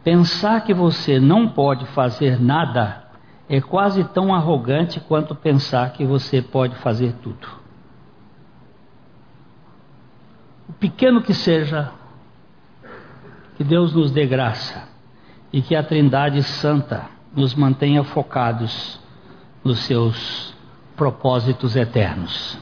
pensar 0.05 0.61
que 0.61 0.75
você 0.75 1.19
não 1.19 1.49
pode 1.49 1.87
fazer 1.87 2.39
nada 2.39 3.08
é 3.49 3.61
quase 3.61 4.05
tão 4.05 4.35
arrogante 4.35 5.01
quanto 5.01 5.35
pensar 5.35 5.93
que 5.93 6.05
você 6.05 6.43
pode 6.43 6.77
fazer 6.77 7.15
tudo. 7.23 7.49
O 10.69 10.73
pequeno 10.75 11.23
que 11.23 11.33
seja, 11.33 11.91
que 13.57 13.65
Deus 13.65 13.95
nos 13.95 14.11
dê 14.11 14.27
graça 14.27 14.87
e 15.51 15.63
que 15.63 15.75
a 15.75 15.83
Trindade 15.83 16.43
Santa 16.43 17.07
nos 17.35 17.55
mantenha 17.55 18.05
focados 18.05 19.01
nos 19.65 19.79
seus 19.81 20.55
propósitos 20.95 21.75
eternos. 21.75 22.59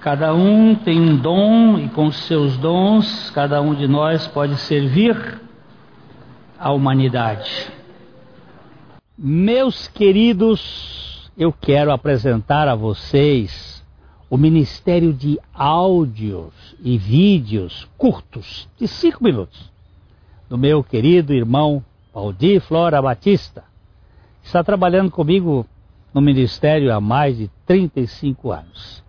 Cada 0.00 0.34
um 0.34 0.74
tem 0.74 1.00
um 1.00 1.16
dom 1.16 1.78
e 1.78 1.88
com 1.90 2.10
seus 2.10 2.56
dons, 2.56 3.30
cada 3.30 3.60
um 3.60 3.74
de 3.74 3.86
nós 3.86 4.26
pode 4.26 4.56
servir 4.56 5.40
à 6.62 6.70
humanidade. 6.70 7.72
Meus 9.18 9.88
queridos, 9.88 11.30
eu 11.36 11.52
quero 11.52 11.90
apresentar 11.90 12.68
a 12.68 12.74
vocês 12.74 13.84
o 14.30 14.36
Ministério 14.36 15.12
de 15.12 15.38
Áudios 15.52 16.54
e 16.80 16.96
Vídeos 16.96 17.88
curtos, 17.98 18.68
de 18.78 18.86
cinco 18.86 19.24
minutos, 19.24 19.70
do 20.48 20.56
meu 20.56 20.84
querido 20.84 21.34
irmão 21.34 21.84
Valdir 22.14 22.60
Flora 22.60 23.02
Batista. 23.02 23.64
Está 24.42 24.62
trabalhando 24.62 25.10
comigo 25.10 25.66
no 26.14 26.20
Ministério 26.20 26.94
há 26.94 27.00
mais 27.00 27.36
de 27.36 27.50
35 27.66 28.52
anos 28.52 29.02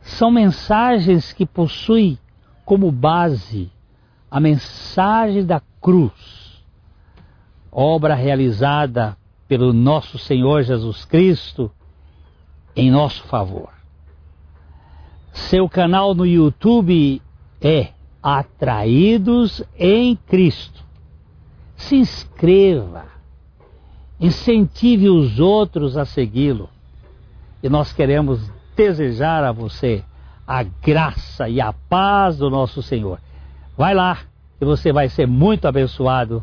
são 0.00 0.30
mensagens 0.30 1.32
que 1.32 1.46
possuem 1.46 2.18
como 2.64 2.90
base 2.90 3.70
a 4.30 4.40
mensagem 4.40 5.44
da 5.44 5.60
cruz, 5.80 6.12
obra 7.70 8.14
realizada 8.14 9.16
pelo 9.46 9.72
nosso 9.72 10.18
Senhor 10.18 10.62
Jesus 10.62 11.04
Cristo 11.04 11.70
em 12.74 12.90
nosso 12.90 13.22
favor. 13.24 13.70
Seu 15.32 15.68
canal 15.68 16.14
no 16.14 16.26
YouTube 16.26 17.20
é 17.60 17.88
Atraídos 18.22 19.62
em 19.78 20.14
Cristo. 20.14 20.84
Se 21.76 21.96
inscreva, 21.96 23.06
incentive 24.20 25.08
os 25.08 25.40
outros 25.40 25.96
a 25.96 26.04
segui-lo. 26.04 26.68
E 27.62 27.68
nós 27.68 27.92
queremos 27.92 28.50
desejar 28.76 29.44
a 29.44 29.52
você 29.52 30.04
a 30.46 30.62
graça 30.64 31.48
e 31.48 31.60
a 31.60 31.72
paz 31.72 32.38
do 32.38 32.50
nosso 32.50 32.82
Senhor. 32.82 33.20
Vai 33.76 33.94
lá 33.94 34.18
e 34.60 34.64
você 34.64 34.92
vai 34.92 35.08
ser 35.08 35.26
muito 35.26 35.68
abençoado 35.68 36.42